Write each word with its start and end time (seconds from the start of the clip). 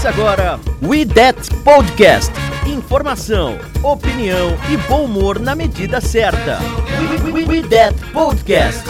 Começa 0.00 0.18
agora 0.18 0.60
We 0.82 1.04
That 1.04 1.38
Podcast. 1.62 2.32
Informação, 2.66 3.58
opinião 3.82 4.56
e 4.72 4.76
bom 4.88 5.04
humor 5.04 5.38
na 5.38 5.54
medida 5.54 6.00
certa. 6.00 6.58
We, 7.22 7.30
we, 7.30 7.44
we 7.44 7.68
That 7.68 7.94
Podcast. 8.10 8.82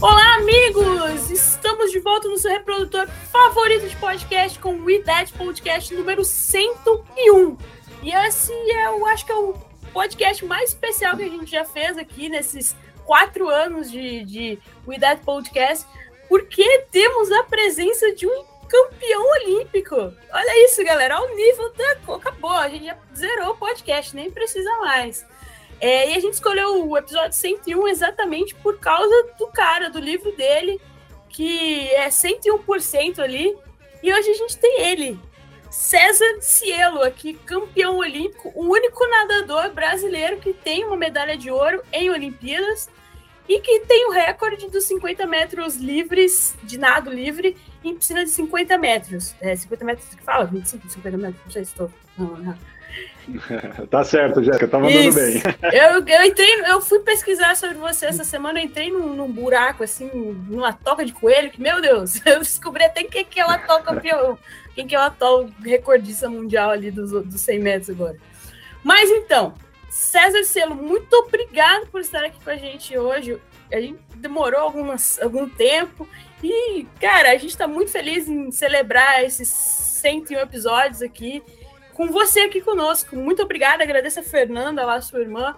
Olá, 0.00 0.34
amigos! 0.34 1.30
Estamos 1.30 1.92
de 1.92 2.00
volta 2.00 2.26
no 2.26 2.36
seu 2.36 2.50
reprodutor 2.50 3.06
favorito 3.30 3.88
de 3.88 3.94
podcast 3.94 4.58
com 4.58 4.74
o 4.74 4.90
Idade 4.90 5.32
Podcast 5.32 5.94
número 5.94 6.24
101. 6.24 7.56
E 8.02 8.10
esse 8.10 8.52
é, 8.52 8.86
eu 8.86 9.06
acho 9.06 9.24
que 9.24 9.30
é 9.30 9.36
o 9.36 9.54
podcast 9.92 10.44
mais 10.44 10.70
especial 10.70 11.16
que 11.16 11.22
a 11.22 11.28
gente 11.28 11.52
já 11.52 11.64
fez 11.64 11.96
aqui 11.96 12.28
nesses 12.28 12.74
quatro 13.06 13.48
anos 13.48 13.88
de, 13.88 14.24
de 14.24 14.58
Idade 14.88 15.20
Podcast, 15.20 15.86
porque 16.28 16.80
temos 16.90 17.30
a 17.30 17.44
presença 17.44 18.12
de 18.12 18.26
um 18.26 18.53
campeão 18.68 19.30
olímpico. 19.30 19.96
Olha 19.96 20.64
isso, 20.64 20.84
galera. 20.84 21.20
Olha 21.20 21.32
o 21.32 21.36
nível 21.36 21.72
da. 21.74 22.14
Acabou, 22.14 22.52
a 22.52 22.68
gente 22.68 22.86
já 22.86 22.96
zerou 23.14 23.50
o 23.50 23.56
podcast, 23.56 24.14
nem 24.14 24.30
precisa 24.30 24.70
mais. 24.78 25.26
É, 25.80 26.10
e 26.10 26.16
a 26.16 26.20
gente 26.20 26.34
escolheu 26.34 26.88
o 26.88 26.96
episódio 26.96 27.32
101 27.32 27.88
exatamente 27.88 28.54
por 28.54 28.78
causa 28.78 29.14
do 29.38 29.46
cara, 29.48 29.90
do 29.90 29.98
livro 29.98 30.34
dele, 30.36 30.80
que 31.28 31.88
é 31.90 32.08
101% 32.08 33.18
ali. 33.18 33.56
E 34.02 34.12
hoje 34.12 34.30
a 34.30 34.34
gente 34.34 34.56
tem 34.58 34.82
ele, 34.82 35.18
César 35.70 36.40
Cielo, 36.40 37.02
aqui, 37.02 37.34
campeão 37.34 37.96
olímpico, 37.96 38.52
o 38.54 38.70
único 38.70 39.04
nadador 39.06 39.72
brasileiro 39.72 40.38
que 40.38 40.52
tem 40.52 40.84
uma 40.84 40.96
medalha 40.96 41.36
de 41.36 41.50
ouro 41.50 41.82
em 41.92 42.10
Olimpíadas 42.10 42.88
e 43.48 43.58
que 43.60 43.80
tem 43.80 44.06
o 44.06 44.12
recorde 44.12 44.70
dos 44.70 44.84
50 44.84 45.26
metros 45.26 45.76
livres, 45.76 46.54
de 46.62 46.78
nado 46.78 47.10
livre, 47.10 47.56
em 47.88 47.96
piscina 47.96 48.24
de 48.24 48.30
50 48.30 48.78
metros. 48.78 49.34
É, 49.40 49.54
50 49.54 49.84
metros 49.84 50.08
que 50.14 50.22
fala? 50.22 50.44
25, 50.44 50.88
50 50.88 51.16
metros, 51.16 51.44
não 51.44 51.52
sei 51.52 51.64
se 51.64 51.72
estou. 51.72 51.90
Não, 52.18 52.36
não. 52.36 52.56
tá 53.90 54.04
certo, 54.04 54.42
Jéssica, 54.42 54.68
tá 54.68 54.78
mandando 54.78 55.08
Isso. 55.08 55.18
bem. 55.18 55.42
Eu, 55.72 56.06
eu 56.06 56.24
entrei, 56.24 56.60
eu 56.70 56.80
fui 56.80 57.00
pesquisar 57.00 57.56
sobre 57.56 57.74
você 57.76 58.06
essa 58.06 58.22
semana, 58.22 58.60
eu 58.60 58.64
entrei 58.64 58.90
num, 58.90 59.14
num 59.14 59.30
buraco, 59.30 59.82
assim, 59.82 60.08
numa 60.48 60.72
toca 60.72 61.04
de 61.04 61.12
coelho, 61.12 61.50
que, 61.50 61.60
meu 61.60 61.80
Deus, 61.80 62.20
eu 62.26 62.38
descobri 62.38 62.84
até 62.84 63.02
quem 63.02 63.24
que 63.24 63.40
é 63.40 63.46
o 63.46 63.50
atual 63.50 63.82
campeão, 63.82 64.38
quem 64.74 64.86
que 64.86 64.94
é 64.94 64.98
o 64.98 65.02
atual 65.02 65.48
recordista 65.64 66.28
mundial 66.28 66.70
ali 66.70 66.90
dos, 66.90 67.10
dos 67.10 67.40
100 67.40 67.58
metros 67.58 67.90
agora. 67.90 68.16
Mas 68.82 69.10
então, 69.10 69.54
César 69.90 70.44
Cielo, 70.44 70.74
muito 70.74 71.12
obrigado 71.14 71.86
por 71.86 72.00
estar 72.00 72.24
aqui 72.24 72.38
com 72.42 72.50
a 72.50 72.56
gente 72.56 72.96
hoje. 72.98 73.38
A 73.72 73.80
gente 73.80 73.98
demorou 74.24 74.60
algumas, 74.60 75.20
algum 75.20 75.48
tempo 75.48 76.08
e, 76.42 76.86
cara, 77.00 77.30
a 77.30 77.34
gente 77.34 77.50
está 77.50 77.68
muito 77.68 77.90
feliz 77.90 78.26
em 78.26 78.50
celebrar 78.50 79.22
esses 79.22 79.48
101 79.48 80.38
episódios 80.40 81.02
aqui 81.02 81.42
com 81.92 82.08
você 82.08 82.40
aqui 82.40 82.60
conosco. 82.60 83.14
Muito 83.16 83.42
obrigada. 83.42 83.82
Agradeço 83.82 84.20
a 84.20 84.22
Fernanda, 84.22 84.84
lá, 84.84 85.00
sua 85.00 85.20
irmã, 85.20 85.54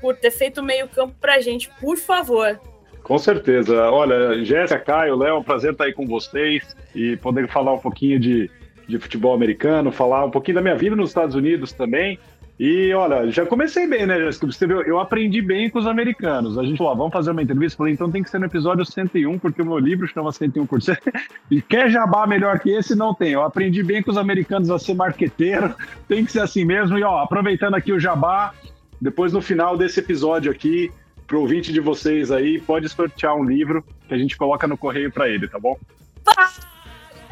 por 0.00 0.16
ter 0.16 0.30
feito 0.30 0.60
o 0.60 0.64
meio-campo 0.64 1.14
pra 1.20 1.40
gente, 1.40 1.70
por 1.80 1.96
favor. 1.98 2.58
Com 3.02 3.18
certeza. 3.18 3.90
Olha, 3.90 4.42
Jéssica, 4.44 4.80
Caio, 4.80 5.16
Léo, 5.16 5.36
é 5.36 5.38
um 5.38 5.42
prazer 5.42 5.72
estar 5.72 5.84
aí 5.84 5.92
com 5.92 6.06
vocês 6.06 6.76
e 6.94 7.16
poder 7.18 7.46
falar 7.48 7.74
um 7.74 7.78
pouquinho 7.78 8.18
de, 8.18 8.50
de 8.86 8.98
futebol 8.98 9.34
americano, 9.34 9.92
falar 9.92 10.24
um 10.24 10.30
pouquinho 10.30 10.56
da 10.56 10.62
minha 10.62 10.76
vida 10.76 10.96
nos 10.96 11.10
Estados 11.10 11.34
Unidos 11.34 11.72
também. 11.72 12.18
E 12.58 12.92
olha, 12.92 13.30
já 13.30 13.46
comecei 13.46 13.86
bem, 13.86 14.04
né, 14.04 14.18
Jéssica? 14.18 14.46
Você 14.46 14.66
viu, 14.66 14.82
eu 14.82 14.98
aprendi 14.98 15.40
bem 15.40 15.70
com 15.70 15.78
os 15.78 15.86
americanos. 15.86 16.58
A 16.58 16.64
gente 16.64 16.76
falou, 16.76 16.92
ah, 16.92 16.96
vamos 16.96 17.12
fazer 17.12 17.30
uma 17.30 17.42
entrevista. 17.42 17.78
Falei, 17.78 17.92
então 17.92 18.10
tem 18.10 18.20
que 18.20 18.28
ser 18.28 18.40
no 18.40 18.46
episódio 18.46 18.84
101, 18.84 19.38
porque 19.38 19.62
o 19.62 19.64
meu 19.64 19.78
livro 19.78 20.08
chama 20.08 20.30
101%. 20.30 20.98
E 21.50 21.62
quer 21.62 21.88
jabá 21.88 22.26
melhor 22.26 22.58
que 22.58 22.70
esse? 22.70 22.94
Não 22.94 23.14
tem. 23.14 23.30
Eu 23.30 23.42
aprendi 23.42 23.82
bem 23.82 24.02
com 24.02 24.10
os 24.10 24.18
americanos 24.18 24.70
a 24.70 24.78
ser 24.78 24.94
marqueteiro. 24.94 25.74
Tem 26.06 26.24
que 26.24 26.32
ser 26.32 26.40
assim 26.40 26.62
mesmo. 26.62 26.98
E 26.98 27.02
ó, 27.02 27.20
aproveitando 27.20 27.74
aqui 27.74 27.90
o 27.90 27.98
jabá, 27.98 28.52
depois 29.00 29.32
no 29.32 29.40
final 29.40 29.74
desse 29.74 30.00
episódio 30.00 30.52
aqui, 30.52 30.90
pro 31.26 31.40
ouvinte 31.40 31.72
de 31.72 31.80
vocês 31.80 32.30
aí, 32.30 32.60
pode 32.60 32.86
sortear 32.88 33.34
um 33.34 33.44
livro 33.44 33.82
que 34.06 34.12
a 34.12 34.18
gente 34.18 34.36
coloca 34.36 34.66
no 34.66 34.76
correio 34.76 35.10
para 35.10 35.28
ele, 35.28 35.48
tá 35.48 35.58
bom? 35.58 35.78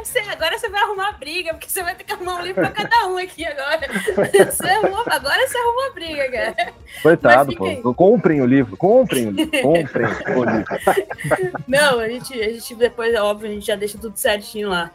Você, 0.07 0.21
agora 0.21 0.57
você 0.57 0.69
vai 0.69 0.81
arrumar 0.83 1.19
briga, 1.19 1.53
porque 1.53 1.69
você 1.69 1.83
vai 1.83 1.97
ter 1.97 2.05
que 2.05 2.13
arrumar 2.13 2.37
um 2.37 2.43
livro 2.43 2.63
pra 2.63 2.71
cada 2.71 3.09
um 3.09 3.19
aqui 3.19 3.45
agora. 3.45 3.89
Você 4.47 4.69
arrumou, 4.69 5.03
agora 5.05 5.49
você 5.49 5.59
arrumou 5.59 5.93
briga, 5.95 6.31
cara. 6.31 6.73
Coitado, 7.03 7.57
pô. 7.57 7.93
Comprem 7.93 8.41
o 8.41 8.47
livro, 8.47 8.77
comprem 8.77 9.27
o 9.27 9.31
livro, 9.33 9.51
comprem 9.63 10.07
o 10.07 10.45
livro. 10.45 11.65
Não, 11.67 11.99
a 11.99 12.09
gente, 12.09 12.41
a 12.41 12.53
gente 12.53 12.75
depois, 12.77 13.13
é 13.13 13.21
óbvio, 13.21 13.51
a 13.51 13.53
gente 13.53 13.67
já 13.67 13.75
deixa 13.75 13.99
tudo 13.99 14.17
certinho 14.17 14.69
lá. 14.69 14.93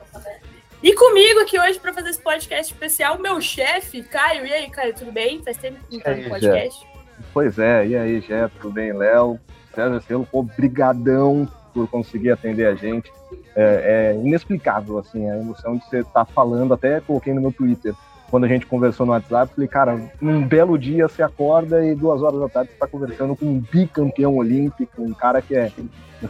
E 0.81 0.93
comigo 0.95 1.41
aqui 1.41 1.59
hoje 1.59 1.77
para 1.77 1.93
fazer 1.93 2.11
esse 2.11 2.21
podcast 2.21 2.73
especial, 2.73 3.19
meu 3.19 3.41
chefe, 3.41 4.03
Caio. 4.03 4.45
E 4.45 4.53
aí, 4.53 4.69
Caio, 4.69 4.93
tudo 4.93 5.11
bem? 5.11 5.43
Faz 5.43 5.57
tempo 5.57 5.77
que 5.89 5.97
não 5.97 6.03
tá 6.03 6.15
no 6.15 6.29
podcast. 6.29 6.87
Pois 7.33 7.59
é, 7.59 7.85
e 7.85 7.97
aí, 7.97 8.21
Jé, 8.21 8.49
tudo 8.61 8.71
bem, 8.71 8.93
Léo? 8.93 9.37
César 9.75 10.01
Cielo, 10.01 10.27
obrigadão 10.31 11.47
por 11.73 11.87
conseguir 11.87 12.31
atender 12.31 12.67
a 12.67 12.75
gente. 12.75 13.11
É, 13.55 14.13
é 14.13 14.19
inexplicável, 14.19 14.97
assim, 14.97 15.29
a 15.29 15.37
emoção 15.37 15.77
de 15.77 15.85
você 15.85 15.99
estar 15.99 16.25
falando, 16.25 16.73
até 16.73 16.99
coloquei 17.01 17.33
no 17.33 17.41
meu 17.41 17.51
Twitter, 17.51 17.93
quando 18.31 18.45
a 18.45 18.47
gente 18.47 18.65
conversou 18.65 19.05
no 19.05 19.11
WhatsApp, 19.11 19.53
falei, 19.53 19.67
cara, 19.67 20.11
num 20.21 20.47
belo 20.47 20.77
dia 20.77 21.07
você 21.07 21.21
acorda 21.21 21.85
e 21.85 21.93
duas 21.93 22.21
horas 22.21 22.39
da 22.39 22.47
tarde 22.47 22.69
você 22.69 22.75
está 22.75 22.87
conversando 22.87 23.35
com 23.35 23.45
um 23.45 23.59
bicampeão 23.59 24.37
olímpico, 24.37 25.01
um 25.01 25.13
cara 25.13 25.41
que 25.41 25.53
é 25.53 25.69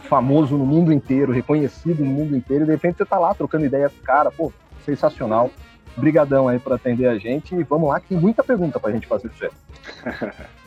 famoso 0.08 0.58
no 0.58 0.66
mundo 0.66 0.92
inteiro, 0.92 1.32
reconhecido 1.32 2.04
no 2.04 2.10
mundo 2.10 2.36
inteiro, 2.36 2.64
e 2.64 2.66
de 2.66 2.72
repente 2.72 2.96
você 2.98 3.04
tá 3.04 3.18
lá 3.20 3.32
trocando 3.34 3.66
ideia 3.66 3.88
com 3.88 4.00
o 4.00 4.02
cara, 4.02 4.30
pô, 4.32 4.52
sensacional. 4.84 5.50
Brigadão 5.96 6.48
aí 6.48 6.58
por 6.58 6.72
atender 6.72 7.06
a 7.06 7.18
gente 7.18 7.54
e 7.54 7.62
vamos 7.62 7.88
lá, 7.88 8.00
que 8.00 8.08
tem 8.08 8.18
muita 8.18 8.42
pergunta 8.42 8.80
pra 8.80 8.90
gente 8.90 9.06
fazer. 9.06 9.30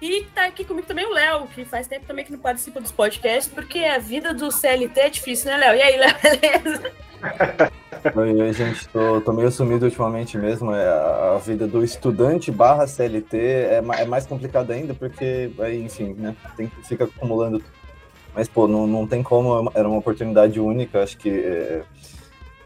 E 0.00 0.24
tá 0.34 0.44
aqui 0.44 0.64
comigo 0.64 0.86
também 0.86 1.06
o 1.06 1.12
Léo, 1.12 1.46
que 1.48 1.64
faz 1.64 1.86
tempo 1.86 2.04
também 2.06 2.24
que 2.24 2.32
não 2.32 2.38
participa 2.38 2.80
dos 2.80 2.92
podcasts, 2.92 3.52
porque 3.52 3.78
a 3.78 3.98
vida 3.98 4.34
do 4.34 4.50
CLT 4.50 5.00
é 5.00 5.08
difícil, 5.08 5.50
né, 5.50 5.56
Léo? 5.56 5.76
E 5.76 5.82
aí, 5.82 5.96
Léo, 5.96 6.14
beleza? 6.40 6.92
Oi, 8.14 8.52
gente, 8.52 8.86
tô, 8.88 9.20
tô 9.22 9.32
meio 9.32 9.50
sumido 9.50 9.86
ultimamente 9.86 10.36
mesmo. 10.36 10.72
É, 10.72 10.86
a 10.86 11.38
vida 11.38 11.66
do 11.66 11.82
estudante 11.82 12.50
barra 12.50 12.86
CLT 12.86 13.38
é, 13.38 13.82
é 13.98 14.04
mais 14.04 14.26
complicada 14.26 14.74
ainda, 14.74 14.94
porque, 14.94 15.50
aí, 15.58 15.82
enfim, 15.82 16.14
né? 16.18 16.36
Tem, 16.56 16.70
fica 16.84 17.04
acumulando. 17.04 17.62
Mas, 18.34 18.48
pô, 18.48 18.68
não, 18.68 18.86
não 18.86 19.06
tem 19.06 19.22
como, 19.22 19.72
era 19.74 19.88
uma 19.88 19.98
oportunidade 19.98 20.60
única. 20.60 21.02
Acho 21.02 21.16
que 21.16 21.30
é, 21.30 21.82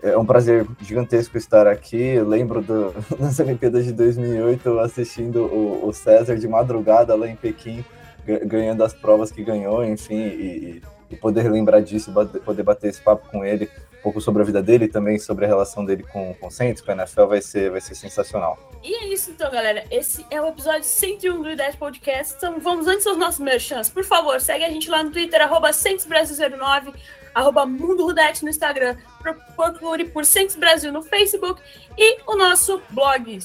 é 0.02 0.16
um 0.16 0.24
prazer 0.24 0.66
gigantesco 0.80 1.36
estar 1.36 1.66
aqui. 1.66 2.00
Eu 2.00 2.28
lembro 2.28 2.60
do, 2.62 2.94
nas 3.18 3.38
Olimpíadas 3.38 3.84
de 3.84 3.92
2008 3.92 4.78
assistindo 4.80 5.44
o, 5.44 5.88
o 5.88 5.92
César 5.92 6.36
de 6.36 6.48
madrugada 6.48 7.14
lá 7.14 7.28
em 7.28 7.36
Pequim, 7.36 7.84
ga- 8.26 8.40
ganhando 8.44 8.82
as 8.84 8.92
provas 8.92 9.30
que 9.30 9.42
ganhou, 9.44 9.84
enfim, 9.84 10.14
e, 10.16 10.82
e 11.10 11.16
poder 11.16 11.50
lembrar 11.50 11.80
disso, 11.80 12.12
poder 12.44 12.62
bater 12.62 12.88
esse 12.90 13.00
papo 13.00 13.28
com 13.30 13.44
ele 13.44 13.68
um 14.00 14.02
pouco 14.02 14.20
sobre 14.20 14.42
a 14.42 14.44
vida 14.44 14.60
dele 14.62 14.84
e 14.86 14.88
também 14.88 15.16
sobre 15.18 15.44
a 15.44 15.48
relação 15.48 15.84
dele 15.84 16.02
com, 16.02 16.34
com 16.34 16.46
o 16.48 16.50
Saints, 16.50 16.82
com 16.82 16.90
a 16.90 16.94
NFL, 16.94 17.26
vai 17.26 17.40
ser, 17.42 17.70
vai 17.70 17.80
ser 17.80 17.94
sensacional. 17.94 18.58
E 18.82 18.94
é 18.94 19.04
isso 19.08 19.30
então, 19.30 19.50
galera. 19.50 19.84
Esse 19.90 20.24
é 20.30 20.40
o 20.40 20.46
episódio 20.48 20.84
101 20.84 21.42
do 21.42 21.50
IDES 21.50 21.76
Podcast. 21.76 22.34
Então 22.36 22.58
vamos 22.58 22.86
antes 22.86 23.06
aos 23.06 23.18
nossos 23.18 23.40
merchants. 23.40 23.90
Por 23.90 24.04
favor, 24.04 24.40
segue 24.40 24.64
a 24.64 24.70
gente 24.70 24.88
lá 24.90 25.02
no 25.02 25.10
Twitter, 25.10 25.42
arroba 25.42 25.70
CentosBrasil09, 25.70 26.94
arroba 27.34 27.66
Mundo 27.66 28.04
Rudete 28.04 28.42
no 28.42 28.48
Instagram, 28.50 28.96
pro- 29.20 29.36
procure 29.54 30.06
por 30.06 30.24
Centes 30.24 30.56
Brasil 30.56 30.90
no 30.92 31.02
Facebook 31.02 31.60
e 31.96 32.18
o 32.26 32.34
nosso 32.36 32.80
blog, 32.90 33.38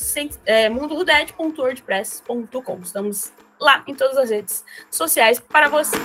é, 0.45 0.69
mundorudete.wordpress.com. 0.69 2.79
Estamos 2.81 3.31
lá 3.59 3.83
em 3.87 3.93
todas 3.93 4.17
as 4.17 4.29
redes 4.29 4.63
sociais 4.89 5.39
para 5.39 5.67
vocês. 5.69 6.01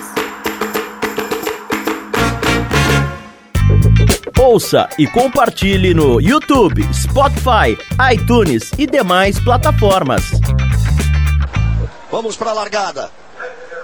Ouça 4.41 4.89
e 4.97 5.05
compartilhe 5.05 5.93
no 5.93 6.19
YouTube, 6.19 6.81
Spotify, 6.91 7.77
iTunes 8.11 8.71
e 8.75 8.87
demais 8.87 9.39
plataformas. 9.39 10.23
Vamos 12.09 12.35
para 12.35 12.49
a 12.49 12.53
largada. 12.53 13.11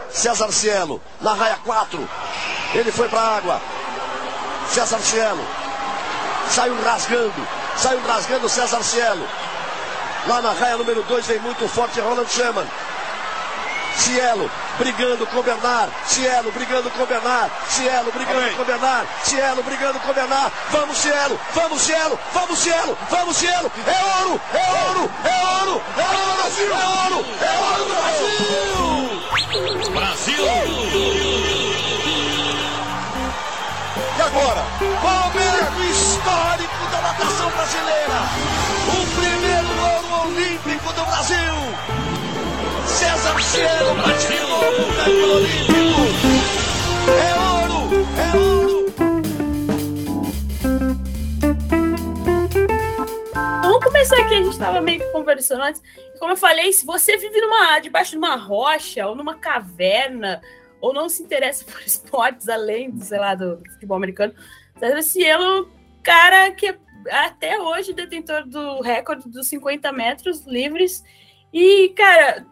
César 0.09 0.51
Cielo, 0.51 0.99
na 1.21 1.35
raia 1.35 1.57
4. 1.63 2.09
Ele 2.73 2.91
foi 2.91 3.07
para 3.07 3.19
a 3.19 3.37
água. 3.37 3.61
César 4.67 4.97
Cielo. 4.97 5.45
Saiu 6.49 6.75
rasgando. 6.83 7.47
Saiu 7.77 8.01
rasgando 8.07 8.49
César 8.49 8.81
Cielo. 8.81 9.27
Lá 10.27 10.41
na 10.41 10.53
raia 10.53 10.77
número 10.77 11.03
2 11.03 11.27
vem 11.27 11.39
muito 11.39 11.67
forte 11.67 11.99
Roland 11.99 12.25
Schumann. 12.29 12.65
Cielo 13.95 14.49
brigando 14.77 15.25
com 15.27 15.41
Bernard. 15.41 15.91
Cielo 16.07 16.51
brigando 16.51 16.89
com 16.91 17.05
Bernard. 17.05 17.51
Cielo 17.69 18.11
brigando 18.11 18.39
Amém. 18.39 18.55
com 18.55 18.63
Bernard. 18.63 19.07
Cielo 19.23 19.63
brigando 19.63 19.99
com 19.99 20.13
Bernard. 20.13 20.51
Vamos, 20.71 20.97
Cielo. 20.97 21.39
Vamos, 21.53 21.81
Cielo. 21.81 22.19
Vamos, 22.33 22.59
Cielo. 22.59 22.97
Vamos, 23.09 23.37
Cielo. 23.37 23.71
É 23.85 24.23
ouro. 24.23 24.41
É 24.53 24.89
ouro. 24.89 25.11
É 25.23 25.59
ouro. 25.59 25.81
É 25.97 26.01
ouro, 26.01 26.37
Brasil. 26.37 26.71
É 26.71 26.87
ouro. 27.03 27.25
É 27.41 27.59
ouro, 27.59 27.85
Brasil. 27.85 28.67
Brasil. 29.91 30.45
E 34.17 34.21
agora, 34.21 34.63
momento 34.81 35.83
histórico 35.91 36.85
da 36.91 37.01
natação 37.01 37.49
brasileira. 37.51 38.19
O 38.87 39.05
primeiro 39.19 39.69
ouro 39.79 40.27
olímpico 40.27 40.93
do 40.93 41.05
Brasil. 41.05 41.37
César 42.87 43.41
Cielo 43.41 43.95
É 45.27 45.31
é 53.67 53.79
começar 53.83 54.15
aqui, 54.21 54.35
a 54.35 54.37
gente 54.37 54.51
estava 54.51 54.79
meio 54.79 55.01
que 55.01 55.11
conversando 55.11 55.63
antes. 55.63 55.83
Como 56.17 56.31
eu 56.31 56.37
falei, 56.37 56.71
se 56.71 56.85
você 56.85 57.17
vive 57.17 57.41
numa, 57.41 57.77
debaixo 57.79 58.11
de 58.11 58.17
uma 58.17 58.37
rocha 58.37 59.05
ou 59.05 59.15
numa 59.17 59.35
caverna, 59.35 60.41
ou 60.79 60.93
não 60.93 61.09
se 61.09 61.21
interessa 61.21 61.65
por 61.69 61.81
esportes 61.81 62.47
além 62.47 62.89
do, 62.91 63.03
sei 63.03 63.19
lá, 63.19 63.35
do 63.35 63.61
futebol 63.73 63.97
americano, 63.97 64.33
César 64.79 65.01
Cielo, 65.01 65.69
cara 66.03 66.51
que 66.51 66.67
é 66.67 66.77
até 67.09 67.59
hoje 67.59 67.91
detentor 67.91 68.47
do 68.47 68.79
recorde 68.79 69.29
dos 69.29 69.49
50 69.49 69.91
metros 69.91 70.45
livres. 70.45 71.03
E, 71.51 71.89
cara, 71.89 72.45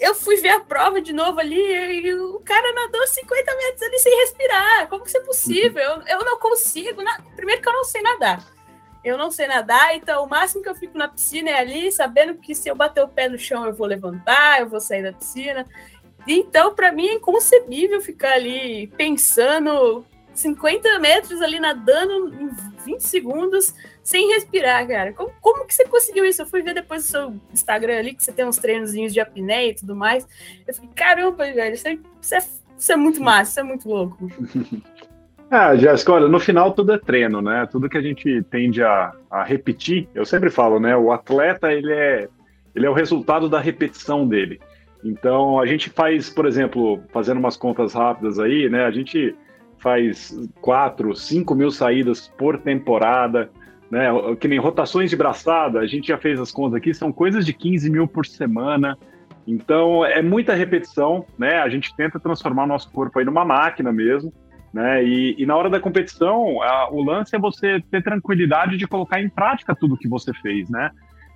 eu 0.00 0.14
fui 0.14 0.36
ver 0.36 0.48
a 0.48 0.60
prova 0.60 1.00
de 1.00 1.12
novo 1.12 1.38
ali 1.38 1.60
e 2.00 2.14
o 2.14 2.40
cara 2.40 2.72
nadou 2.72 3.06
50 3.06 3.56
metros 3.56 3.82
ali 3.82 3.98
sem 3.98 4.18
respirar. 4.20 4.88
Como 4.88 5.02
que 5.02 5.08
isso 5.08 5.18
é 5.18 5.20
possível? 5.20 5.82
Eu, 5.82 6.02
eu 6.06 6.24
não 6.24 6.38
consigo. 6.38 7.02
Na... 7.02 7.20
Primeiro 7.36 7.60
que 7.60 7.68
eu 7.68 7.72
não 7.72 7.84
sei 7.84 8.00
nadar. 8.00 8.44
Eu 9.04 9.16
não 9.16 9.30
sei 9.30 9.46
nadar, 9.46 9.96
então 9.96 10.24
o 10.24 10.28
máximo 10.28 10.62
que 10.62 10.68
eu 10.68 10.74
fico 10.74 10.96
na 10.96 11.08
piscina 11.08 11.50
é 11.50 11.58
ali, 11.58 11.90
sabendo 11.90 12.34
que 12.34 12.54
se 12.54 12.68
eu 12.68 12.74
bater 12.74 13.02
o 13.02 13.08
pé 13.08 13.28
no 13.28 13.38
chão 13.38 13.64
eu 13.64 13.72
vou 13.72 13.86
levantar, 13.86 14.60
eu 14.60 14.68
vou 14.68 14.80
sair 14.80 15.02
da 15.02 15.12
piscina. 15.12 15.66
Então, 16.26 16.74
para 16.74 16.92
mim 16.92 17.06
é 17.06 17.14
inconcebível 17.14 18.00
ficar 18.02 18.32
ali 18.32 18.88
pensando 18.98 20.04
50 20.40 20.98
metros 20.98 21.40
ali 21.40 21.60
nadando 21.60 22.34
em 22.34 22.50
20 22.84 23.00
segundos 23.00 23.74
sem 24.02 24.28
respirar, 24.32 24.86
cara. 24.86 25.12
Como, 25.12 25.32
como 25.40 25.66
que 25.66 25.74
você 25.74 25.84
conseguiu 25.86 26.24
isso? 26.24 26.42
Eu 26.42 26.46
fui 26.46 26.62
ver 26.62 26.74
depois 26.74 27.04
do 27.04 27.08
seu 27.08 27.34
Instagram 27.52 27.98
ali, 27.98 28.14
que 28.14 28.22
você 28.22 28.32
tem 28.32 28.44
uns 28.44 28.56
treinozinhos 28.56 29.12
de 29.12 29.20
apneia 29.20 29.70
e 29.70 29.74
tudo 29.74 29.94
mais. 29.94 30.26
Eu 30.66 30.74
fiquei, 30.74 30.90
caramba, 30.94 31.44
velho, 31.44 31.74
isso 31.74 31.88
é, 31.88 31.98
isso 32.20 32.34
é, 32.34 32.38
isso 32.78 32.92
é 32.92 32.96
muito 32.96 33.22
massa, 33.22 33.50
isso 33.50 33.60
é 33.60 33.62
muito 33.62 33.88
louco. 33.88 34.18
Ah, 35.52 35.74
Jéssica, 35.74 36.12
olha, 36.12 36.28
no 36.28 36.38
final 36.38 36.70
tudo 36.72 36.92
é 36.92 36.98
treino, 36.98 37.42
né? 37.42 37.66
Tudo 37.66 37.88
que 37.88 37.98
a 37.98 38.00
gente 38.00 38.40
tende 38.44 38.84
a, 38.84 39.12
a 39.28 39.42
repetir, 39.42 40.08
eu 40.14 40.24
sempre 40.24 40.48
falo, 40.48 40.78
né? 40.78 40.96
O 40.96 41.10
atleta, 41.10 41.72
ele 41.72 41.92
é, 41.92 42.28
ele 42.72 42.86
é 42.86 42.88
o 42.88 42.92
resultado 42.92 43.48
da 43.48 43.58
repetição 43.58 44.28
dele. 44.28 44.60
Então, 45.02 45.58
a 45.58 45.66
gente 45.66 45.90
faz, 45.90 46.30
por 46.30 46.46
exemplo, 46.46 47.02
fazendo 47.12 47.38
umas 47.38 47.56
contas 47.56 47.94
rápidas 47.94 48.38
aí, 48.38 48.68
né? 48.68 48.84
A 48.84 48.92
gente 48.92 49.34
faz 49.80 50.36
4, 50.60 51.16
5 51.16 51.54
mil 51.54 51.70
saídas 51.70 52.28
por 52.38 52.58
temporada, 52.58 53.50
né? 53.90 54.08
Que 54.38 54.46
nem 54.46 54.58
rotações 54.58 55.10
de 55.10 55.16
braçada, 55.16 55.80
a 55.80 55.86
gente 55.86 56.08
já 56.08 56.18
fez 56.18 56.38
as 56.38 56.52
contas 56.52 56.74
aqui, 56.74 56.94
são 56.94 57.10
coisas 57.12 57.44
de 57.44 57.52
15 57.52 57.90
mil 57.90 58.06
por 58.06 58.24
semana. 58.24 58.96
Então 59.46 60.04
é 60.04 60.22
muita 60.22 60.54
repetição, 60.54 61.24
né? 61.38 61.58
A 61.58 61.68
gente 61.68 61.94
tenta 61.96 62.20
transformar 62.20 62.64
o 62.64 62.68
nosso 62.68 62.90
corpo 62.92 63.18
aí 63.18 63.24
numa 63.24 63.44
máquina 63.44 63.90
mesmo, 63.90 64.32
né? 64.72 65.02
E, 65.02 65.34
e 65.38 65.46
na 65.46 65.56
hora 65.56 65.70
da 65.70 65.80
competição, 65.80 66.62
a, 66.62 66.88
o 66.92 67.02
lance 67.02 67.34
é 67.34 67.38
você 67.38 67.82
ter 67.90 68.02
tranquilidade 68.02 68.76
de 68.76 68.86
colocar 68.86 69.20
em 69.20 69.28
prática 69.28 69.74
tudo 69.74 69.96
que 69.96 70.08
você 70.08 70.32
fez, 70.34 70.68
né? 70.68 70.90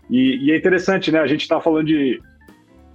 E, 0.08 0.46
e 0.46 0.52
é 0.52 0.56
interessante, 0.56 1.10
né? 1.10 1.20
A 1.20 1.26
gente 1.26 1.40
está 1.40 1.58
falando 1.60 1.86
de, 1.86 2.20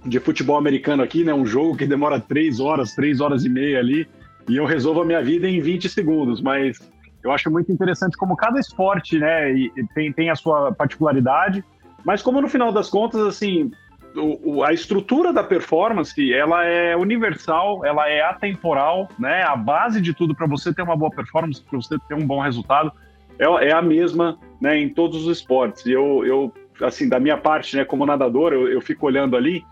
de 0.06 0.20
futebol 0.20 0.56
americano 0.56 1.02
aqui, 1.02 1.24
né? 1.24 1.34
Um 1.34 1.44
jogo 1.44 1.76
que 1.76 1.86
demora 1.86 2.20
três 2.20 2.60
horas, 2.60 2.94
três 2.94 3.20
horas 3.20 3.44
e 3.44 3.48
meia 3.48 3.80
ali 3.80 4.08
e 4.50 4.56
eu 4.56 4.66
resolvo 4.66 5.02
a 5.02 5.04
minha 5.04 5.22
vida 5.22 5.48
em 5.48 5.60
20 5.60 5.88
segundos, 5.88 6.40
mas 6.42 6.78
eu 7.22 7.30
acho 7.30 7.50
muito 7.50 7.70
interessante 7.70 8.16
como 8.16 8.36
cada 8.36 8.58
esporte, 8.58 9.18
né, 9.18 9.52
tem, 9.94 10.12
tem 10.12 10.30
a 10.30 10.34
sua 10.34 10.72
particularidade, 10.72 11.64
mas 12.04 12.20
como 12.22 12.40
no 12.40 12.48
final 12.48 12.72
das 12.72 12.88
contas, 12.88 13.20
assim, 13.20 13.70
o, 14.16 14.64
a 14.64 14.72
estrutura 14.72 15.32
da 15.32 15.44
performance, 15.44 16.32
ela 16.32 16.64
é 16.64 16.96
universal, 16.96 17.84
ela 17.84 18.08
é 18.08 18.22
atemporal, 18.22 19.08
né, 19.18 19.42
a 19.42 19.54
base 19.54 20.00
de 20.00 20.12
tudo 20.12 20.34
para 20.34 20.46
você 20.46 20.74
ter 20.74 20.82
uma 20.82 20.96
boa 20.96 21.10
performance, 21.10 21.62
para 21.62 21.80
você 21.80 21.96
ter 22.08 22.14
um 22.14 22.26
bom 22.26 22.40
resultado, 22.40 22.90
é, 23.38 23.68
é, 23.68 23.72
a 23.72 23.80
mesma, 23.80 24.38
né, 24.60 24.76
em 24.78 24.88
todos 24.88 25.26
os 25.26 25.38
esportes. 25.38 25.86
E 25.86 25.92
eu, 25.92 26.24
eu 26.24 26.52
assim, 26.82 27.08
da 27.08 27.20
minha 27.20 27.36
parte, 27.36 27.76
né, 27.76 27.84
como 27.84 28.04
nadador, 28.04 28.52
eu, 28.52 28.66
eu 28.66 28.80
fico 28.80 29.06
olhando 29.06 29.36
ali, 29.36 29.64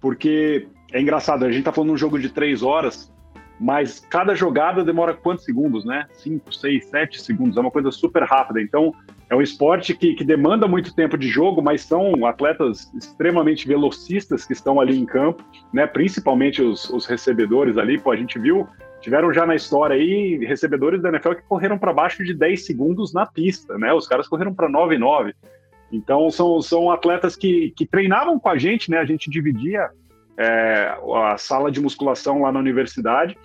porque 0.00 0.66
é 0.92 1.00
engraçado, 1.00 1.44
a 1.44 1.52
gente 1.52 1.64
tá 1.64 1.72
falando 1.72 1.90
de 1.90 1.94
um 1.94 1.98
jogo 1.98 2.18
de 2.18 2.28
três 2.28 2.62
horas, 2.62 3.13
mas 3.58 4.00
cada 4.00 4.34
jogada 4.34 4.84
demora 4.84 5.14
quantos 5.14 5.44
segundos, 5.44 5.84
né? 5.84 6.06
5, 6.12 6.54
6, 6.54 6.86
7 6.86 7.22
segundos, 7.22 7.56
é 7.56 7.60
uma 7.60 7.70
coisa 7.70 7.90
super 7.90 8.22
rápida. 8.22 8.60
Então, 8.60 8.92
é 9.30 9.34
um 9.34 9.42
esporte 9.42 9.94
que, 9.94 10.14
que 10.14 10.24
demanda 10.24 10.66
muito 10.66 10.94
tempo 10.94 11.16
de 11.16 11.28
jogo, 11.28 11.62
mas 11.62 11.82
são 11.82 12.26
atletas 12.26 12.92
extremamente 12.94 13.66
velocistas 13.66 14.44
que 14.44 14.52
estão 14.52 14.80
ali 14.80 14.98
em 14.98 15.06
campo, 15.06 15.42
né? 15.72 15.86
Principalmente 15.86 16.62
os, 16.62 16.90
os 16.90 17.06
recebedores 17.06 17.78
ali, 17.78 17.98
pô, 17.98 18.10
a 18.10 18.16
gente 18.16 18.38
viu, 18.38 18.66
tiveram 19.00 19.32
já 19.32 19.46
na 19.46 19.54
história 19.54 19.96
aí 19.96 20.44
recebedores 20.44 21.00
da 21.00 21.08
NFL 21.10 21.34
que 21.34 21.42
correram 21.42 21.78
para 21.78 21.92
baixo 21.92 22.24
de 22.24 22.34
10 22.34 22.66
segundos 22.66 23.12
na 23.12 23.24
pista, 23.24 23.78
né? 23.78 23.92
Os 23.92 24.08
caras 24.08 24.28
correram 24.28 24.54
para 24.54 24.68
9 24.68 24.96
e 24.96 24.98
9. 24.98 25.34
Então, 25.92 26.28
são, 26.30 26.60
são 26.60 26.90
atletas 26.90 27.36
que, 27.36 27.72
que 27.76 27.86
treinavam 27.86 28.38
com 28.38 28.48
a 28.48 28.58
gente, 28.58 28.90
né? 28.90 28.98
A 28.98 29.04
gente 29.04 29.30
dividia 29.30 29.90
é, 30.38 30.96
a 31.14 31.36
sala 31.36 31.70
de 31.70 31.80
musculação 31.80 32.42
lá 32.42 32.52
na 32.52 32.58
universidade. 32.58 33.38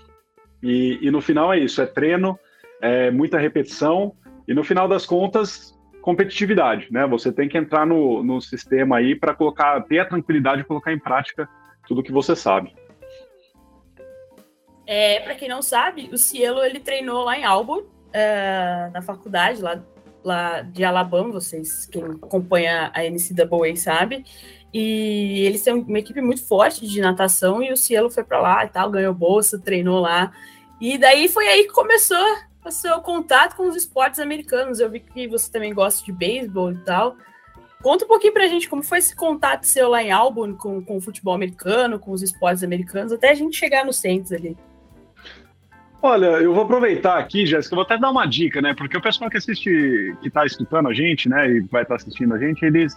E, 0.62 1.00
e 1.02 1.12
no 1.12 1.22
final 1.22 1.54
é 1.54 1.60
isso: 1.60 1.82
é 1.82 1.86
treino, 1.86 2.38
é 2.82 3.12
muita 3.12 3.38
repetição 3.38 4.14
e 4.48 4.54
no 4.54 4.64
final 4.64 4.88
das 4.88 5.06
contas 5.06 5.78
competitividade, 6.02 6.88
né? 6.92 7.06
Você 7.08 7.32
tem 7.32 7.48
que 7.48 7.58
entrar 7.58 7.86
no, 7.86 8.24
no 8.24 8.42
sistema 8.42 8.98
aí 8.98 9.16
para 9.16 9.36
colocar, 9.36 9.80
ter 9.82 10.00
a 10.00 10.06
tranquilidade 10.06 10.62
de 10.62 10.68
colocar 10.68 10.92
em 10.92 11.00
prática 11.00 11.48
tudo 11.88 12.04
que 12.04 12.12
você 12.12 12.36
sabe. 12.36 12.74
É, 14.88 15.20
para 15.20 15.36
quem 15.36 15.48
não 15.48 15.62
sabe, 15.62 16.10
o 16.12 16.18
Cielo 16.18 16.64
ele 16.64 16.80
treinou 16.80 17.24
lá 17.24 17.38
em 17.38 17.44
Auburn, 17.44 17.86
é, 18.12 18.90
na 18.92 19.02
faculdade 19.04 19.62
lá, 19.62 19.84
lá 20.24 20.62
de 20.62 20.84
Alabama. 20.84 21.32
Vocês 21.32 21.86
quem 21.86 22.04
acompanha 22.04 22.92
a 22.96 23.02
NCAA 23.04 23.76
sabe. 23.76 24.24
E 24.74 25.46
eles 25.46 25.64
têm 25.64 25.74
uma 25.74 26.00
equipe 26.00 26.22
muito 26.22 26.46
forte 26.46 26.88
de 26.88 27.02
natação 27.02 27.62
e 27.62 27.72
o 27.72 27.78
Cielo 27.78 28.10
foi 28.10 28.24
para 28.24 28.40
lá 28.40 28.66
e 28.66 28.70
tal, 28.70 28.92
ganhou 28.92 29.14
bolsa, 29.14 29.60
treinou 29.60 30.00
lá. 30.00 30.32
E 30.80 30.98
daí 30.98 31.28
foi 31.28 31.48
aí 31.48 31.64
que 31.64 31.74
começou 31.74 32.24
o 32.64 32.72
seu 32.72 33.02
contato 33.02 33.56
com 33.56 33.68
os 33.68 33.76
esportes 33.76 34.20
americanos. 34.20 34.80
Eu 34.80 34.90
vi 34.90 35.00
que 35.00 35.28
você 35.28 35.52
também 35.52 35.74
gosta 35.74 36.06
de 36.06 36.12
beisebol 36.12 36.72
e 36.72 36.78
tal. 36.78 37.18
Conta 37.82 38.06
um 38.06 38.08
pouquinho 38.08 38.34
pra 38.34 38.48
gente 38.48 38.70
como 38.70 38.84
foi 38.84 39.00
esse 39.00 39.16
contato 39.16 39.64
seu 39.64 39.90
lá 39.90 40.04
em 40.04 40.12
Albany 40.12 40.54
com, 40.56 40.84
com 40.84 40.98
o 40.98 41.02
futebol 41.02 41.34
americano, 41.34 41.98
com 41.98 42.12
os 42.12 42.22
esportes 42.22 42.62
americanos, 42.62 43.14
até 43.14 43.32
a 43.32 43.34
gente 43.34 43.56
chegar 43.56 43.86
no 43.86 43.94
Saints 43.94 44.32
ali. 44.32 44.58
Olha, 46.02 46.28
eu 46.28 46.54
vou 46.54 46.64
aproveitar 46.64 47.18
aqui, 47.18 47.46
Jéssica, 47.46 47.76
vou 47.76 47.84
até 47.84 47.98
dar 47.98 48.10
uma 48.10 48.26
dica, 48.26 48.62
né? 48.62 48.74
Porque 48.74 48.98
o 48.98 49.02
pessoal 49.02 49.30
que 49.30 49.38
assiste, 49.38 50.16
que 50.22 50.28
está 50.28 50.46
escutando 50.46 50.88
a 50.88 50.94
gente, 50.94 51.28
né, 51.28 51.50
e 51.50 51.60
vai 51.62 51.84
estar 51.84 51.96
tá 51.96 51.96
assistindo 51.96 52.34
a 52.34 52.38
gente, 52.38 52.64
eles 52.64 52.96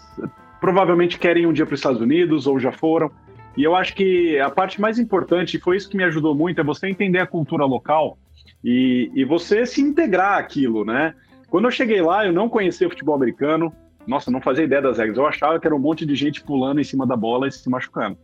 provavelmente 0.62 1.18
querem 1.18 1.44
um 1.44 1.52
dia 1.52 1.66
para 1.66 1.74
os 1.74 1.80
Estados 1.80 2.00
Unidos 2.00 2.46
ou 2.46 2.56
já 2.56 2.70
foram. 2.70 3.10
E 3.56 3.64
eu 3.64 3.74
acho 3.74 3.96
que 3.96 4.38
a 4.38 4.48
parte 4.48 4.80
mais 4.80 4.96
importante, 4.96 5.58
foi 5.58 5.76
isso 5.76 5.90
que 5.90 5.96
me 5.96 6.04
ajudou 6.04 6.36
muito, 6.36 6.60
é 6.60 6.64
você 6.64 6.88
entender 6.88 7.18
a 7.18 7.26
cultura 7.26 7.64
local 7.64 8.16
e, 8.62 9.10
e 9.12 9.24
você 9.24 9.66
se 9.66 9.82
integrar 9.82 10.38
aquilo, 10.38 10.84
né? 10.84 11.14
Quando 11.50 11.64
eu 11.64 11.70
cheguei 11.72 12.00
lá, 12.00 12.24
eu 12.24 12.32
não 12.32 12.48
conhecia 12.48 12.88
futebol 12.88 13.16
americano, 13.16 13.74
nossa, 14.06 14.30
não 14.30 14.40
fazia 14.40 14.64
ideia 14.64 14.80
das 14.80 14.98
regras. 14.98 15.18
Eu 15.18 15.26
achava 15.26 15.58
que 15.58 15.66
era 15.66 15.74
um 15.74 15.80
monte 15.80 16.06
de 16.06 16.14
gente 16.14 16.40
pulando 16.44 16.80
em 16.80 16.84
cima 16.84 17.04
da 17.04 17.16
bola 17.16 17.48
e 17.48 17.52
se 17.52 17.68
machucando. 17.68 18.16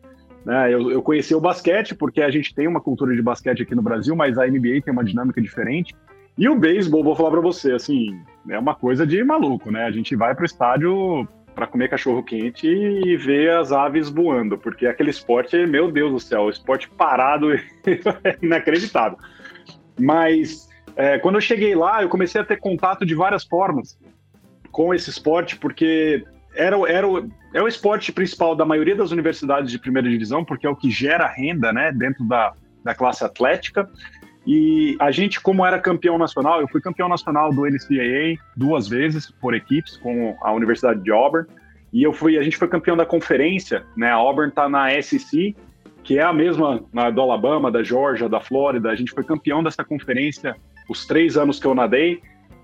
Né? 0.44 0.72
Eu, 0.72 0.92
eu 0.92 1.02
conheci 1.02 1.34
o 1.34 1.40
basquete, 1.40 1.92
porque 1.92 2.22
a 2.22 2.30
gente 2.30 2.54
tem 2.54 2.68
uma 2.68 2.80
cultura 2.80 3.16
de 3.16 3.20
basquete 3.20 3.62
aqui 3.62 3.74
no 3.74 3.82
Brasil, 3.82 4.14
mas 4.14 4.38
a 4.38 4.46
NBA 4.46 4.80
tem 4.84 4.92
uma 4.92 5.04
dinâmica 5.04 5.42
diferente. 5.42 5.92
E 6.38 6.48
o 6.48 6.56
beisebol, 6.56 7.02
vou 7.02 7.16
falar 7.16 7.32
para 7.32 7.40
você, 7.40 7.72
assim, 7.72 8.16
é 8.48 8.56
uma 8.56 8.76
coisa 8.76 9.04
de 9.04 9.24
maluco, 9.24 9.72
né? 9.72 9.86
A 9.86 9.90
gente 9.90 10.14
vai 10.14 10.36
para 10.36 10.44
o 10.44 10.46
estádio 10.46 11.26
para 11.58 11.66
comer 11.66 11.90
cachorro 11.90 12.22
quente 12.22 12.68
e 12.68 13.16
ver 13.16 13.50
as 13.50 13.72
aves 13.72 14.08
voando, 14.08 14.56
porque 14.56 14.86
aquele 14.86 15.10
esporte, 15.10 15.56
meu 15.66 15.90
Deus 15.90 16.12
do 16.12 16.20
céu, 16.20 16.48
esporte 16.48 16.88
parado 16.88 17.50
é 17.52 17.60
inacreditável. 18.40 19.18
Mas 19.98 20.68
é, 20.94 21.18
quando 21.18 21.34
eu 21.34 21.40
cheguei 21.40 21.74
lá, 21.74 22.00
eu 22.00 22.08
comecei 22.08 22.40
a 22.40 22.44
ter 22.44 22.60
contato 22.60 23.04
de 23.04 23.12
várias 23.12 23.42
formas 23.42 23.98
com 24.70 24.94
esse 24.94 25.10
esporte, 25.10 25.56
porque 25.56 26.24
era, 26.54 26.76
era 26.88 27.08
é 27.52 27.60
o 27.60 27.66
esporte 27.66 28.12
principal 28.12 28.54
da 28.54 28.64
maioria 28.64 28.94
das 28.94 29.10
universidades 29.10 29.72
de 29.72 29.80
primeira 29.80 30.08
divisão, 30.08 30.44
porque 30.44 30.64
é 30.64 30.70
o 30.70 30.76
que 30.76 30.92
gera 30.92 31.26
renda 31.26 31.72
né, 31.72 31.90
dentro 31.90 32.24
da, 32.24 32.52
da 32.84 32.94
classe 32.94 33.24
atlética. 33.24 33.90
E 34.50 34.96
a 34.98 35.10
gente, 35.10 35.42
como 35.42 35.66
era 35.66 35.78
campeão 35.78 36.16
nacional, 36.16 36.62
eu 36.62 36.68
fui 36.68 36.80
campeão 36.80 37.06
nacional 37.06 37.52
do 37.52 37.66
NCAA 37.66 38.42
duas 38.56 38.88
vezes 38.88 39.30
por 39.30 39.52
equipes 39.52 39.98
com 39.98 40.34
a 40.40 40.50
Universidade 40.52 41.02
de 41.02 41.12
Auburn. 41.12 41.46
E 41.92 42.02
eu 42.02 42.14
fui, 42.14 42.38
a 42.38 42.42
gente 42.42 42.56
foi 42.56 42.66
campeão 42.66 42.96
da 42.96 43.04
conferência, 43.04 43.84
né? 43.94 44.08
A 44.10 44.14
Auburn 44.14 44.48
está 44.48 44.66
na 44.66 44.90
SEC, 45.02 45.54
que 46.02 46.18
é 46.18 46.22
a 46.22 46.32
mesma 46.32 46.82
na, 46.90 47.10
do 47.10 47.20
Alabama, 47.20 47.70
da 47.70 47.82
Georgia, 47.82 48.26
da 48.26 48.40
Flórida. 48.40 48.88
A 48.88 48.96
gente 48.96 49.12
foi 49.12 49.22
campeão 49.22 49.62
dessa 49.62 49.84
conferência 49.84 50.56
os 50.88 51.04
três 51.04 51.36
anos 51.36 51.60
que 51.60 51.66
eu 51.66 51.74
nadei. 51.74 52.22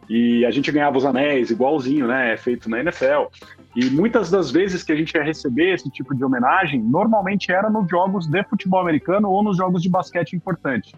E 0.08 0.42
a 0.46 0.50
gente 0.50 0.72
ganhava 0.72 0.96
os 0.96 1.04
anéis, 1.04 1.50
igualzinho, 1.50 2.06
né? 2.06 2.32
É 2.32 2.36
feito 2.38 2.70
na 2.70 2.80
NFL. 2.80 3.28
E 3.76 3.90
muitas 3.90 4.30
das 4.30 4.50
vezes 4.50 4.82
que 4.82 4.90
a 4.92 4.96
gente 4.96 5.14
ia 5.14 5.22
receber 5.22 5.74
esse 5.74 5.90
tipo 5.90 6.14
de 6.14 6.24
homenagem, 6.24 6.80
normalmente 6.80 7.52
era 7.52 7.68
nos 7.68 7.86
jogos 7.90 8.26
de 8.26 8.42
futebol 8.44 8.80
americano 8.80 9.28
ou 9.28 9.42
nos 9.42 9.58
jogos 9.58 9.82
de 9.82 9.90
basquete 9.90 10.32
importante. 10.32 10.94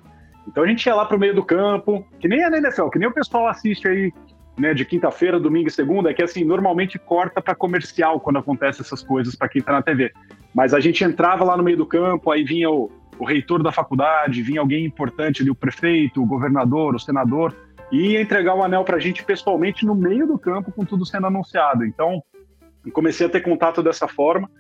Então 0.47 0.63
a 0.63 0.67
gente 0.67 0.85
ia 0.87 0.95
lá 0.95 1.05
pro 1.05 1.19
meio 1.19 1.35
do 1.35 1.45
campo, 1.45 2.07
que 2.21 2.29
nem 2.29 2.45
a 2.45 2.49
NFL, 2.49 2.89
que 2.89 2.99
nem 2.99 3.09
o 3.09 3.13
pessoal 3.13 3.49
assiste 3.49 3.87
aí, 3.89 4.13
né, 4.59 4.73
de 4.73 4.85
quinta-feira, 4.85 5.39
domingo 5.39 5.69
e 5.69 5.71
segunda, 5.71 6.11
é 6.11 6.15
que 6.15 6.23
assim, 6.23 6.45
normalmente 6.45 6.99
corta 6.99 7.43
para 7.43 7.55
comercial 7.55 8.21
quando 8.21 8.39
acontece 8.39 8.81
essas 8.81 9.03
coisas 9.03 9.35
para 9.35 9.49
quem 9.49 9.61
tá 9.61 9.73
na 9.73 9.83
TV. 9.83 10.13
Mas 10.55 10.73
a 10.73 10.81
gente 10.81 11.05
entrava 11.05 11.45
lá 11.45 11.57
no 11.57 11.63
meio 11.63 11.77
do 11.77 11.87
campo, 11.87 12.31
aí 12.31 12.43
vinha 12.45 12.71
o, 12.71 12.91
o 13.19 13.25
reitor 13.25 13.63
da 13.63 13.73
faculdade, 13.73 14.43
vinha 14.43 14.61
alguém 14.61 14.85
importante 14.85 15.43
ali, 15.43 15.51
o 15.51 15.55
prefeito, 15.55 16.23
o 16.23 16.27
governador, 16.27 16.95
o 16.95 16.99
senador, 16.99 17.55
e 17.93 18.13
ia 18.13 18.21
entregar 18.21 18.55
o 18.55 18.63
anel 18.63 18.85
pra 18.85 18.99
gente 18.99 19.23
pessoalmente 19.25 19.85
no 19.85 19.95
meio 19.95 20.27
do 20.27 20.39
campo 20.39 20.73
com 20.73 20.85
tudo 20.85 21.05
sendo 21.05 21.27
anunciado. 21.27 21.85
Então, 21.85 22.23
comecei 22.93 23.27
a 23.27 23.31
ter 23.31 23.41
contato 23.41 23.83
dessa 23.83 24.09
forma 24.09 24.51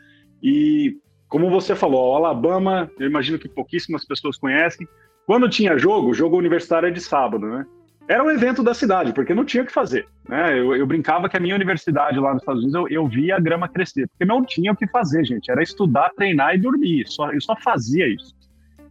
e 0.42 0.96
como 1.28 1.50
você 1.50 1.74
falou, 1.74 2.12
o 2.12 2.16
Alabama, 2.16 2.90
eu 2.98 3.08
imagino 3.08 3.38
que 3.38 3.48
pouquíssimas 3.48 4.04
pessoas 4.04 4.38
conhecem, 4.38 4.86
quando 5.26 5.48
tinha 5.48 5.76
jogo, 5.76 6.14
jogo 6.14 6.38
universitário 6.38 6.88
é 6.88 6.92
de 6.92 7.00
sábado, 7.00 7.46
né? 7.46 7.66
Era 8.08 8.22
um 8.22 8.30
evento 8.30 8.62
da 8.62 8.72
cidade, 8.72 9.12
porque 9.12 9.34
não 9.34 9.44
tinha 9.44 9.64
o 9.64 9.66
que 9.66 9.72
fazer. 9.72 10.06
Né? 10.28 10.56
Eu, 10.56 10.76
eu 10.76 10.86
brincava 10.86 11.28
que 11.28 11.36
a 11.36 11.40
minha 11.40 11.56
universidade 11.56 12.20
lá 12.20 12.32
nos 12.32 12.42
Estados 12.42 12.62
Unidos, 12.62 12.80
eu, 12.80 12.88
eu 12.88 13.08
via 13.08 13.34
a 13.34 13.40
grama 13.40 13.68
crescer, 13.68 14.06
porque 14.08 14.24
não 14.24 14.44
tinha 14.44 14.70
o 14.70 14.76
que 14.76 14.86
fazer, 14.86 15.24
gente. 15.24 15.50
Era 15.50 15.60
estudar, 15.60 16.12
treinar 16.16 16.54
e 16.54 16.58
dormir. 16.58 17.04
Só, 17.08 17.32
eu 17.32 17.40
só 17.40 17.56
fazia 17.56 18.06
isso. 18.06 18.32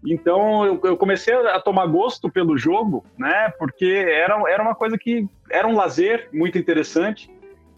Então 0.05 0.65
eu, 0.65 0.79
eu, 0.83 0.97
comecei 0.97 1.33
a 1.33 1.59
tomar 1.59 1.87
gosto 1.87 2.29
pelo 2.29 2.57
jogo, 2.57 3.05
né? 3.17 3.49
Porque 3.57 3.85
era, 3.85 4.37
era 4.51 4.61
uma 4.61 4.75
coisa 4.75 4.97
que 4.97 5.27
era 5.49 5.67
um 5.67 5.75
lazer 5.75 6.29
muito 6.33 6.57
interessante. 6.57 7.31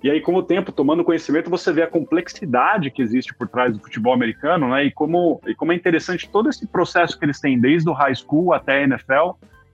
E 0.03 0.11
aí, 0.11 0.21
com 0.21 0.35
o 0.35 0.43
tempo, 0.43 0.71
tomando 0.71 1.03
conhecimento, 1.03 1.49
você 1.49 1.73
vê 1.73 1.81
a 1.81 1.87
complexidade 1.87 2.91
que 2.91 3.01
existe 3.01 3.33
por 3.33 3.47
trás 3.47 3.73
do 3.73 3.83
futebol 3.83 4.13
americano, 4.13 4.69
né? 4.69 4.85
E 4.85 4.91
como, 4.91 5.41
e 5.47 5.55
como 5.55 5.71
é 5.71 5.75
interessante 5.75 6.29
todo 6.29 6.49
esse 6.49 6.67
processo 6.67 7.17
que 7.17 7.25
eles 7.25 7.39
têm, 7.39 7.59
desde 7.59 7.89
o 7.89 7.93
high 7.93 8.13
school 8.13 8.53
até 8.53 8.77
a 8.77 8.83
NFL, 8.83 9.31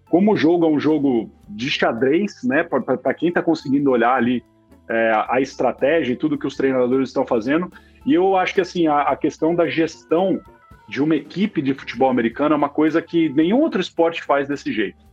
como 0.10 0.34
o 0.34 0.38
jogo 0.38 0.66
é 0.66 0.70
um 0.70 0.80
jogo 0.80 1.30
de 1.50 1.70
xadrez, 1.70 2.42
né? 2.44 2.64
Para 2.64 3.14
quem 3.14 3.30
está 3.30 3.42
conseguindo 3.42 3.92
olhar 3.92 4.16
ali 4.16 4.44
é, 4.90 5.12
a 5.28 5.42
estratégia 5.42 6.14
e 6.14 6.16
tudo 6.16 6.38
que 6.38 6.48
os 6.48 6.56
treinadores 6.56 7.10
estão 7.10 7.26
fazendo. 7.26 7.72
E 8.06 8.14
eu 8.14 8.38
acho 8.38 8.54
que 8.54 8.62
assim 8.62 8.88
a, 8.88 9.02
a 9.02 9.16
questão 9.16 9.54
da 9.56 9.68
gestão 9.68 10.40
de 10.88 11.02
uma 11.02 11.16
equipe 11.16 11.62
de 11.62 11.74
futebol 11.74 12.10
americano 12.10 12.54
é 12.54 12.58
uma 12.58 12.70
coisa 12.70 13.02
que 13.02 13.30
nenhum 13.30 13.60
outro 13.60 13.82
esporte 13.82 14.24
faz 14.24 14.48
desse 14.48 14.72
jeito. 14.72 15.04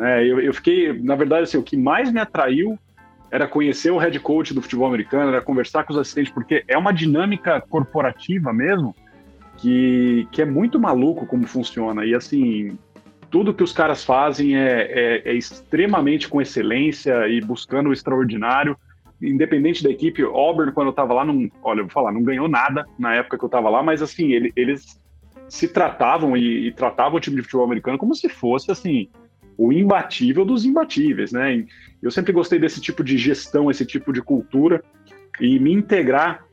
É, 0.00 0.24
eu, 0.24 0.40
eu, 0.40 0.54
fiquei, 0.54 0.92
na 1.02 1.16
verdade, 1.16 1.42
assim, 1.42 1.58
o 1.58 1.62
que 1.62 1.76
mais 1.76 2.12
me 2.12 2.20
atraiu 2.20 2.78
era 3.30 3.46
conhecer 3.46 3.90
o 3.90 3.98
head 3.98 4.18
coach 4.20 4.54
do 4.54 4.62
futebol 4.62 4.86
americano, 4.86 5.30
era 5.30 5.42
conversar 5.42 5.84
com 5.84 5.92
os 5.92 5.98
assistentes, 5.98 6.32
porque 6.32 6.64
é 6.66 6.76
uma 6.76 6.92
dinâmica 6.92 7.60
corporativa 7.60 8.52
mesmo 8.52 8.94
que, 9.58 10.26
que 10.32 10.40
é 10.40 10.44
muito 10.44 10.78
maluco 10.78 11.26
como 11.26 11.46
funciona. 11.46 12.04
E 12.04 12.14
assim, 12.14 12.78
tudo 13.30 13.52
que 13.52 13.62
os 13.62 13.72
caras 13.72 14.04
fazem 14.04 14.56
é, 14.56 14.82
é, 14.90 15.30
é 15.30 15.34
extremamente 15.34 16.28
com 16.28 16.40
excelência 16.40 17.28
e 17.28 17.40
buscando 17.40 17.90
o 17.90 17.92
extraordinário. 17.92 18.76
Independente 19.20 19.82
da 19.82 19.90
equipe, 19.90 20.22
Auburn, 20.22 20.72
quando 20.72 20.86
eu 20.86 20.92
estava 20.92 21.12
lá, 21.12 21.24
não, 21.24 21.50
olha, 21.62 21.82
vou 21.82 21.90
falar, 21.90 22.12
não 22.12 22.22
ganhou 22.22 22.48
nada 22.48 22.86
na 22.98 23.14
época 23.16 23.36
que 23.36 23.44
eu 23.44 23.48
estava 23.48 23.68
lá, 23.68 23.82
mas 23.82 24.00
assim, 24.00 24.32
ele, 24.32 24.52
eles 24.54 24.98
se 25.48 25.66
tratavam 25.66 26.36
e, 26.36 26.68
e 26.68 26.72
tratavam 26.72 27.16
o 27.16 27.20
time 27.20 27.36
de 27.36 27.42
futebol 27.42 27.64
americano 27.64 27.98
como 27.98 28.14
se 28.14 28.28
fosse 28.28 28.70
assim 28.70 29.08
o 29.58 29.72
imbatível 29.72 30.44
dos 30.44 30.64
imbatíveis, 30.64 31.32
né? 31.32 31.66
Eu 32.00 32.12
sempre 32.12 32.32
gostei 32.32 32.60
desse 32.60 32.80
tipo 32.80 33.02
de 33.02 33.18
gestão, 33.18 33.68
esse 33.68 33.84
tipo 33.84 34.12
de 34.12 34.22
cultura 34.22 34.84
e 35.40 35.58
me 35.58 35.72
integrar 35.72 36.46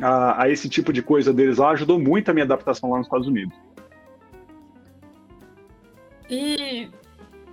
a, 0.00 0.44
a, 0.44 0.48
esse 0.48 0.66
tipo 0.66 0.90
de 0.90 1.02
coisa 1.02 1.32
deles 1.32 1.58
lá 1.58 1.70
ajudou 1.70 1.98
muito 1.98 2.30
a 2.30 2.34
minha 2.34 2.44
adaptação 2.44 2.90
lá 2.90 2.96
nos 2.96 3.06
Estados 3.06 3.28
Unidos. 3.28 3.54
E, 6.30 6.88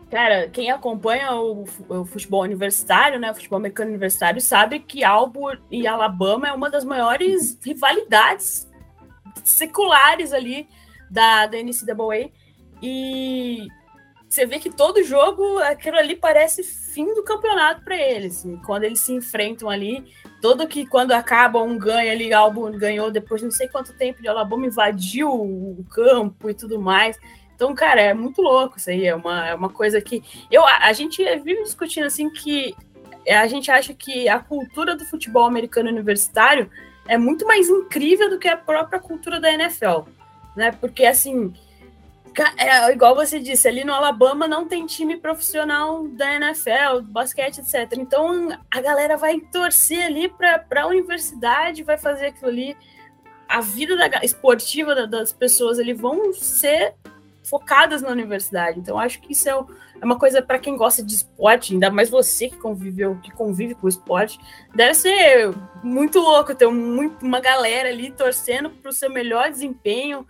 cara, 0.10 0.48
quem 0.50 0.72
acompanha 0.72 1.34
o, 1.34 1.66
o, 1.90 2.06
futebol 2.06 2.44
universitário, 2.44 3.20
né, 3.20 3.32
o 3.32 3.36
futebol 3.36 3.58
americano 3.58 3.90
universitário, 3.90 4.40
sabe 4.40 4.80
que 4.80 5.04
Auburn 5.04 5.62
e 5.70 5.86
Alabama 5.88 6.48
é 6.48 6.54
uma 6.54 6.70
das 6.70 6.86
maiores 6.86 7.60
rivalidades 7.62 8.72
seculares 9.44 10.32
ali 10.32 10.68
da, 11.12 11.48
da 11.48 11.58
NCAA. 11.58 12.32
E 12.82 13.68
você 14.36 14.46
vê 14.46 14.60
que 14.60 14.70
todo 14.70 15.02
jogo, 15.02 15.60
aquilo 15.60 15.98
ali 15.98 16.16
parece 16.16 16.62
fim 16.62 17.14
do 17.14 17.24
campeonato 17.24 17.82
para 17.84 17.96
eles. 17.96 18.46
Quando 18.66 18.84
eles 18.84 19.00
se 19.00 19.14
enfrentam 19.14 19.70
ali, 19.70 20.06
todo 20.42 20.68
que 20.68 20.86
quando 20.86 21.14
acaba 21.14 21.62
um 21.62 21.78
ganha 21.78 22.12
ali, 22.12 22.34
Albon 22.34 22.72
ganhou 22.72 23.10
depois 23.10 23.42
não 23.42 23.50
sei 23.50 23.70
quanto 23.70 23.94
tempo 23.94 24.22
de 24.22 24.28
Alabama 24.28 24.66
invadiu 24.66 25.32
o 25.32 25.86
campo 25.90 26.50
e 26.50 26.54
tudo 26.54 26.80
mais. 26.80 27.18
Então, 27.56 27.74
cara, 27.74 28.02
é 28.02 28.14
muito 28.14 28.42
louco 28.42 28.78
isso 28.78 28.90
aí. 28.90 29.06
É 29.08 29.16
uma, 29.16 29.48
é 29.48 29.56
uma 29.56 29.70
coisa 29.70 30.02
que. 30.02 30.22
Eu, 30.52 30.66
a, 30.66 30.88
a 30.88 30.94
gente 30.94 31.24
vive 31.40 31.64
discutindo 31.64 32.06
assim 32.06 32.30
que 32.30 32.76
a 33.28 33.48
gente 33.48 33.72
acha 33.72 33.94
que 33.94 34.28
a 34.28 34.38
cultura 34.38 34.98
do 34.98 35.06
futebol 35.06 35.46
americano 35.46 35.90
universitário 35.90 36.70
é 37.08 37.18
muito 37.18 37.48
mais 37.48 37.70
incrível 37.70 38.30
do 38.30 38.38
que 38.38 38.50
a 38.50 38.58
própria 38.58 39.00
cultura 39.00 39.40
da 39.40 39.52
NFL. 39.52 40.02
Né? 40.58 40.74
Porque 40.74 41.06
assim 41.06 41.54
é, 42.58 42.92
igual 42.92 43.16
você 43.16 43.40
disse, 43.40 43.68
ali 43.68 43.84
no 43.84 43.94
Alabama 43.94 44.48
não 44.48 44.68
tem 44.68 44.86
time 44.86 45.18
profissional 45.18 46.08
da 46.08 46.36
NFL, 46.36 47.02
basquete, 47.04 47.60
etc. 47.60 47.94
Então 47.98 48.50
a 48.70 48.82
galera 48.82 49.16
vai 49.16 49.40
torcer 49.40 50.06
ali 50.06 50.28
para 50.28 50.84
a 50.84 50.88
universidade, 50.88 51.84
vai 51.84 51.98
fazer 51.98 52.28
aquilo 52.28 52.50
ali. 52.50 52.78
A 53.48 53.62
vida 53.62 53.96
da, 53.96 54.24
esportiva 54.24 55.08
das 55.08 55.32
pessoas 55.32 55.80
ali 55.80 55.94
vão 55.94 56.34
ser 56.34 56.96
focadas 57.44 58.02
na 58.02 58.10
universidade. 58.10 58.80
Então 58.80 59.00
acho 59.00 59.22
que 59.22 59.32
isso 59.32 59.48
é, 59.48 59.52
é 59.52 60.06
uma 60.06 60.18
coisa 60.18 60.42
para 60.42 60.60
quem 60.60 60.76
gosta 60.76 61.04
de 61.04 61.14
esporte, 61.14 61.74
ainda 61.74 61.90
mais 61.90 62.10
você 62.10 62.50
que 62.50 62.58
conviveu, 62.58 63.20
que 63.22 63.32
convive 63.32 63.76
com 63.76 63.86
o 63.86 63.90
esporte, 63.90 64.40
deve 64.74 64.96
ser 64.96 65.54
muito 65.84 66.20
louco 66.20 66.56
ter 66.56 66.68
muito, 66.68 67.24
uma 67.24 67.40
galera 67.40 67.90
ali 67.90 68.12
torcendo 68.12 68.70
para 68.70 68.90
o 68.90 68.94
seu 68.94 69.10
melhor 69.10 69.50
desempenho 69.52 70.26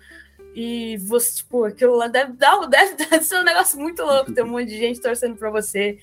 e 0.56 0.96
você, 0.98 1.36
tipo, 1.36 1.66
aquilo 1.66 1.98
lá 1.98 2.08
deve, 2.08 2.32
dar, 2.32 2.58
deve, 2.66 2.96
deve 2.96 3.22
ser 3.24 3.40
um 3.40 3.44
negócio 3.44 3.78
muito 3.78 4.02
louco 4.02 4.34
ter 4.34 4.44
um 4.44 4.48
monte 4.48 4.68
de 4.68 4.78
gente 4.78 5.02
torcendo 5.02 5.36
para 5.36 5.50
você, 5.50 5.98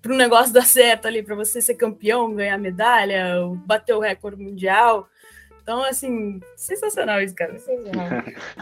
para 0.00 0.12
o 0.12 0.16
negócio 0.16 0.52
dar 0.54 0.64
certo 0.64 1.06
ali, 1.06 1.20
para 1.20 1.34
você 1.34 1.60
ser 1.60 1.74
campeão, 1.74 2.32
ganhar 2.32 2.56
medalha, 2.58 3.34
bater 3.66 3.94
o 3.94 4.00
recorde 4.00 4.40
mundial. 4.40 5.08
Então, 5.60 5.82
assim, 5.84 6.40
sensacional 6.56 7.20
isso, 7.20 7.34
cara. 7.34 7.56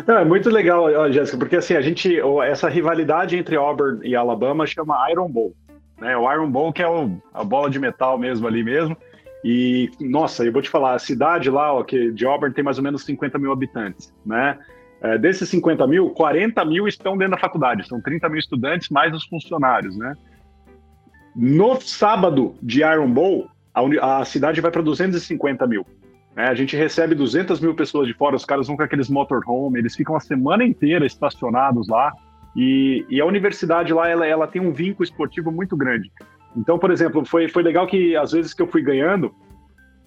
Não, 0.07 0.19
é 0.19 0.25
muito 0.25 0.49
legal, 0.49 1.12
Jéssica, 1.12 1.38
porque 1.38 1.57
assim, 1.57 1.75
a 1.75 1.83
gente, 1.83 2.19
essa 2.45 2.69
rivalidade 2.69 3.37
entre 3.37 3.57
Auburn 3.57 4.00
e 4.09 4.16
Alabama 4.16 4.66
chama 4.66 5.09
Iron 5.11 5.31
Bowl. 5.31 5.55
Né? 6.00 6.16
O 6.16 6.33
Iron 6.33 6.50
Bowl 6.50 6.73
que 6.73 6.83
é 6.83 6.88
o, 6.88 7.21
a 7.33 7.45
bola 7.45 7.71
de 7.71 7.78
metal 7.78 8.19
mesmo 8.19 8.47
ali 8.49 8.64
mesmo. 8.64 8.97
E, 9.45 9.90
nossa, 10.00 10.45
eu 10.45 10.52
vou 10.52 10.62
te 10.62 10.71
falar, 10.71 10.95
a 10.95 10.99
cidade 10.99 11.49
lá, 11.50 11.73
ó, 11.73 11.85
que 11.85 12.11
de 12.11 12.26
Auburn 12.26 12.52
tem 12.52 12.64
mais 12.64 12.78
ou 12.78 12.83
menos 12.83 13.05
50 13.05 13.38
mil 13.38 13.52
habitantes, 13.52 14.12
né? 14.25 14.59
É, 15.06 15.16
desses 15.16 15.48
50 15.50 15.86
mil, 15.86 16.10
40 16.10 16.64
mil 16.64 16.88
estão 16.88 17.16
dentro 17.16 17.32
da 17.32 17.38
faculdade, 17.38 17.86
são 17.86 18.00
30 18.00 18.28
mil 18.28 18.40
estudantes 18.40 18.88
mais 18.88 19.14
os 19.14 19.25
funcionários, 19.25 19.96
né? 19.96 20.14
No 21.34 21.80
sábado 21.80 22.56
de 22.60 22.80
Iron 22.80 23.12
Bowl, 23.12 23.48
a, 23.72 24.18
a 24.18 24.25
cidade 24.25 24.60
vai 24.60 24.70
para 24.70 24.82
250 24.82 25.64
mil. 25.66 25.86
Né? 26.34 26.48
A 26.48 26.54
gente 26.54 26.75
recebe 26.75 27.14
200 27.14 27.60
mil 27.60 27.75
pessoas 27.75 28.08
de 28.08 28.14
fora, 28.14 28.34
os 28.34 28.44
caras 28.44 28.66
vão 28.66 28.76
com 28.76 28.82
aqueles 28.82 29.08
motorhome, 29.08 29.78
eles 29.78 29.94
ficam 29.94 30.16
a 30.16 30.20
semana 30.20 30.64
inteira 30.64 31.06
estacionados 31.06 31.86
lá. 31.86 32.12
E, 32.56 33.04
e 33.08 33.20
a 33.20 33.26
universidade 33.26 33.92
lá, 33.92 34.08
ela, 34.08 34.26
ela 34.26 34.46
tem 34.48 34.60
um 34.60 34.72
vínculo 34.72 35.04
esportivo 35.04 35.52
muito 35.52 35.76
grande. 35.76 36.10
Então, 36.56 36.78
por 36.78 36.90
exemplo, 36.90 37.25
foi, 37.25 37.48
foi 37.48 37.62
legal 37.62 37.86
que 37.86 38.16
às 38.16 38.32
vezes 38.32 38.54
que 38.54 38.62
eu 38.62 38.66
fui 38.66 38.82
ganhando, 38.82 39.32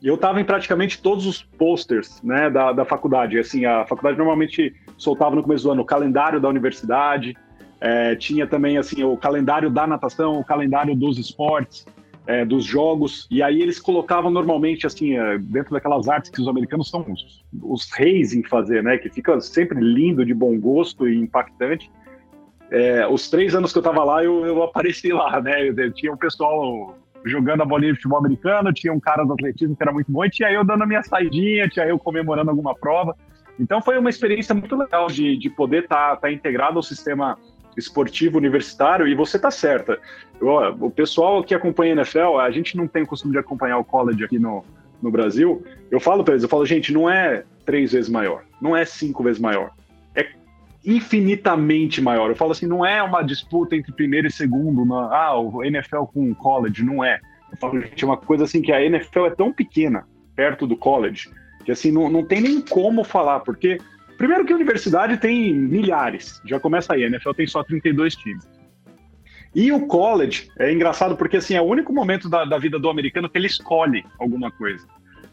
eu 0.01 0.15
estava 0.15 0.39
em 0.39 0.45
praticamente 0.45 1.01
todos 1.01 1.25
os 1.25 1.43
posters 1.43 2.21
né, 2.23 2.49
da, 2.49 2.71
da 2.71 2.85
faculdade. 2.85 3.37
Assim, 3.37 3.65
a 3.65 3.85
faculdade 3.85 4.17
normalmente 4.17 4.73
soltava 4.99 5.35
no 5.35 5.41
começo 5.41 5.63
do 5.63 5.71
ano 5.71 5.81
o 5.81 5.85
calendário 5.85 6.39
da 6.39 6.47
universidade, 6.47 7.35
é, 7.81 8.15
tinha 8.15 8.45
também 8.45 8.77
assim 8.77 9.03
o 9.03 9.17
calendário 9.17 9.69
da 9.69 9.87
natação, 9.87 10.39
o 10.39 10.43
calendário 10.43 10.95
dos 10.95 11.17
esportes, 11.17 11.85
é, 12.27 12.45
dos 12.45 12.63
jogos, 12.63 13.27
e 13.31 13.41
aí 13.41 13.59
eles 13.59 13.79
colocavam 13.79 14.29
normalmente 14.29 14.85
assim 14.85 15.17
é, 15.17 15.39
dentro 15.39 15.71
daquelas 15.71 16.07
artes 16.07 16.29
que 16.29 16.39
os 16.39 16.47
americanos 16.47 16.89
são 16.89 17.03
os, 17.09 17.43
os, 17.63 17.89
reis 17.91 18.33
em 18.33 18.43
fazer, 18.43 18.83
né? 18.83 18.97
Que 18.99 19.09
fica 19.09 19.39
sempre 19.41 19.79
lindo, 19.79 20.23
de 20.23 20.33
bom 20.33 20.55
gosto 20.59 21.07
e 21.07 21.17
impactante. 21.17 21.89
É, 22.69 23.07
os 23.07 23.29
três 23.31 23.55
anos 23.55 23.71
que 23.71 23.79
eu 23.79 23.81
estava 23.81 24.03
lá, 24.03 24.23
eu, 24.23 24.45
eu, 24.45 24.61
apareci 24.61 25.11
lá, 25.11 25.41
né? 25.41 25.69
Eu, 25.69 25.91
tinha 25.91 26.13
um 26.13 26.17
pessoal 26.17 26.95
jogando 27.25 27.63
a 27.63 27.65
bolinha 27.65 27.93
de 27.93 27.97
futebol 27.97 28.19
americano, 28.19 28.71
tinha 28.71 28.93
um 28.93 28.99
cara 28.99 29.23
do 29.23 29.33
atletismo 29.33 29.75
que 29.75 29.81
era 29.81 29.91
muito 29.91 30.11
bom, 30.11 30.23
e 30.23 30.29
tinha 30.29 30.51
eu 30.51 30.63
dando 30.63 30.83
a 30.83 30.87
minha 30.87 31.01
saidinha, 31.01 31.67
tinha 31.67 31.87
eu 31.87 31.97
comemorando 31.97 32.51
alguma 32.51 32.75
prova. 32.75 33.15
Então 33.59 33.81
foi 33.81 33.97
uma 33.97 34.09
experiência 34.09 34.55
muito 34.55 34.75
legal 34.75 35.07
de, 35.07 35.37
de 35.37 35.49
poder 35.49 35.83
estar 35.83 36.11
tá, 36.11 36.15
tá 36.15 36.31
integrado 36.31 36.77
ao 36.77 36.83
sistema 36.83 37.37
esportivo 37.77 38.37
universitário, 38.37 39.07
e 39.07 39.15
você 39.15 39.39
tá 39.39 39.51
certa. 39.51 39.99
o 40.41 40.89
pessoal 40.89 41.43
que 41.43 41.53
acompanha 41.53 41.93
a 41.93 41.97
NFL, 41.97 42.37
a 42.39 42.51
gente 42.51 42.75
não 42.75 42.87
tem 42.87 43.03
o 43.03 43.07
costume 43.07 43.33
de 43.33 43.39
acompanhar 43.39 43.77
o 43.77 43.83
college 43.83 44.23
aqui 44.23 44.39
no, 44.39 44.63
no 45.01 45.11
Brasil. 45.11 45.63
Eu 45.89 45.99
falo 45.99 46.23
para 46.23 46.33
eles, 46.33 46.43
eu 46.43 46.49
falo, 46.49 46.65
gente, 46.65 46.93
não 46.93 47.09
é 47.09 47.43
três 47.65 47.91
vezes 47.91 48.09
maior, 48.09 48.43
não 48.61 48.75
é 48.75 48.85
cinco 48.85 49.23
vezes 49.23 49.39
maior, 49.39 49.71
é 50.15 50.27
infinitamente 50.85 52.01
maior. 52.01 52.29
Eu 52.29 52.35
falo 52.35 52.51
assim, 52.51 52.65
não 52.65 52.85
é 52.85 53.01
uma 53.01 53.21
disputa 53.21 53.75
entre 53.75 53.91
primeiro 53.93 54.27
e 54.27 54.31
segundo, 54.31 54.85
na, 54.85 55.15
ah, 55.15 55.39
o 55.39 55.63
NFL 55.63 56.03
com 56.13 56.31
o 56.31 56.35
college, 56.35 56.83
não 56.83 57.03
é. 57.03 57.19
Eu 57.51 57.57
falo, 57.57 57.79
gente, 57.81 58.03
é 58.03 58.07
uma 58.07 58.17
coisa 58.17 58.43
assim 58.43 58.61
que 58.61 58.71
a 58.71 58.83
NFL 58.83 59.25
é 59.25 59.31
tão 59.31 59.51
pequena 59.51 60.05
perto 60.35 60.67
do 60.67 60.77
college 60.77 61.29
que 61.63 61.71
assim 61.71 61.91
não, 61.91 62.09
não 62.09 62.23
tem 62.23 62.41
nem 62.41 62.61
como 62.61 63.03
falar, 63.03 63.41
porque 63.41 63.77
Primeiro 64.19 64.43
que 64.45 64.51
a 64.51 64.55
universidade 64.57 65.15
tem 65.15 65.53
milhares, 65.53 66.41
já 66.43 66.59
começa 66.59 66.93
aí, 66.93 67.05
a 67.05 67.07
NFL 67.07 67.31
tem 67.31 67.47
só 67.47 67.63
32 67.63 68.17
times. 68.17 68.45
E 69.55 69.71
o 69.71 69.87
college 69.87 70.49
é 70.59 70.73
engraçado 70.73 71.15
porque 71.15 71.37
assim 71.37 71.55
é 71.55 71.61
o 71.61 71.65
único 71.65 71.93
momento 71.93 72.27
da, 72.27 72.43
da 72.43 72.57
vida 72.57 72.77
do 72.77 72.89
americano 72.89 73.29
que 73.29 73.37
ele 73.37 73.47
escolhe 73.47 74.03
alguma 74.19 74.51
coisa. 74.51 74.85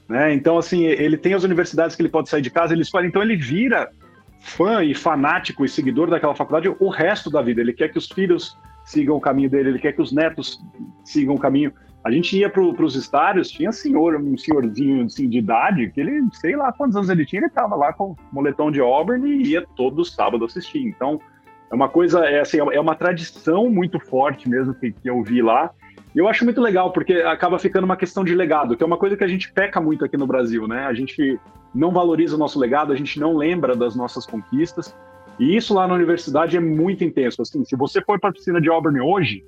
Né? 0.08 0.32
Então, 0.32 0.56
assim, 0.56 0.84
ele 0.84 1.16
tem 1.16 1.34
as 1.34 1.42
universidades 1.42 1.96
que 1.96 2.02
ele 2.02 2.08
pode 2.08 2.28
sair 2.28 2.40
de 2.40 2.48
casa, 2.48 2.74
ele 2.74 2.82
escolhe, 2.82 3.08
então 3.08 3.20
ele 3.20 3.34
vira 3.34 3.90
fã 4.38 4.84
e 4.84 4.94
fanático 4.94 5.64
e 5.64 5.68
seguidor 5.68 6.08
daquela 6.08 6.36
faculdade 6.36 6.72
o 6.78 6.88
resto 6.88 7.28
da 7.28 7.42
vida. 7.42 7.60
Ele 7.60 7.72
quer 7.72 7.88
que 7.88 7.98
os 7.98 8.06
filhos 8.06 8.56
sigam 8.84 9.16
o 9.16 9.20
caminho 9.20 9.50
dele, 9.50 9.70
ele 9.70 9.78
quer 9.80 9.94
que 9.94 10.00
os 10.00 10.12
netos 10.12 10.60
sigam 11.04 11.34
o 11.34 11.40
caminho. 11.40 11.72
A 12.06 12.10
gente 12.12 12.38
ia 12.38 12.48
para 12.48 12.62
os 12.62 12.94
estádios, 12.94 13.50
tinha 13.50 13.72
senhor, 13.72 14.14
um 14.14 14.38
senhorzinho 14.38 15.06
assim, 15.06 15.28
de 15.28 15.38
idade, 15.38 15.90
que 15.90 16.00
ele, 16.00 16.22
sei 16.34 16.54
lá 16.54 16.72
quantos 16.72 16.94
anos 16.94 17.10
ele 17.10 17.26
tinha, 17.26 17.40
ele 17.40 17.48
estava 17.48 17.74
lá 17.74 17.92
com 17.92 18.12
o 18.12 18.16
moletom 18.30 18.70
de 18.70 18.78
Auburn 18.78 19.28
e 19.28 19.48
ia 19.48 19.66
todo 19.74 20.04
sábado 20.04 20.44
assistir. 20.44 20.78
Então, 20.78 21.20
é 21.68 21.74
uma 21.74 21.88
coisa, 21.88 22.24
é, 22.24 22.38
assim, 22.38 22.58
é 22.58 22.80
uma 22.80 22.94
tradição 22.94 23.68
muito 23.68 23.98
forte 23.98 24.48
mesmo 24.48 24.72
que, 24.72 24.92
que 24.92 25.10
eu 25.10 25.20
vi 25.24 25.42
lá. 25.42 25.72
E 26.14 26.18
eu 26.20 26.28
acho 26.28 26.44
muito 26.44 26.60
legal, 26.60 26.92
porque 26.92 27.14
acaba 27.14 27.58
ficando 27.58 27.86
uma 27.86 27.96
questão 27.96 28.22
de 28.22 28.36
legado, 28.36 28.76
que 28.76 28.84
é 28.84 28.86
uma 28.86 28.98
coisa 28.98 29.16
que 29.16 29.24
a 29.24 29.28
gente 29.28 29.52
peca 29.52 29.80
muito 29.80 30.04
aqui 30.04 30.16
no 30.16 30.28
Brasil, 30.28 30.68
né? 30.68 30.86
A 30.86 30.94
gente 30.94 31.40
não 31.74 31.90
valoriza 31.90 32.36
o 32.36 32.38
nosso 32.38 32.56
legado, 32.56 32.92
a 32.92 32.96
gente 32.96 33.18
não 33.18 33.36
lembra 33.36 33.74
das 33.74 33.96
nossas 33.96 34.24
conquistas. 34.24 34.96
E 35.40 35.56
isso 35.56 35.74
lá 35.74 35.88
na 35.88 35.94
universidade 35.94 36.56
é 36.56 36.60
muito 36.60 37.02
intenso. 37.02 37.42
Assim, 37.42 37.64
se 37.64 37.74
você 37.74 38.00
for 38.00 38.20
para 38.20 38.30
a 38.30 38.32
piscina 38.32 38.60
de 38.60 38.68
Auburn 38.68 39.00
hoje, 39.00 39.44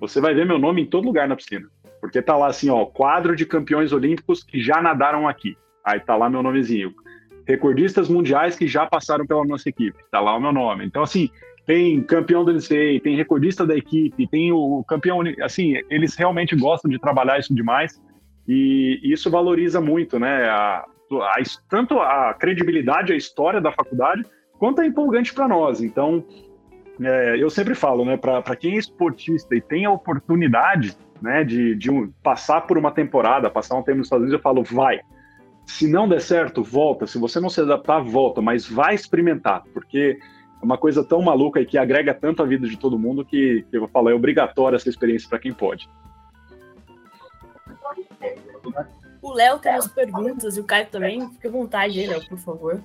você 0.00 0.20
vai 0.20 0.32
ver 0.32 0.46
meu 0.46 0.58
nome 0.58 0.82
em 0.82 0.86
todo 0.86 1.06
lugar 1.06 1.26
na 1.26 1.34
piscina. 1.34 1.68
Porque 2.00 2.22
tá 2.22 2.36
lá 2.36 2.48
assim, 2.48 2.70
ó, 2.70 2.84
quadro 2.84 3.34
de 3.34 3.44
campeões 3.44 3.92
olímpicos 3.92 4.42
que 4.42 4.60
já 4.60 4.80
nadaram 4.80 5.28
aqui. 5.28 5.56
Aí 5.84 6.00
tá 6.00 6.16
lá 6.16 6.28
meu 6.28 6.42
nomezinho. 6.42 6.94
Recordistas 7.46 8.08
mundiais 8.08 8.56
que 8.56 8.66
já 8.66 8.86
passaram 8.86 9.26
pela 9.26 9.44
nossa 9.44 9.68
equipe. 9.68 9.98
Tá 10.10 10.20
lá 10.20 10.36
o 10.36 10.40
meu 10.40 10.52
nome. 10.52 10.84
Então, 10.84 11.02
assim, 11.02 11.30
tem 11.66 12.02
campeão 12.02 12.44
do 12.44 12.52
NCAA, 12.52 13.00
tem 13.02 13.16
recordista 13.16 13.66
da 13.66 13.76
equipe, 13.76 14.26
tem 14.26 14.52
o 14.52 14.84
campeão. 14.84 15.20
Assim, 15.42 15.74
eles 15.90 16.14
realmente 16.14 16.54
gostam 16.54 16.90
de 16.90 16.98
trabalhar 16.98 17.38
isso 17.38 17.54
demais. 17.54 18.00
E 18.46 19.00
isso 19.02 19.30
valoriza 19.30 19.80
muito, 19.80 20.18
né? 20.18 20.48
A, 20.48 20.84
a, 21.12 21.34
tanto 21.68 21.98
a 21.98 22.34
credibilidade, 22.34 23.12
a 23.12 23.16
história 23.16 23.60
da 23.60 23.72
faculdade, 23.72 24.24
quanto 24.58 24.80
é 24.80 24.86
empolgante 24.86 25.34
para 25.34 25.46
nós. 25.46 25.82
Então, 25.82 26.24
é, 27.00 27.36
eu 27.38 27.50
sempre 27.50 27.74
falo, 27.74 28.04
né? 28.04 28.16
Para 28.16 28.56
quem 28.56 28.76
é 28.76 28.78
esportista 28.78 29.54
e 29.54 29.60
tem 29.60 29.84
a 29.84 29.90
oportunidade 29.90 30.96
né, 31.20 31.44
de, 31.44 31.74
de 31.74 31.90
um, 31.90 32.10
passar 32.22 32.62
por 32.62 32.78
uma 32.78 32.90
temporada, 32.90 33.50
passar 33.50 33.76
um 33.76 33.82
tempo 33.82 33.98
nos 33.98 34.06
Estados 34.06 34.22
Unidos, 34.22 34.38
eu 34.38 34.42
falo, 34.42 34.62
vai. 34.62 35.00
Se 35.66 35.86
não 35.86 36.08
der 36.08 36.20
certo, 36.20 36.62
volta. 36.62 37.06
Se 37.06 37.18
você 37.18 37.38
não 37.40 37.50
se 37.50 37.60
adaptar, 37.60 38.00
volta. 38.00 38.40
Mas 38.40 38.66
vai 38.66 38.94
experimentar, 38.94 39.62
porque 39.74 40.18
é 40.60 40.64
uma 40.64 40.78
coisa 40.78 41.04
tão 41.04 41.20
maluca 41.20 41.60
e 41.60 41.66
que 41.66 41.76
agrega 41.76 42.14
tanto 42.14 42.42
a 42.42 42.46
vida 42.46 42.66
de 42.66 42.78
todo 42.78 42.98
mundo 42.98 43.24
que, 43.24 43.64
que 43.70 43.76
eu 43.76 43.80
vou 43.80 43.88
falar, 43.88 44.12
é 44.12 44.14
obrigatória 44.14 44.76
essa 44.76 44.88
experiência 44.88 45.28
para 45.28 45.38
quem 45.38 45.52
pode. 45.52 45.88
O 49.20 49.32
Léo 49.32 49.58
tem 49.58 49.72
as 49.72 49.86
perguntas 49.88 50.56
e 50.56 50.60
o 50.60 50.64
Caio 50.64 50.86
também. 50.86 51.28
Fique 51.30 51.48
à 51.48 51.50
vontade 51.50 52.06
Léo, 52.06 52.26
por 52.28 52.38
favor. 52.38 52.80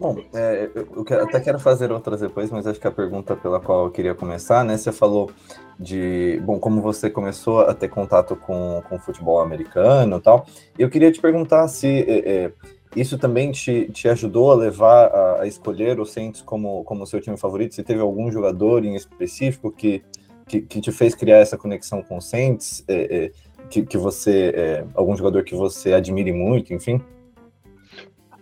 Bom, 0.00 0.16
é, 0.32 0.70
eu 0.74 1.22
até 1.22 1.38
quero 1.40 1.60
fazer 1.60 1.92
outras 1.92 2.20
depois, 2.20 2.50
mas 2.50 2.66
acho 2.66 2.80
que 2.80 2.86
a 2.86 2.90
pergunta 2.90 3.36
pela 3.36 3.60
qual 3.60 3.84
eu 3.84 3.90
queria 3.90 4.14
começar, 4.14 4.64
né? 4.64 4.78
Você 4.78 4.90
falou 4.90 5.30
de, 5.78 6.40
bom, 6.42 6.58
como 6.58 6.80
você 6.80 7.10
começou 7.10 7.60
a 7.60 7.74
ter 7.74 7.88
contato 7.88 8.34
com, 8.34 8.82
com 8.88 8.96
o 8.96 8.98
futebol 8.98 9.42
americano 9.42 10.16
e 10.16 10.20
tal. 10.22 10.46
Eu 10.78 10.88
queria 10.88 11.12
te 11.12 11.20
perguntar 11.20 11.68
se 11.68 11.86
é, 11.86 12.46
é, 12.46 12.52
isso 12.96 13.18
também 13.18 13.52
te, 13.52 13.90
te 13.92 14.08
ajudou 14.08 14.50
a 14.50 14.54
levar 14.54 15.08
a, 15.08 15.42
a, 15.42 15.46
escolher 15.46 16.00
o 16.00 16.06
Saints 16.06 16.40
como, 16.40 16.82
como 16.84 17.06
seu 17.06 17.20
time 17.20 17.36
favorito. 17.36 17.74
Se 17.74 17.82
teve 17.82 18.00
algum 18.00 18.32
jogador 18.32 18.86
em 18.86 18.94
específico 18.94 19.70
que, 19.70 20.02
que, 20.48 20.62
que 20.62 20.80
te 20.80 20.90
fez 20.90 21.14
criar 21.14 21.40
essa 21.40 21.58
conexão 21.58 22.02
com 22.02 22.16
o 22.16 22.22
Saints, 22.22 22.82
é, 22.88 23.24
é, 23.26 23.32
que, 23.68 23.84
que 23.84 23.98
você, 23.98 24.50
é, 24.56 24.84
algum 24.94 25.14
jogador 25.14 25.44
que 25.44 25.54
você 25.54 25.92
admire 25.92 26.32
muito, 26.32 26.72
enfim? 26.72 27.02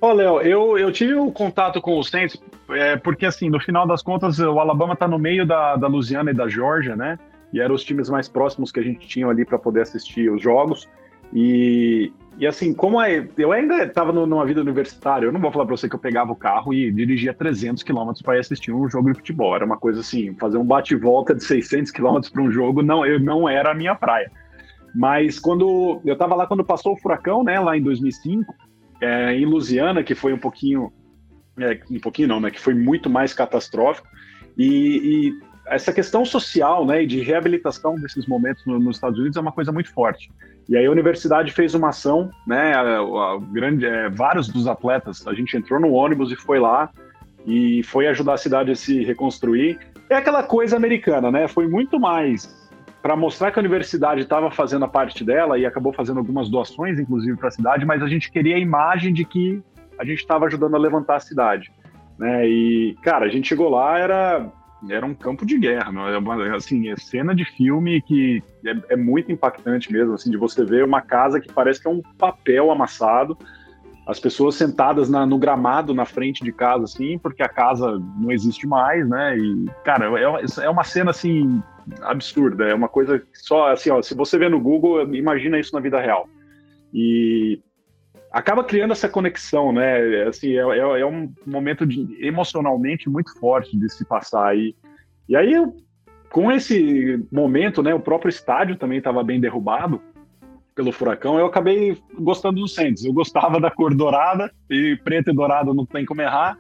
Ô, 0.01 0.13
Léo, 0.13 0.41
eu, 0.43 0.79
eu 0.79 0.93
tive 0.93 1.15
um 1.17 1.31
contato 1.31 1.81
com 1.81 1.99
os 1.99 2.09
Saints, 2.09 2.41
é, 2.71 2.97
porque 2.97 3.27
assim, 3.27 3.51
no 3.51 3.59
final 3.59 3.85
das 3.85 4.01
contas, 4.01 4.39
o 4.39 4.61
Alabama 4.61 4.95
está 4.95 5.09
no 5.09 5.19
meio 5.19 5.45
da, 5.45 5.75
da 5.75 5.89
Louisiana 5.89 6.31
e 6.31 6.35
da 6.35 6.49
Georgia, 6.49 6.95
né? 6.95 7.19
E 7.53 7.61
eram 7.61 7.75
os 7.75 7.83
times 7.83 8.09
mais 8.09 8.29
próximos 8.29 8.71
que 8.71 8.79
a 8.79 8.83
gente 8.83 9.09
tinha 9.09 9.27
ali 9.27 9.45
para 9.45 9.59
poder 9.59 9.81
assistir 9.81 10.31
os 10.31 10.41
jogos. 10.41 10.89
E, 11.33 12.13
e 12.39 12.47
assim, 12.47 12.73
como 12.73 13.01
é, 13.03 13.27
eu 13.37 13.51
ainda 13.51 13.83
estava 13.83 14.13
numa 14.13 14.47
vida 14.47 14.61
universitária, 14.61 15.27
eu 15.27 15.33
não 15.33 15.41
vou 15.41 15.51
falar 15.51 15.67
para 15.67 15.77
você 15.77 15.89
que 15.89 15.97
eu 15.97 16.01
pegava 16.01 16.31
o 16.31 16.37
carro 16.37 16.73
e 16.73 16.93
dirigia 16.93 17.35
300 17.35 17.83
quilômetros 17.83 18.23
para 18.23 18.39
assistir 18.39 18.71
um 18.71 18.89
jogo 18.89 19.11
de 19.11 19.19
futebol. 19.19 19.57
Era 19.57 19.65
uma 19.65 19.77
coisa 19.77 20.01
assim, 20.01 20.33
fazer 20.35 20.59
um 20.59 20.65
bate-volta 20.65 21.35
de 21.35 21.43
600 21.43 21.91
quilômetros 21.91 22.31
para 22.31 22.43
um 22.43 22.53
jogo, 22.53 22.83
não, 22.83 23.05
eu, 23.05 23.19
não 23.19 23.49
era 23.49 23.73
a 23.73 23.75
minha 23.75 23.97
praia. 23.97 24.31
Mas 24.95 25.41
quando 25.41 26.01
eu 26.05 26.13
estava 26.13 26.37
lá 26.37 26.47
quando 26.47 26.65
passou 26.65 26.93
o 26.93 26.97
furacão, 26.97 27.43
né, 27.43 27.59
lá 27.59 27.77
em 27.77 27.83
2005, 27.83 28.55
é, 29.01 29.35
em 29.35 29.45
Louisiana, 29.45 30.03
que 30.03 30.15
foi 30.15 30.33
um 30.33 30.39
pouquinho, 30.39 30.93
é, 31.59 31.81
um 31.91 32.01
pouquinho 32.01 32.29
não, 32.29 32.41
né, 32.41 32.51
que 32.51 32.61
foi 32.61 32.75
muito 32.75 33.09
mais 33.09 33.33
catastrófico, 33.33 34.07
e, 34.57 34.67
e 34.67 35.49
essa 35.67 35.93
questão 35.93 36.25
social, 36.25 36.87
né, 36.87 37.03
e 37.03 37.07
de 37.07 37.21
reabilitação 37.21 37.95
desses 37.97 38.27
momentos 38.27 38.65
no, 38.67 38.79
nos 38.79 38.97
Estados 38.97 39.19
Unidos 39.19 39.37
é 39.37 39.41
uma 39.41 39.53
coisa 39.53 39.71
muito 39.71 39.93
forte. 39.93 40.31
E 40.69 40.77
aí 40.77 40.87
a 40.87 40.91
universidade 40.91 41.53
fez 41.53 41.75
uma 41.75 41.91
ação, 41.91 42.31
né, 42.47 42.75
a, 42.75 42.99
a 42.99 43.39
grande, 43.53 43.87
é, 43.87 44.09
vários 44.09 44.49
dos 44.49 44.67
atletas, 44.67 45.27
a 45.27 45.35
gente 45.35 45.57
entrou 45.57 45.81
no 45.81 45.93
ônibus 45.93 46.33
e 46.33 46.37
foi 46.37 46.59
lá 46.59 46.91
e 47.47 47.83
foi 47.85 48.07
ajudar 48.09 48.35
a 48.35 48.39
cidade 48.39 48.71
a 48.71 48.77
se 48.77 49.03
reconstruir. 49.05 49.79
É 50.11 50.17
aquela 50.17 50.43
coisa 50.43 50.77
americana, 50.77 51.31
né? 51.31 51.49
Foi 51.49 51.67
muito 51.67 51.99
mais 51.99 52.58
para 53.09 53.17
mostrar 53.17 53.51
que 53.51 53.59
a 53.59 53.63
universidade 53.63 54.21
estava 54.21 54.51
fazendo 54.51 54.85
a 54.85 54.89
parte 54.89 55.25
dela 55.25 55.59
e 55.59 55.65
acabou 55.65 55.95
fazendo 55.95 56.19
algumas 56.19 56.51
doações, 56.51 57.01
inclusive, 57.01 57.39
para 57.39 57.49
a 57.49 57.51
cidade, 57.51 57.87
mas 57.87 58.03
a 58.03 58.07
gente 58.07 58.31
queria 58.31 58.57
a 58.57 58.59
imagem 58.59 59.15
de 59.15 59.25
que 59.25 59.63
a 59.99 60.05
gente 60.05 60.19
estava 60.19 60.45
ajudando 60.45 60.75
a 60.75 60.79
levantar 60.79 61.17
a 61.17 61.21
cidade. 61.21 61.73
Né? 62.19 62.47
E, 62.47 62.99
cara, 63.01 63.25
a 63.25 63.29
gente 63.31 63.49
chegou 63.49 63.71
lá, 63.71 63.99
era, 63.99 64.53
era 64.91 65.07
um 65.07 65.15
campo 65.15 65.47
de 65.47 65.59
guerra? 65.59 65.91
É 66.13 66.19
uma, 66.19 66.55
assim, 66.55 66.91
é 66.91 66.97
cena 66.99 67.35
de 67.35 67.47
filme 67.47 68.03
que 68.03 68.43
é, 68.67 68.93
é, 68.93 68.97
muito 68.97 69.33
impactante 69.33 69.91
mesmo, 69.91 70.13
assim, 70.13 70.31
de 70.31 70.37
você 70.37 70.63
ver 70.63 70.85
uma 70.85 71.01
casa 71.01 71.41
que 71.41 71.51
parece 71.51 71.81
que 71.81 71.89
é 71.89 71.91
um 71.91 72.03
papel 72.19 72.71
amassado, 72.71 73.39
as 74.07 74.21
pessoas 74.21 74.55
sentadas 74.55 75.09
na, 75.09 75.25
no 75.25 75.39
gramado 75.39 75.95
na 75.95 76.05
frente 76.05 76.45
de 76.45 76.53
casa, 76.53 76.85
assim, 76.85 77.19
porque 77.19 77.43
a 77.43 77.49
casa 77.49 77.99
não 78.19 78.31
existe 78.31 78.67
mais, 78.67 79.09
né? 79.09 79.39
E, 79.39 79.65
cara, 79.83 80.11
é, 80.21 80.65
é 80.65 80.69
uma 80.69 80.85
cena, 80.85 81.11
assim, 81.11 81.63
absurda. 82.03 82.65
É 82.65 82.75
uma 82.75 82.89
coisa 82.89 83.23
só 83.35 83.73
assim, 83.73 83.91
ó, 83.91 84.03
se 84.03 84.15
você 84.15 84.39
vê 84.39 84.49
no 84.49 84.61
Google, 84.61 85.15
imagina 85.15 85.59
isso 85.59 85.75
na 85.75 85.81
vida 85.81 86.01
real. 86.01 86.29
E 86.93 87.61
acaba 88.33 88.65
criando 88.65 88.93
essa 88.93 89.09
conexão, 89.09 89.73
né? 89.73 90.23
Assim, 90.25 90.57
é, 90.57 90.63
é, 90.63 91.01
é 91.01 91.07
um 91.07 91.33
momento 91.47 91.87
de, 91.87 92.25
emocionalmente 92.25 93.09
muito 93.09 93.39
forte 93.39 93.77
de 93.77 93.89
se 93.91 94.05
passar 94.05 94.49
aí. 94.49 94.75
E 95.29 95.37
aí, 95.37 95.55
com 96.31 96.51
esse 96.53 97.25
momento, 97.31 97.83
né, 97.83 97.95
o 97.95 98.01
próprio 98.01 98.31
estádio 98.31 98.77
também 98.77 98.99
estava 98.99 99.23
bem 99.23 99.41
derrubado. 99.41 100.01
pelo 100.75 100.93
Furacão, 100.93 101.39
eu 101.39 101.47
acabei 101.47 101.99
gostando 102.19 102.61
do 102.61 102.69
Saints. 102.69 103.05
Eu 103.05 103.13
gostava 103.13 103.61
da 103.61 103.71
cor 103.71 103.95
dourada, 103.95 104.51
e 104.71 104.97
preto 105.03 105.31
e 105.31 105.35
dourado 105.35 105.75
não 105.75 105.85
tem 105.85 106.05
como 106.05 106.23
errar. 106.23 106.57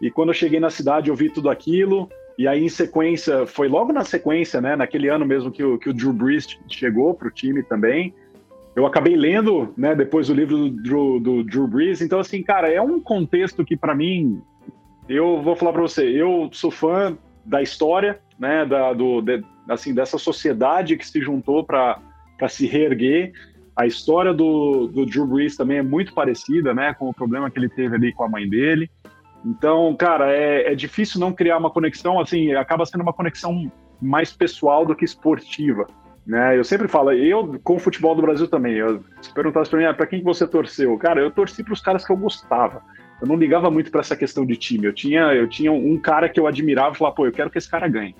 E 0.00 0.10
quando 0.10 0.30
eu 0.30 0.34
cheguei 0.34 0.58
na 0.58 0.70
cidade, 0.70 1.10
eu 1.10 1.14
vi 1.14 1.30
tudo 1.30 1.48
aquilo. 1.50 2.08
E 2.40 2.48
aí, 2.48 2.64
em 2.64 2.70
sequência, 2.70 3.46
foi 3.46 3.68
logo 3.68 3.92
na 3.92 4.02
sequência, 4.02 4.62
né? 4.62 4.74
Naquele 4.74 5.08
ano 5.08 5.26
mesmo 5.26 5.50
que 5.50 5.62
o, 5.62 5.78
que 5.78 5.90
o 5.90 5.92
Drew 5.92 6.10
Brees 6.10 6.46
chegou 6.70 7.12
para 7.12 7.28
o 7.28 7.30
time 7.30 7.62
também. 7.62 8.14
Eu 8.74 8.86
acabei 8.86 9.14
lendo, 9.14 9.74
né, 9.76 9.94
depois 9.94 10.30
o 10.30 10.32
livro 10.32 10.56
do 10.56 10.70
Drew, 10.70 11.20
do 11.20 11.44
Drew 11.44 11.68
Brees. 11.68 12.00
Então, 12.00 12.18
assim, 12.18 12.42
cara, 12.42 12.72
é 12.72 12.80
um 12.80 12.98
contexto 12.98 13.62
que, 13.62 13.76
para 13.76 13.94
mim, 13.94 14.40
eu 15.06 15.42
vou 15.42 15.54
falar 15.54 15.74
para 15.74 15.82
você, 15.82 16.08
eu 16.08 16.48
sou 16.50 16.70
fã 16.70 17.14
da 17.44 17.60
história, 17.60 18.18
né, 18.38 18.64
da, 18.64 18.94
do, 18.94 19.20
de, 19.20 19.44
assim, 19.68 19.92
dessa 19.92 20.16
sociedade 20.16 20.96
que 20.96 21.06
se 21.06 21.20
juntou 21.20 21.62
para 21.62 22.00
se 22.48 22.66
reerguer. 22.66 23.32
A 23.76 23.86
história 23.86 24.32
do, 24.32 24.86
do 24.86 25.04
Drew 25.04 25.26
Brees 25.26 25.58
também 25.58 25.76
é 25.76 25.82
muito 25.82 26.14
parecida, 26.14 26.72
né, 26.72 26.94
com 26.94 27.10
o 27.10 27.14
problema 27.14 27.50
que 27.50 27.58
ele 27.58 27.68
teve 27.68 27.96
ali 27.96 28.14
com 28.14 28.24
a 28.24 28.30
mãe 28.30 28.48
dele. 28.48 28.90
Então, 29.44 29.94
cara, 29.96 30.30
é, 30.30 30.72
é 30.72 30.74
difícil 30.74 31.18
não 31.18 31.32
criar 31.32 31.58
uma 31.58 31.70
conexão, 31.70 32.20
assim, 32.20 32.52
acaba 32.52 32.84
sendo 32.84 33.02
uma 33.02 33.12
conexão 33.12 33.70
mais 34.00 34.32
pessoal 34.32 34.84
do 34.84 34.94
que 34.94 35.04
esportiva. 35.04 35.86
Né? 36.26 36.58
Eu 36.58 36.64
sempre 36.64 36.86
falo, 36.88 37.12
eu 37.12 37.58
com 37.64 37.76
o 37.76 37.78
futebol 37.78 38.14
do 38.14 38.22
Brasil 38.22 38.46
também, 38.46 38.74
eu, 38.74 39.02
se 39.20 39.32
perguntasse 39.32 39.70
para 39.70 39.78
mim, 39.78 39.84
ah, 39.86 39.94
para 39.94 40.06
quem 40.06 40.20
que 40.20 40.24
você 40.24 40.46
torceu? 40.46 40.96
Cara, 40.98 41.20
eu 41.20 41.30
torci 41.30 41.64
para 41.64 41.72
os 41.72 41.80
caras 41.80 42.04
que 42.04 42.12
eu 42.12 42.16
gostava. 42.16 42.82
Eu 43.20 43.26
não 43.26 43.36
ligava 43.36 43.70
muito 43.70 43.90
para 43.90 44.00
essa 44.00 44.16
questão 44.16 44.46
de 44.46 44.56
time. 44.56 44.86
Eu 44.86 44.94
tinha, 44.94 45.34
eu 45.34 45.48
tinha 45.48 45.72
um 45.72 45.98
cara 45.98 46.28
que 46.28 46.40
eu 46.40 46.46
admirava 46.46 46.94
e 46.94 46.98
falava, 46.98 47.16
pô, 47.16 47.26
eu 47.26 47.32
quero 47.32 47.50
que 47.50 47.58
esse 47.58 47.70
cara 47.70 47.88
ganhe. 47.88 48.14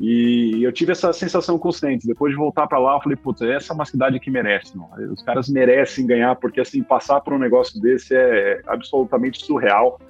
E 0.00 0.62
eu 0.62 0.72
tive 0.72 0.92
essa 0.92 1.12
sensação 1.12 1.58
constante. 1.58 2.06
Depois 2.06 2.32
de 2.32 2.38
voltar 2.38 2.66
para 2.66 2.78
lá, 2.78 2.94
eu 2.94 3.00
falei, 3.00 3.16
putz, 3.16 3.42
essa 3.42 3.72
é 3.72 3.74
uma 3.74 3.84
cidade 3.84 4.20
que 4.20 4.30
merece. 4.30 4.76
Não? 4.76 4.88
Os 5.12 5.22
caras 5.22 5.48
merecem 5.48 6.06
ganhar, 6.06 6.36
porque 6.36 6.60
assim, 6.60 6.82
passar 6.82 7.20
por 7.20 7.32
um 7.32 7.38
negócio 7.38 7.80
desse 7.80 8.14
é 8.14 8.62
absolutamente 8.66 9.44
surreal. 9.44 10.00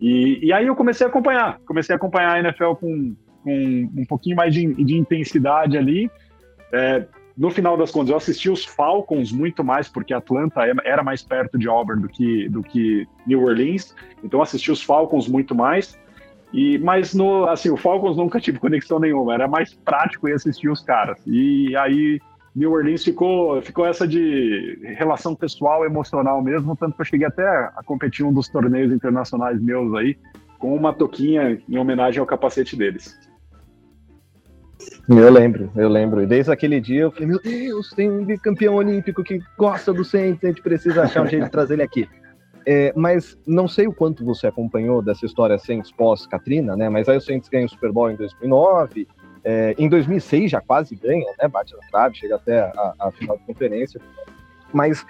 E, 0.00 0.46
e 0.46 0.52
aí 0.52 0.66
eu 0.66 0.76
comecei 0.76 1.06
a 1.06 1.08
acompanhar, 1.08 1.58
comecei 1.66 1.94
a 1.94 1.96
acompanhar 1.96 2.36
a 2.36 2.40
NFL 2.40 2.74
com, 2.74 3.16
com 3.42 3.90
um 3.96 4.04
pouquinho 4.06 4.36
mais 4.36 4.52
de, 4.52 4.74
de 4.74 4.96
intensidade 4.96 5.76
ali. 5.76 6.10
É, 6.72 7.06
no 7.36 7.50
final 7.50 7.76
das 7.76 7.90
contas, 7.90 8.10
eu 8.10 8.16
assisti 8.16 8.50
os 8.50 8.64
Falcons 8.64 9.30
muito 9.30 9.62
mais, 9.62 9.88
porque 9.88 10.14
Atlanta 10.14 10.66
é, 10.66 10.72
era 10.84 11.02
mais 11.02 11.22
perto 11.22 11.58
de 11.58 11.68
Auburn 11.68 12.02
do 12.02 12.08
que, 12.08 12.48
do 12.48 12.62
que 12.62 13.06
New 13.26 13.42
Orleans, 13.42 13.94
então 14.24 14.40
assisti 14.40 14.70
os 14.70 14.82
Falcons 14.82 15.28
muito 15.28 15.54
mais. 15.54 15.98
E, 16.52 16.78
mas 16.78 17.12
no, 17.12 17.46
assim, 17.46 17.70
o 17.70 17.76
Falcons 17.76 18.16
nunca 18.16 18.40
tive 18.40 18.58
conexão 18.58 18.98
nenhuma, 18.98 19.34
era 19.34 19.46
mais 19.46 19.74
prático 19.74 20.28
ir 20.28 20.32
assistir 20.32 20.68
os 20.68 20.82
caras. 20.82 21.20
E 21.26 21.76
aí 21.76 22.20
New 22.56 22.72
Orleans 22.72 23.04
ficou, 23.04 23.60
ficou 23.60 23.84
essa 23.84 24.08
de 24.08 24.78
relação 24.96 25.34
pessoal, 25.34 25.84
emocional 25.84 26.42
mesmo, 26.42 26.74
tanto 26.74 26.96
que 26.96 27.02
eu 27.02 27.06
cheguei 27.06 27.26
até 27.26 27.46
a 27.46 27.82
competir 27.84 28.24
um 28.24 28.32
dos 28.32 28.48
torneios 28.48 28.90
internacionais 28.90 29.60
meus 29.60 29.94
aí, 29.94 30.16
com 30.58 30.74
uma 30.74 30.94
toquinha 30.94 31.60
em 31.68 31.76
homenagem 31.76 32.18
ao 32.18 32.24
capacete 32.24 32.74
deles. 32.74 33.14
Eu 35.06 35.30
lembro, 35.30 35.70
eu 35.76 35.88
lembro. 35.88 36.22
E 36.22 36.26
desde 36.26 36.50
aquele 36.50 36.80
dia 36.80 37.02
eu 37.02 37.10
falei, 37.10 37.28
meu 37.28 37.40
Deus, 37.42 37.90
tem 37.90 38.10
um 38.10 38.26
campeão 38.38 38.76
olímpico 38.76 39.22
que 39.22 39.38
gosta 39.58 39.92
do 39.92 40.02
Saints, 40.02 40.42
a 40.42 40.48
gente 40.48 40.62
precisa 40.62 41.02
achar 41.02 41.24
um 41.24 41.26
jeito 41.26 41.44
de 41.44 41.50
trazer 41.50 41.74
ele 41.74 41.82
aqui. 41.82 42.08
É, 42.68 42.92
mas 42.96 43.38
não 43.46 43.68
sei 43.68 43.86
o 43.86 43.92
quanto 43.92 44.24
você 44.24 44.46
acompanhou 44.48 45.00
dessa 45.00 45.24
história 45.24 45.56
Saints 45.56 45.92
pós-Katrina, 45.92 46.74
né? 46.74 46.88
Mas 46.88 47.08
aí 47.08 47.16
o 47.16 47.20
Saints 47.20 47.48
ganha 47.48 47.66
o 47.66 47.68
Super 47.68 47.92
Bowl 47.92 48.10
em 48.10 48.16
2009, 48.16 49.06
é, 49.48 49.76
em 49.78 49.88
2006 49.88 50.50
já 50.50 50.60
quase 50.60 50.96
ganha, 50.96 51.24
né? 51.40 51.46
Bate 51.46 51.72
na 51.72 51.86
trave, 51.88 52.16
chega 52.16 52.34
até 52.34 52.58
a, 52.58 52.94
a 52.98 53.12
final 53.12 53.38
de 53.38 53.44
conferência. 53.44 54.00
Mas 54.72 55.06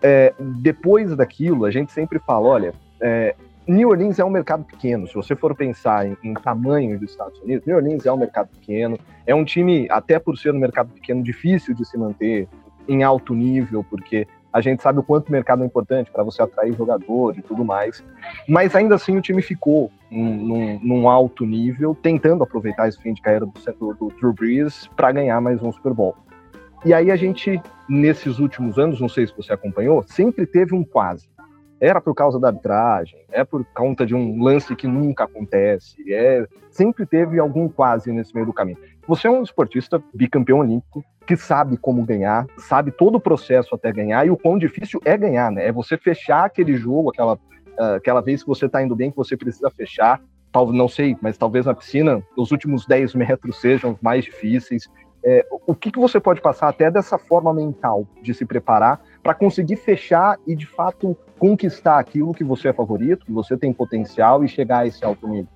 é, 0.00 0.32
depois 0.38 1.16
daquilo, 1.16 1.64
a 1.64 1.70
gente 1.72 1.90
sempre 1.90 2.20
fala, 2.20 2.46
olha, 2.46 2.74
é, 3.00 3.34
New 3.66 3.88
Orleans 3.88 4.20
é 4.20 4.24
um 4.24 4.30
mercado 4.30 4.62
pequeno. 4.62 5.08
Se 5.08 5.14
você 5.14 5.34
for 5.34 5.52
pensar 5.56 6.06
em, 6.06 6.16
em, 6.22 6.32
tamanho 6.32 6.96
dos 6.96 7.10
Estados 7.10 7.40
Unidos, 7.40 7.66
New 7.66 7.74
Orleans 7.74 8.06
é 8.06 8.12
um 8.12 8.16
mercado 8.16 8.50
pequeno. 8.50 8.96
É 9.26 9.34
um 9.34 9.44
time, 9.44 9.88
até 9.90 10.16
por 10.16 10.38
ser 10.38 10.54
um 10.54 10.58
mercado 10.60 10.90
pequeno, 10.92 11.20
difícil 11.20 11.74
de 11.74 11.84
se 11.84 11.98
manter 11.98 12.48
em 12.88 13.02
alto 13.02 13.34
nível, 13.34 13.84
porque 13.90 14.28
a 14.52 14.60
gente 14.60 14.82
sabe 14.82 14.98
o 14.98 15.02
quanto 15.02 15.28
o 15.28 15.32
mercado 15.32 15.62
é 15.62 15.66
importante 15.66 16.10
para 16.10 16.22
você 16.22 16.42
atrair 16.42 16.74
jogador 16.74 17.36
e 17.38 17.42
tudo 17.42 17.64
mais. 17.64 18.04
Mas 18.46 18.76
ainda 18.76 18.94
assim 18.94 19.16
o 19.16 19.22
time 19.22 19.40
ficou 19.40 19.90
num, 20.10 20.78
num 20.82 21.08
alto 21.08 21.46
nível, 21.46 21.94
tentando 21.94 22.42
aproveitar 22.42 22.88
esse 22.88 23.00
fim 23.00 23.14
de 23.14 23.22
carreira 23.22 23.46
do, 23.46 23.52
do, 23.52 23.94
do 23.94 24.08
Drew 24.16 24.32
Brees 24.32 24.88
para 24.94 25.12
ganhar 25.12 25.40
mais 25.40 25.62
um 25.62 25.72
Super 25.72 25.94
Bowl. 25.94 26.14
E 26.84 26.92
aí 26.92 27.10
a 27.10 27.16
gente, 27.16 27.62
nesses 27.88 28.38
últimos 28.38 28.78
anos, 28.78 29.00
não 29.00 29.08
sei 29.08 29.26
se 29.26 29.36
você 29.36 29.52
acompanhou, 29.52 30.02
sempre 30.02 30.44
teve 30.44 30.74
um 30.74 30.84
quase. 30.84 31.31
Era 31.82 32.00
por 32.00 32.14
causa 32.14 32.38
da 32.38 32.46
arbitragem, 32.46 33.18
é 33.32 33.42
por 33.42 33.64
conta 33.74 34.06
de 34.06 34.14
um 34.14 34.40
lance 34.40 34.76
que 34.76 34.86
nunca 34.86 35.24
acontece, 35.24 35.96
é 36.14 36.46
sempre 36.70 37.04
teve 37.04 37.40
algum 37.40 37.68
quase 37.68 38.12
nesse 38.12 38.32
meio 38.32 38.46
do 38.46 38.52
caminho. 38.52 38.78
Você 39.08 39.26
é 39.26 39.30
um 39.32 39.42
esportista 39.42 40.00
bicampeão 40.14 40.60
olímpico, 40.60 41.04
que 41.26 41.36
sabe 41.36 41.76
como 41.76 42.04
ganhar, 42.04 42.46
sabe 42.56 42.92
todo 42.92 43.16
o 43.16 43.20
processo 43.20 43.74
até 43.74 43.90
ganhar 43.90 44.24
e 44.24 44.30
o 44.30 44.36
quão 44.36 44.56
difícil 44.56 45.00
é 45.04 45.18
ganhar, 45.18 45.50
né? 45.50 45.66
É 45.66 45.72
você 45.72 45.98
fechar 45.98 46.44
aquele 46.44 46.76
jogo, 46.76 47.10
aquela, 47.10 47.34
uh, 47.34 47.96
aquela 47.96 48.20
vez 48.20 48.44
que 48.44 48.48
você 48.48 48.68
tá 48.68 48.80
indo 48.80 48.94
bem, 48.94 49.10
que 49.10 49.16
você 49.16 49.36
precisa 49.36 49.68
fechar. 49.68 50.22
Talvez, 50.52 50.78
não 50.78 50.86
sei, 50.86 51.16
mas 51.20 51.36
talvez 51.36 51.66
na 51.66 51.74
piscina 51.74 52.22
os 52.36 52.52
últimos 52.52 52.86
10 52.86 53.16
metros 53.16 53.60
sejam 53.60 53.98
mais 54.00 54.24
difíceis. 54.24 54.88
É, 55.24 55.44
o 55.66 55.74
que, 55.74 55.90
que 55.90 55.98
você 55.98 56.20
pode 56.20 56.40
passar 56.40 56.68
até 56.68 56.92
dessa 56.92 57.18
forma 57.18 57.52
mental 57.52 58.06
de 58.22 58.32
se 58.34 58.44
preparar 58.44 59.00
para 59.22 59.34
conseguir 59.34 59.76
fechar 59.76 60.38
e 60.46 60.56
de 60.56 60.66
fato 60.66 61.16
conquistar 61.38 61.98
aquilo 61.98 62.34
que 62.34 62.44
você 62.44 62.68
é 62.68 62.72
favorito, 62.72 63.24
que 63.24 63.32
você 63.32 63.56
tem 63.56 63.72
potencial 63.72 64.44
e 64.44 64.48
chegar 64.48 64.78
a 64.78 64.86
esse 64.86 65.04
alto 65.04 65.28
nível? 65.28 65.48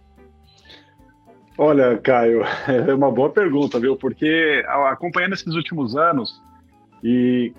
Olha, 1.59 1.97
Caio, 1.99 2.43
é 2.69 2.95
uma 2.95 3.11
boa 3.11 3.31
pergunta, 3.31 3.81
viu? 3.81 3.97
Porque 3.97 4.65
acompanhando 4.89 5.33
esses 5.33 5.55
últimos 5.55 5.97
anos, 5.97 6.43
e, 7.03 7.53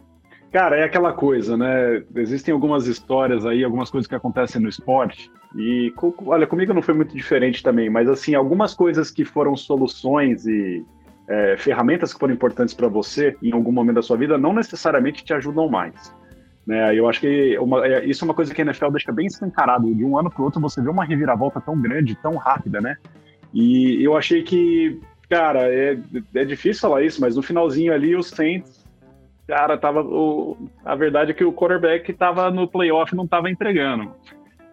cara, 0.52 0.78
é 0.78 0.84
aquela 0.84 1.14
coisa, 1.14 1.58
né? 1.58 2.04
Existem 2.16 2.54
algumas 2.54 2.88
histórias 2.88 3.46
aí, 3.46 3.64
algumas 3.64 3.90
coisas 3.90 4.08
que 4.08 4.16
acontecem 4.16 4.62
no 4.62 4.70
esporte, 4.70 5.32
e, 5.56 5.92
olha, 6.26 6.46
comigo 6.46 6.74
não 6.74 6.82
foi 6.82 6.94
muito 6.94 7.16
diferente 7.16 7.64
também, 7.64 7.90
mas, 7.90 8.08
assim, 8.08 8.36
algumas 8.36 8.74
coisas 8.74 9.10
que 9.10 9.26
foram 9.26 9.56
soluções 9.56 10.46
e 10.46 10.86
é, 11.28 11.58
ferramentas 11.58 12.14
que 12.14 12.20
foram 12.20 12.34
importantes 12.34 12.74
para 12.74 12.88
você 12.88 13.36
em 13.42 13.52
algum 13.52 13.72
momento 13.72 13.96
da 13.96 14.02
sua 14.02 14.18
vida 14.18 14.38
não 14.38 14.54
necessariamente 14.54 15.24
te 15.24 15.34
ajudam 15.34 15.68
mais. 15.70 16.16
Né, 16.66 16.94
eu 16.94 17.08
acho 17.08 17.22
que 17.22 17.58
uma, 17.60 17.86
é, 17.88 18.06
isso 18.06 18.24
é 18.24 18.26
uma 18.26 18.34
coisa 18.34 18.54
que 18.54 18.62
a 18.62 18.66
NFL 18.66 18.90
deixa 18.92 19.12
bem 19.12 19.26
escancarado. 19.26 19.94
De 19.96 20.04
um 20.04 20.18
ano 20.18 20.30
para 20.30 20.42
o 20.42 20.46
outro, 20.46 20.60
você 20.60 20.82
vê 20.82 20.90
uma 20.90 21.06
reviravolta 21.06 21.62
tão 21.62 21.80
grande, 21.80 22.16
tão 22.16 22.36
rápida, 22.36 22.82
né? 22.82 22.98
E 23.54 24.04
eu 24.04 24.18
achei 24.18 24.44
que, 24.44 25.00
cara, 25.30 25.62
é, 25.74 25.98
é 26.36 26.44
difícil 26.44 26.82
falar 26.82 27.04
isso, 27.04 27.22
mas 27.22 27.38
no 27.38 27.42
finalzinho 27.42 27.94
ali 27.94 28.14
o 28.18 28.22
Saints, 28.22 28.86
cara, 29.48 29.78
tava. 29.78 30.02
O, 30.02 30.58
a 30.84 30.94
verdade 30.94 31.32
é 31.32 31.34
que 31.34 31.46
o 31.46 31.54
quarterback 31.54 32.12
tava 32.12 32.52
no 32.52 32.68
playoff 32.68 33.16
não 33.16 33.26
tava 33.26 33.50
entregando. 33.50 34.12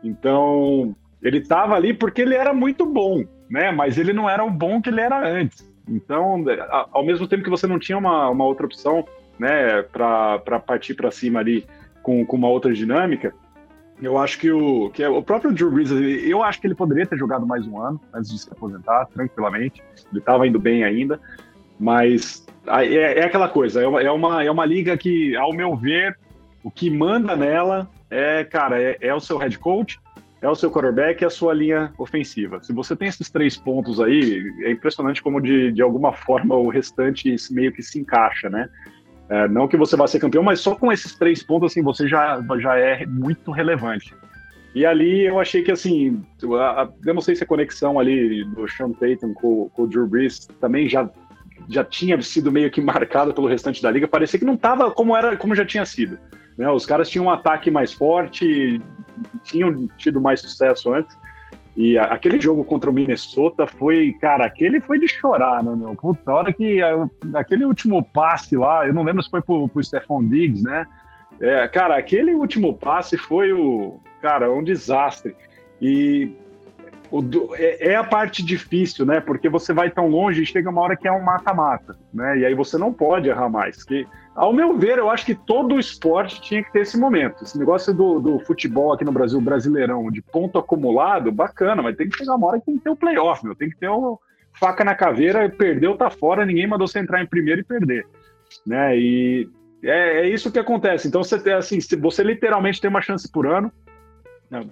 Então, 0.02 0.96
ele 1.22 1.40
tava 1.40 1.76
ali 1.76 1.94
porque 1.94 2.22
ele 2.22 2.34
era 2.34 2.52
muito 2.52 2.84
bom, 2.84 3.24
né? 3.48 3.70
Mas 3.70 3.98
ele 3.98 4.12
não 4.12 4.28
era 4.28 4.44
o 4.44 4.50
bom 4.50 4.82
que 4.82 4.90
ele 4.90 5.00
era 5.00 5.26
antes. 5.26 5.73
Então, 5.88 6.44
ao 6.92 7.04
mesmo 7.04 7.28
tempo 7.28 7.44
que 7.44 7.50
você 7.50 7.66
não 7.66 7.78
tinha 7.78 7.98
uma, 7.98 8.28
uma 8.30 8.44
outra 8.44 8.66
opção, 8.66 9.04
né, 9.38 9.82
para 9.82 10.60
partir 10.60 10.94
para 10.94 11.10
cima 11.10 11.40
ali 11.40 11.66
com, 12.02 12.24
com 12.24 12.36
uma 12.36 12.48
outra 12.48 12.72
dinâmica, 12.72 13.34
eu 14.02 14.18
acho 14.18 14.38
que 14.38 14.50
o, 14.50 14.90
que 14.90 15.02
é 15.02 15.08
o 15.08 15.22
próprio 15.22 15.52
Drew 15.52 15.70
Brees, 15.70 15.90
eu 15.90 16.42
acho 16.42 16.60
que 16.60 16.66
ele 16.66 16.74
poderia 16.74 17.06
ter 17.06 17.16
jogado 17.16 17.46
mais 17.46 17.66
um 17.66 17.80
ano 17.80 18.00
antes 18.12 18.30
de 18.30 18.38
se 18.38 18.50
aposentar, 18.50 19.06
tranquilamente. 19.06 19.82
Ele 20.10 20.18
estava 20.18 20.46
indo 20.46 20.58
bem 20.58 20.84
ainda, 20.84 21.20
mas 21.78 22.44
é, 22.66 23.20
é 23.20 23.24
aquela 23.24 23.48
coisa, 23.48 23.82
é 23.82 23.86
uma, 23.86 24.02
é, 24.02 24.10
uma, 24.10 24.44
é 24.44 24.50
uma 24.50 24.64
liga 24.64 24.96
que, 24.96 25.36
ao 25.36 25.52
meu 25.52 25.76
ver, 25.76 26.18
o 26.62 26.70
que 26.70 26.90
manda 26.90 27.36
nela 27.36 27.88
é, 28.10 28.42
cara, 28.44 28.80
é, 28.80 28.96
é 29.00 29.14
o 29.14 29.20
seu 29.20 29.36
head 29.38 29.58
coach, 29.58 30.00
é 30.44 30.48
o 30.48 30.54
seu 30.54 30.70
quarterback 30.70 31.22
e 31.22 31.24
a 31.24 31.30
sua 31.30 31.54
linha 31.54 31.90
ofensiva. 31.96 32.62
Se 32.62 32.70
você 32.70 32.94
tem 32.94 33.08
esses 33.08 33.30
três 33.30 33.56
pontos 33.56 33.98
aí, 33.98 34.44
é 34.64 34.72
impressionante 34.72 35.22
como 35.22 35.40
de, 35.40 35.72
de 35.72 35.80
alguma 35.80 36.12
forma 36.12 36.54
o 36.54 36.68
restante 36.68 37.34
meio 37.50 37.72
que 37.72 37.82
se 37.82 37.98
encaixa, 37.98 38.50
né? 38.50 38.68
É, 39.30 39.48
não 39.48 39.66
que 39.66 39.76
você 39.76 39.96
vá 39.96 40.06
ser 40.06 40.18
campeão, 40.18 40.42
mas 40.42 40.60
só 40.60 40.74
com 40.74 40.92
esses 40.92 41.16
três 41.16 41.42
pontos, 41.42 41.72
assim, 41.72 41.82
você 41.82 42.06
já, 42.06 42.44
já 42.58 42.76
é 42.78 43.06
muito 43.06 43.50
relevante. 43.50 44.14
E 44.74 44.84
ali 44.84 45.24
eu 45.24 45.40
achei 45.40 45.62
que, 45.62 45.72
assim, 45.72 46.22
eu 46.42 47.14
não 47.14 47.22
sei 47.22 47.34
se 47.34 47.42
a 47.42 47.46
conexão 47.46 47.98
ali 47.98 48.44
do 48.44 48.68
Sean 48.68 48.92
Payton 48.92 49.32
com, 49.32 49.70
com 49.70 49.82
o 49.84 49.86
Drew 49.86 50.06
Brees 50.06 50.46
também 50.60 50.90
já, 50.90 51.08
já 51.70 51.82
tinha 51.82 52.20
sido 52.20 52.52
meio 52.52 52.70
que 52.70 52.82
marcada 52.82 53.32
pelo 53.32 53.48
restante 53.48 53.82
da 53.82 53.90
liga. 53.90 54.06
Parecia 54.06 54.38
que 54.38 54.44
não 54.44 54.56
estava 54.56 54.90
como 54.90 55.16
era, 55.16 55.38
como 55.38 55.54
já 55.54 55.64
tinha 55.64 55.86
sido. 55.86 56.18
Né? 56.58 56.68
Os 56.68 56.84
caras 56.84 57.08
tinham 57.08 57.26
um 57.26 57.30
ataque 57.30 57.70
mais 57.70 57.94
forte, 57.94 58.78
tinham 59.42 59.88
tido 59.96 60.20
mais 60.20 60.40
sucesso 60.40 60.92
antes. 60.92 61.16
E 61.76 61.98
aquele 61.98 62.40
jogo 62.40 62.64
contra 62.64 62.88
o 62.88 62.92
Minnesota 62.92 63.66
foi, 63.66 64.14
cara, 64.20 64.44
aquele 64.44 64.80
foi 64.80 64.98
de 64.98 65.08
chorar, 65.08 65.62
né, 65.62 65.74
meu? 65.74 65.94
Puta, 65.96 66.32
hora 66.32 66.52
que 66.52 66.78
aquele 67.34 67.64
último 67.64 68.02
passe 68.02 68.56
lá, 68.56 68.86
eu 68.86 68.94
não 68.94 69.02
lembro 69.02 69.22
se 69.22 69.30
foi 69.30 69.42
pro, 69.42 69.68
pro 69.68 69.82
Stephon 69.82 70.24
Diggs, 70.24 70.62
né? 70.62 70.86
É, 71.40 71.66
cara, 71.66 71.96
aquele 71.96 72.32
último 72.32 72.74
passe 72.74 73.18
foi 73.18 73.52
o, 73.52 73.98
cara, 74.22 74.52
um 74.52 74.62
desastre. 74.62 75.34
E 75.82 76.30
o, 77.10 77.22
é, 77.56 77.92
é, 77.92 77.96
a 77.96 78.04
parte 78.04 78.44
difícil, 78.44 79.04
né? 79.04 79.20
Porque 79.20 79.48
você 79.48 79.72
vai 79.72 79.90
tão 79.90 80.08
longe 80.08 80.42
e 80.42 80.46
chega 80.46 80.70
uma 80.70 80.80
hora 80.80 80.96
que 80.96 81.08
é 81.08 81.12
um 81.12 81.22
mata-mata, 81.22 81.96
né? 82.12 82.38
E 82.38 82.46
aí 82.46 82.54
você 82.54 82.78
não 82.78 82.92
pode 82.92 83.28
errar 83.28 83.48
mais. 83.48 83.82
Que, 83.84 84.06
ao 84.34 84.52
meu 84.52 84.76
ver, 84.76 84.98
eu 84.98 85.08
acho 85.10 85.24
que 85.24 85.34
todo 85.34 85.78
esporte 85.78 86.40
tinha 86.40 86.62
que 86.62 86.72
ter 86.72 86.80
esse 86.80 86.98
momento. 86.98 87.44
Esse 87.44 87.58
negócio 87.58 87.94
do, 87.94 88.18
do 88.18 88.40
futebol 88.40 88.92
aqui 88.92 89.04
no 89.04 89.12
Brasil, 89.12 89.40
brasileirão, 89.40 90.10
de 90.10 90.20
ponto 90.20 90.58
acumulado, 90.58 91.30
bacana, 91.30 91.82
mas 91.82 91.96
tem 91.96 92.08
que 92.08 92.18
chegar 92.18 92.34
uma 92.34 92.48
hora 92.48 92.58
que 92.58 92.66
tem 92.66 92.76
que 92.76 92.84
ter 92.84 92.90
o 92.90 92.96
playoff, 92.96 93.44
meu. 93.44 93.54
Tem 93.54 93.70
que 93.70 93.76
ter 93.76 93.88
o 93.88 94.18
faca 94.58 94.84
na 94.84 94.94
caveira, 94.94 95.48
perdeu, 95.48 95.96
tá 95.96 96.10
fora, 96.10 96.46
ninguém 96.46 96.66
mandou 96.66 96.86
você 96.86 96.98
entrar 96.98 97.22
em 97.22 97.26
primeiro 97.26 97.60
e 97.60 97.64
perder. 97.64 98.06
Né? 98.66 98.98
E 98.98 99.48
é, 99.82 100.20
é 100.20 100.28
isso 100.28 100.50
que 100.50 100.58
acontece. 100.58 101.06
Então, 101.06 101.22
você, 101.22 101.36
assim, 101.52 101.78
você 102.00 102.22
literalmente 102.22 102.80
tem 102.80 102.90
uma 102.90 103.02
chance 103.02 103.30
por 103.30 103.46
ano. 103.46 103.72
Né? 104.50 104.66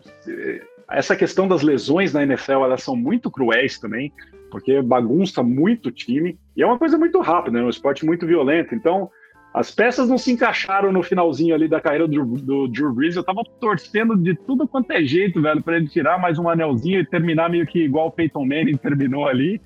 essa 0.91 1.17
questão 1.17 1.49
das 1.49 1.63
lesões 1.63 2.13
na 2.13 2.23
NFL, 2.23 2.65
elas 2.65 2.83
são 2.83 2.95
muito 2.95 3.31
cruéis 3.31 3.79
também, 3.79 4.13
porque 4.51 4.83
bagunça 4.83 5.43
muito 5.43 5.89
o 5.89 5.93
time, 5.93 6.39
e 6.55 6.63
é 6.63 6.67
uma 6.67 6.79
coisa 6.79 6.99
muito 6.99 7.19
rápida, 7.21 7.59
é 7.59 7.61
né? 7.61 7.67
um 7.67 7.71
esporte 7.71 8.05
muito 8.05 8.27
violento, 8.27 8.75
então 8.75 9.11
as 9.55 9.71
peças 9.71 10.09
não 10.09 10.17
se 10.17 10.33
encaixaram 10.33 10.91
no 10.91 11.03
finalzinho 11.03 11.55
ali 11.55 11.69
da 11.69 11.81
carreira 11.81 12.09
do, 12.09 12.25
do 12.25 12.69
Drew 12.69 12.93
Brees, 12.93 13.17
eu 13.17 13.25
tava 13.25 13.43
torcendo 13.61 14.17
de 14.17 14.35
tudo 14.35 14.67
quanto 14.67 14.91
é 14.93 15.03
jeito, 15.03 15.43
velho, 15.43 15.63
para 15.63 15.77
ele 15.77 15.89
tirar 15.89 16.19
mais 16.19 16.39
um 16.39 16.49
anelzinho 16.49 17.01
e 17.01 17.07
terminar 17.07 17.51
meio 17.51 17.67
que 17.67 17.85
igual 17.85 18.09
o 18.09 18.11
Peyton 18.11 18.47
Manning 18.47 18.77
terminou 18.77 19.29
ali, 19.29 19.61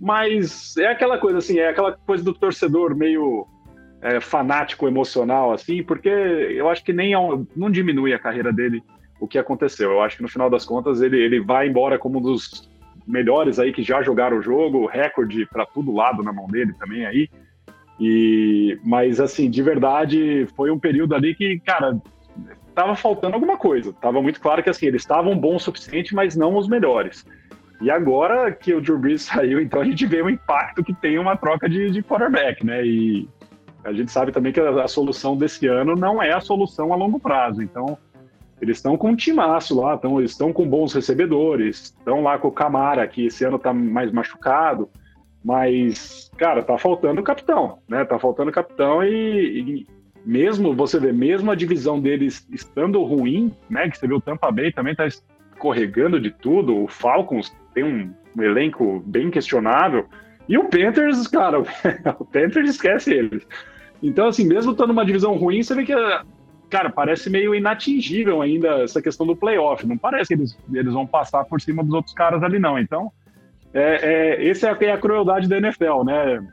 mas 0.00 0.76
é 0.76 0.88
aquela 0.88 1.18
coisa 1.18 1.38
assim, 1.38 1.58
é 1.58 1.68
aquela 1.68 1.92
coisa 1.92 2.22
do 2.22 2.32
torcedor 2.32 2.94
meio 2.94 3.46
é, 4.00 4.20
fanático 4.20 4.86
emocional, 4.86 5.52
assim, 5.52 5.82
porque 5.82 6.08
eu 6.08 6.68
acho 6.68 6.84
que 6.84 6.92
nem 6.92 7.14
é 7.14 7.18
não 7.56 7.70
diminui 7.70 8.12
a 8.12 8.18
carreira 8.18 8.52
dele 8.52 8.82
o 9.18 9.26
que 9.26 9.38
aconteceu. 9.38 9.90
Eu 9.90 10.02
acho 10.02 10.18
que 10.18 10.22
no 10.22 10.28
final 10.28 10.50
das 10.50 10.64
contas 10.64 11.00
ele, 11.00 11.18
ele 11.18 11.40
vai 11.40 11.66
embora 11.66 11.98
como 11.98 12.18
um 12.18 12.22
dos 12.22 12.70
melhores 13.06 13.58
aí 13.58 13.72
que 13.72 13.82
já 13.82 14.02
jogaram 14.02 14.38
o 14.38 14.42
jogo, 14.42 14.86
recorde 14.86 15.46
para 15.46 15.64
todo 15.64 15.94
lado 15.94 16.22
na 16.22 16.32
mão 16.32 16.46
dele 16.46 16.74
também 16.78 17.06
aí. 17.06 17.28
E 17.98 18.78
mas 18.84 19.20
assim, 19.20 19.48
de 19.50 19.62
verdade, 19.62 20.46
foi 20.54 20.70
um 20.70 20.78
período 20.78 21.14
ali 21.14 21.34
que, 21.34 21.58
cara, 21.60 21.98
tava 22.74 22.94
faltando 22.94 23.34
alguma 23.34 23.56
coisa. 23.56 23.92
Tava 23.94 24.20
muito 24.20 24.40
claro 24.40 24.62
que 24.62 24.70
assim, 24.70 24.86
eles 24.86 25.02
estavam 25.02 25.36
bons 25.36 25.62
o 25.62 25.64
suficiente, 25.64 26.14
mas 26.14 26.36
não 26.36 26.56
os 26.56 26.68
melhores. 26.68 27.24
E 27.80 27.90
agora 27.90 28.52
que 28.52 28.74
o 28.74 28.80
Drew 28.80 28.98
Brees 28.98 29.22
saiu, 29.24 29.60
então 29.60 29.80
a 29.80 29.84
gente 29.84 30.06
vê 30.06 30.22
o 30.22 30.30
impacto 30.30 30.84
que 30.84 30.94
tem 30.94 31.18
uma 31.18 31.36
troca 31.36 31.68
de, 31.68 31.90
de 31.90 32.02
quarterback, 32.02 32.64
né? 32.64 32.86
E 32.86 33.28
a 33.84 33.92
gente 33.92 34.10
sabe 34.10 34.32
também 34.32 34.52
que 34.52 34.60
a, 34.60 34.84
a 34.84 34.88
solução 34.88 35.36
desse 35.36 35.66
ano 35.66 35.94
não 35.94 36.22
é 36.22 36.32
a 36.32 36.40
solução 36.40 36.92
a 36.92 36.96
longo 36.96 37.18
prazo. 37.18 37.62
Então, 37.62 37.96
eles 38.60 38.78
estão 38.78 38.96
com 38.96 39.10
um 39.10 39.16
timaço 39.16 39.78
lá, 39.78 39.96
tão, 39.96 40.20
estão 40.20 40.52
com 40.52 40.68
bons 40.68 40.92
recebedores, 40.92 41.94
estão 41.96 42.22
lá 42.22 42.38
com 42.38 42.48
o 42.48 42.52
Camara, 42.52 43.06
que 43.06 43.26
esse 43.26 43.44
ano 43.44 43.56
está 43.56 43.72
mais 43.72 44.10
machucado, 44.10 44.88
mas, 45.46 46.28
cara, 46.36 46.60
tá 46.60 46.76
faltando 46.76 47.20
o 47.20 47.24
capitão, 47.24 47.78
né? 47.88 48.04
Tá 48.04 48.18
faltando 48.18 48.50
o 48.50 48.52
capitão 48.52 49.04
e, 49.04 49.60
e, 49.60 49.86
mesmo, 50.24 50.74
você 50.74 50.98
vê, 50.98 51.12
mesmo 51.12 51.52
a 51.52 51.54
divisão 51.54 52.00
deles 52.00 52.44
estando 52.50 53.00
ruim, 53.04 53.54
né? 53.70 53.88
Que 53.88 53.96
você 53.96 54.08
vê 54.08 54.14
o 54.14 54.20
Tampa 54.20 54.50
Bay 54.50 54.72
também 54.72 54.96
tá 54.96 55.06
escorregando 55.06 56.20
de 56.20 56.32
tudo, 56.32 56.76
o 56.76 56.88
Falcons 56.88 57.54
tem 57.72 57.84
um, 57.84 58.12
um 58.36 58.42
elenco 58.42 59.00
bem 59.06 59.30
questionável, 59.30 60.08
e 60.48 60.58
o 60.58 60.64
Panthers, 60.64 61.28
cara, 61.28 61.60
o 62.18 62.24
Panthers 62.24 62.70
esquece 62.70 63.14
eles. 63.14 63.46
Então, 64.02 64.26
assim, 64.26 64.44
mesmo 64.48 64.72
estando 64.72 64.88
numa 64.88 65.06
divisão 65.06 65.36
ruim, 65.36 65.62
você 65.62 65.76
vê 65.76 65.84
que 65.84 65.94
cara, 66.68 66.90
parece 66.90 67.30
meio 67.30 67.54
inatingível 67.54 68.42
ainda 68.42 68.82
essa 68.82 69.00
questão 69.00 69.24
do 69.24 69.36
playoff. 69.36 69.86
Não 69.86 69.96
parece 69.96 70.26
que 70.26 70.34
eles, 70.34 70.58
eles 70.74 70.92
vão 70.92 71.06
passar 71.06 71.44
por 71.44 71.60
cima 71.60 71.84
dos 71.84 71.94
outros 71.94 72.12
caras 72.12 72.42
ali, 72.42 72.58
não. 72.58 72.76
Então, 72.76 73.12
é, 73.76 74.00
é, 74.02 74.48
essa 74.48 74.68
é 74.68 74.90
a, 74.90 74.98
crueldade 74.98 75.48
da 75.48 75.58
NFL, 75.58 76.04
né? 76.04 76.46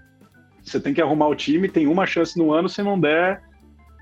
Você 0.61 0.79
tem 0.79 0.93
que 0.93 1.01
arrumar 1.01 1.27
o 1.27 1.35
time, 1.35 1.69
tem 1.69 1.87
uma 1.87 2.05
chance 2.05 2.37
no 2.37 2.51
ano, 2.53 2.69
se 2.69 2.81
não 2.81 2.99
der, 2.99 3.41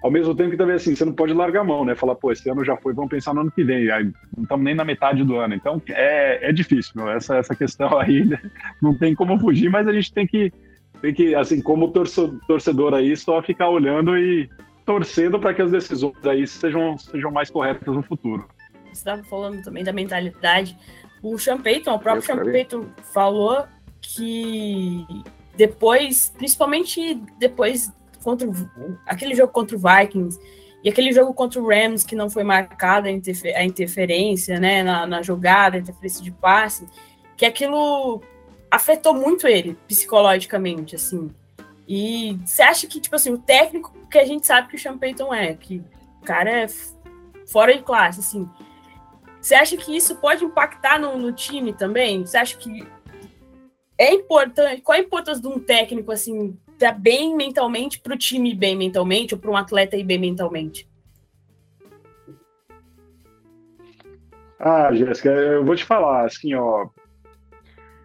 ao 0.04 0.10
mesmo 0.10 0.34
tempo 0.34 0.52
que 0.52 0.58
também 0.58 0.76
assim, 0.76 0.96
você 0.96 1.06
não 1.06 1.14
pode 1.14 1.34
largar 1.34 1.62
a 1.62 1.64
mão, 1.64 1.86
né? 1.86 1.96
Falar, 1.96 2.16
pô, 2.16 2.32
esse 2.32 2.50
ano 2.50 2.66
já 2.66 2.76
foi, 2.78 2.94
vamos 2.94 3.12
pensar 3.12 3.34
no 3.34 3.42
ano 3.42 3.52
que 3.52 3.64
vem. 3.64 3.92
Aí, 3.92 4.06
não 4.36 4.44
estamos 4.44 4.66
nem 4.66 4.74
na 4.74 4.84
metade 4.84 5.24
do 5.24 5.38
ano. 5.38 5.54
Então, 5.54 5.80
é, 5.90 6.50
é 6.50 6.52
difícil, 6.52 6.94
meu. 6.96 7.10
Essa, 7.10 7.38
essa 7.38 7.56
questão 7.56 8.00
aí 8.00 8.26
né? 8.26 8.40
não 8.82 8.98
tem 8.98 9.14
como 9.14 9.40
fugir, 9.40 9.70
mas 9.70 9.88
a 9.88 9.94
gente 9.94 10.12
tem 10.12 10.26
que, 10.26 10.52
tem 11.02 11.14
que 11.14 11.36
assim, 11.36 11.62
como 11.62 11.92
torcedor 12.48 12.96
aí, 12.96 13.16
só 13.16 13.42
ficar 13.44 13.70
olhando 13.70 14.18
e 14.18 14.50
torcendo 14.84 15.40
para 15.40 15.54
que 15.54 15.62
as 15.62 15.72
decisões 15.72 16.26
aí 16.26 16.48
sejam, 16.48 16.98
sejam 16.98 17.32
mais 17.32 17.52
corretas 17.52 17.94
no 17.94 18.02
futuro. 18.02 18.48
Você 18.86 18.92
estava 18.94 19.24
falando 19.24 19.62
também 19.64 19.84
da 19.84 19.94
mentalidade. 19.94 20.76
O 21.22 21.38
Sean 21.38 21.62
Payton, 21.62 21.94
o 21.94 22.00
próprio 22.00 22.24
Sean 22.24 22.44
Payton 22.44 22.88
falou 23.14 23.66
que 24.02 25.06
depois, 25.56 26.34
principalmente 26.38 27.16
depois 27.38 27.92
contra 28.24 28.48
o, 28.48 28.54
aquele 29.06 29.36
jogo 29.36 29.52
contra 29.52 29.76
o 29.76 29.80
Vikings 29.80 30.40
e 30.84 30.90
aquele 30.90 31.12
jogo 31.12 31.34
contra 31.34 31.62
o 31.62 31.68
Rams 31.68 32.04
que 32.04 32.16
não 32.16 32.30
foi 32.30 32.44
marcada 32.44 33.08
a, 33.08 33.12
interfer, 33.12 33.56
a 33.56 33.64
interferência, 33.64 34.60
né, 34.60 34.82
na, 34.82 35.06
na 35.06 35.22
jogada, 35.22 35.78
a 35.78 35.80
interferência 35.80 36.24
de 36.24 36.32
passe, 36.32 36.88
que 37.38 37.46
aquilo 37.46 38.22
afetou 38.70 39.14
muito 39.14 39.48
ele 39.48 39.78
psicologicamente, 39.88 40.96
assim. 40.96 41.30
E 41.88 42.40
você 42.46 42.64
acha 42.64 42.88
que, 42.88 43.00
tipo 43.00 43.16
assim, 43.16 43.32
o 43.32 43.38
técnico 43.38 43.94
que 44.10 44.18
a 44.18 44.26
gente 44.26 44.48
sabe 44.48 44.70
que 44.70 44.76
o 44.76 44.80
Sean 44.80 44.98
Payton 44.98 45.34
é, 45.34 45.54
que 45.54 45.84
o 46.22 46.26
cara 46.26 46.64
é 46.64 46.68
fora 47.46 47.76
de 47.76 47.84
classe, 47.84 48.22
assim. 48.22 48.50
Você 49.42 49.56
acha 49.56 49.76
que 49.76 49.96
isso 49.96 50.16
pode 50.18 50.46
impactar 50.46 51.00
no, 51.00 51.18
no 51.18 51.32
time 51.32 51.74
também? 51.74 52.26
Você 52.26 52.38
acha 52.38 52.56
que 52.58 52.88
é 53.98 54.14
importante? 54.14 54.82
Qual 54.82 54.98
a 54.98 55.02
importância 55.02 55.42
de 55.42 55.48
um 55.48 55.60
técnico, 55.60 56.12
assim, 56.12 56.56
tá 56.78 56.92
bem 56.92 57.36
mentalmente 57.36 58.00
para 58.00 58.14
o 58.14 58.18
time 58.18 58.54
bem 58.54 58.76
mentalmente 58.76 59.34
ou 59.34 59.40
para 59.40 59.52
um 59.52 59.58
atleta 59.58 59.98
ir 59.98 60.04
bem 60.04 60.20
mentalmente? 60.20 60.88
Ah, 64.60 64.94
Jéssica, 64.94 65.30
eu 65.30 65.66
vou 65.66 65.76
te 65.76 65.84
falar, 65.84 66.26
assim, 66.26 66.54
ó, 66.54 66.88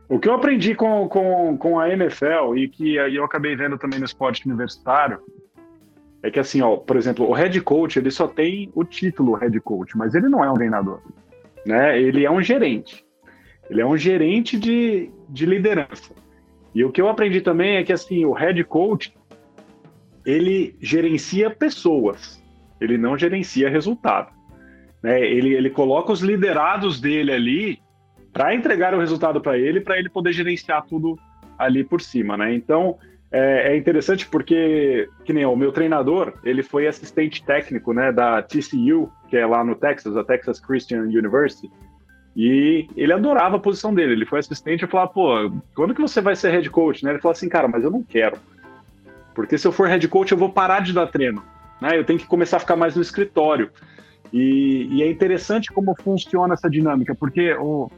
o 0.09 0.18
que 0.18 0.29
eu 0.29 0.35
aprendi 0.35 0.75
com, 0.75 1.09
com, 1.09 1.57
com 1.59 1.79
a 1.79 1.90
NFL 1.90 2.57
e 2.57 2.68
que 2.68 2.94
eu 2.94 3.25
acabei 3.25 3.57
vendo 3.57 3.77
também 3.77 3.99
no 3.99 4.05
esporte 4.05 4.46
universitário 4.46 5.20
é 6.22 6.31
que 6.31 6.38
assim, 6.38 6.62
ó, 6.62 6.77
por 6.77 6.96
exemplo, 6.96 7.29
o 7.29 7.33
head 7.33 7.61
coach 7.61 7.99
ele 7.99 8.11
só 8.11 8.29
tem 8.29 8.70
o 8.75 8.85
título 8.85 9.35
head 9.35 9.59
coach, 9.61 9.96
mas 9.96 10.14
ele 10.14 10.29
não 10.29 10.44
é 10.44 10.51
um 10.51 10.55
treinador, 10.55 11.01
né? 11.66 12.00
Ele 12.00 12.24
é 12.24 12.31
um 12.31 12.40
gerente. 12.40 13.05
Ele 13.68 13.81
é 13.81 13.87
um 13.87 13.96
gerente 13.96 14.59
de, 14.59 15.11
de 15.29 15.44
liderança. 15.44 16.14
E 16.74 16.85
o 16.85 16.92
que 16.92 17.00
eu 17.00 17.09
aprendi 17.09 17.40
também 17.40 17.76
é 17.76 17.83
que 17.83 17.92
assim, 17.92 18.24
o 18.24 18.33
head 18.33 18.62
coach 18.64 19.12
ele 20.24 20.76
gerencia 20.81 21.50
pessoas, 21.50 22.42
ele 22.81 22.98
não 22.98 23.16
gerencia 23.16 23.70
resultado. 23.70 24.33
Né? 25.02 25.20
Ele, 25.20 25.55
ele 25.55 25.70
coloca 25.70 26.12
os 26.12 26.20
liderados 26.20 27.00
dele 27.00 27.33
ali 27.33 27.79
para 28.33 28.55
entregar 28.55 28.94
o 28.94 28.98
resultado 28.98 29.40
para 29.40 29.57
ele, 29.57 29.81
para 29.81 29.98
ele 29.98 30.11
poder 30.11 30.33
gerenciar 30.33 30.85
tudo 30.85 31.18
ali 31.59 31.83
por 31.83 32.02
cima, 32.02 32.37
né? 32.37 32.52
Então 32.55 32.98
é, 33.31 33.72
é, 33.72 33.76
interessante 33.76 34.26
porque, 34.29 35.09
que 35.24 35.33
nem 35.33 35.44
o 35.44 35.57
meu 35.57 35.72
treinador, 35.72 36.35
ele 36.44 36.62
foi 36.62 36.87
assistente 36.87 37.44
técnico, 37.44 37.92
né, 37.92 38.12
da 38.12 38.42
TCU, 38.42 39.11
que 39.28 39.36
é 39.36 39.46
lá 39.46 39.64
no 39.64 39.74
Texas, 39.74 40.16
a 40.16 40.24
Texas 40.24 40.60
Christian 40.60 41.02
University, 41.02 41.70
e 42.36 42.88
ele 42.96 43.12
adorava 43.12 43.56
a 43.56 43.60
posição 43.60 43.94
dele. 43.94 44.12
Ele 44.12 44.26
foi 44.26 44.38
assistente 44.38 44.84
e 44.84 44.88
falava, 44.88 45.10
pô, 45.10 45.50
quando 45.74 45.94
que 45.94 46.02
você 46.02 46.20
vai 46.20 46.36
ser 46.36 46.50
head 46.50 46.68
coach? 46.68 47.04
Né? 47.04 47.12
Ele 47.12 47.20
falou 47.20 47.32
assim, 47.32 47.48
cara, 47.48 47.66
mas 47.66 47.82
eu 47.82 47.90
não 47.90 48.02
quero, 48.02 48.36
porque 49.34 49.58
se 49.58 49.66
eu 49.66 49.72
for 49.72 49.86
head 49.86 50.08
coach 50.08 50.32
eu 50.32 50.38
vou 50.38 50.50
parar 50.50 50.80
de 50.80 50.94
dar 50.94 51.06
treino, 51.06 51.42
né? 51.80 51.98
Eu 51.98 52.04
tenho 52.04 52.18
que 52.18 52.26
começar 52.26 52.56
a 52.56 52.60
ficar 52.60 52.74
mais 52.74 52.96
no 52.96 53.02
escritório. 53.02 53.70
E, 54.32 54.88
e 54.90 55.02
é 55.02 55.10
interessante 55.10 55.70
como 55.70 55.94
funciona 56.02 56.54
essa 56.54 56.70
dinâmica, 56.70 57.14
porque 57.14 57.52
o, 57.54 57.90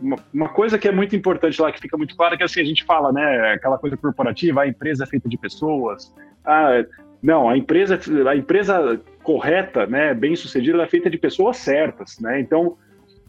uma, 0.00 0.16
uma, 0.34 0.48
coisa 0.48 0.78
que 0.78 0.88
é 0.88 0.92
muito 0.92 1.14
importante 1.14 1.62
lá, 1.62 1.70
que 1.70 1.80
fica 1.80 1.96
muito 1.96 2.16
clara, 2.16 2.34
é 2.34 2.36
que 2.36 2.42
assim, 2.42 2.60
a 2.60 2.64
gente 2.64 2.84
fala, 2.84 3.12
né, 3.12 3.52
aquela 3.52 3.78
coisa 3.78 3.96
corporativa, 3.96 4.62
a 4.62 4.68
empresa 4.68 5.04
é 5.04 5.06
feita 5.06 5.28
de 5.28 5.38
pessoas. 5.38 6.12
Ah, 6.44 6.84
não, 7.22 7.48
a 7.48 7.56
empresa, 7.56 7.98
a 8.28 8.36
empresa 8.36 9.00
correta, 9.22 9.86
né, 9.86 10.14
bem 10.14 10.34
sucedida, 10.34 10.82
é 10.82 10.86
feita 10.86 11.08
de 11.08 11.18
pessoas 11.18 11.56
certas, 11.58 12.18
né? 12.18 12.40
Então, 12.40 12.76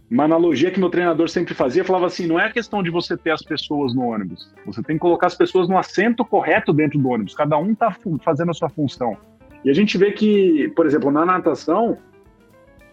uma 0.09 0.25
analogia 0.25 0.69
que 0.69 0.79
meu 0.79 0.89
treinador 0.89 1.29
sempre 1.29 1.53
fazia, 1.53 1.83
falava 1.83 2.05
assim, 2.05 2.27
não 2.27 2.39
é 2.39 2.51
questão 2.51 2.83
de 2.83 2.89
você 2.89 3.17
ter 3.17 3.31
as 3.31 3.41
pessoas 3.41 3.93
no 3.95 4.01
ônibus, 4.03 4.51
você 4.65 4.83
tem 4.83 4.95
que 4.95 5.01
colocar 5.01 5.27
as 5.27 5.35
pessoas 5.35 5.67
no 5.67 5.77
assento 5.77 6.23
correto 6.25 6.73
dentro 6.73 6.99
do 6.99 7.09
ônibus, 7.09 7.33
cada 7.33 7.57
um 7.57 7.71
está 7.71 7.95
fazendo 8.23 8.51
a 8.51 8.53
sua 8.53 8.69
função. 8.69 9.17
E 9.63 9.69
a 9.69 9.73
gente 9.73 9.97
vê 9.97 10.11
que, 10.11 10.71
por 10.75 10.85
exemplo, 10.85 11.09
na 11.09 11.25
natação, 11.25 11.97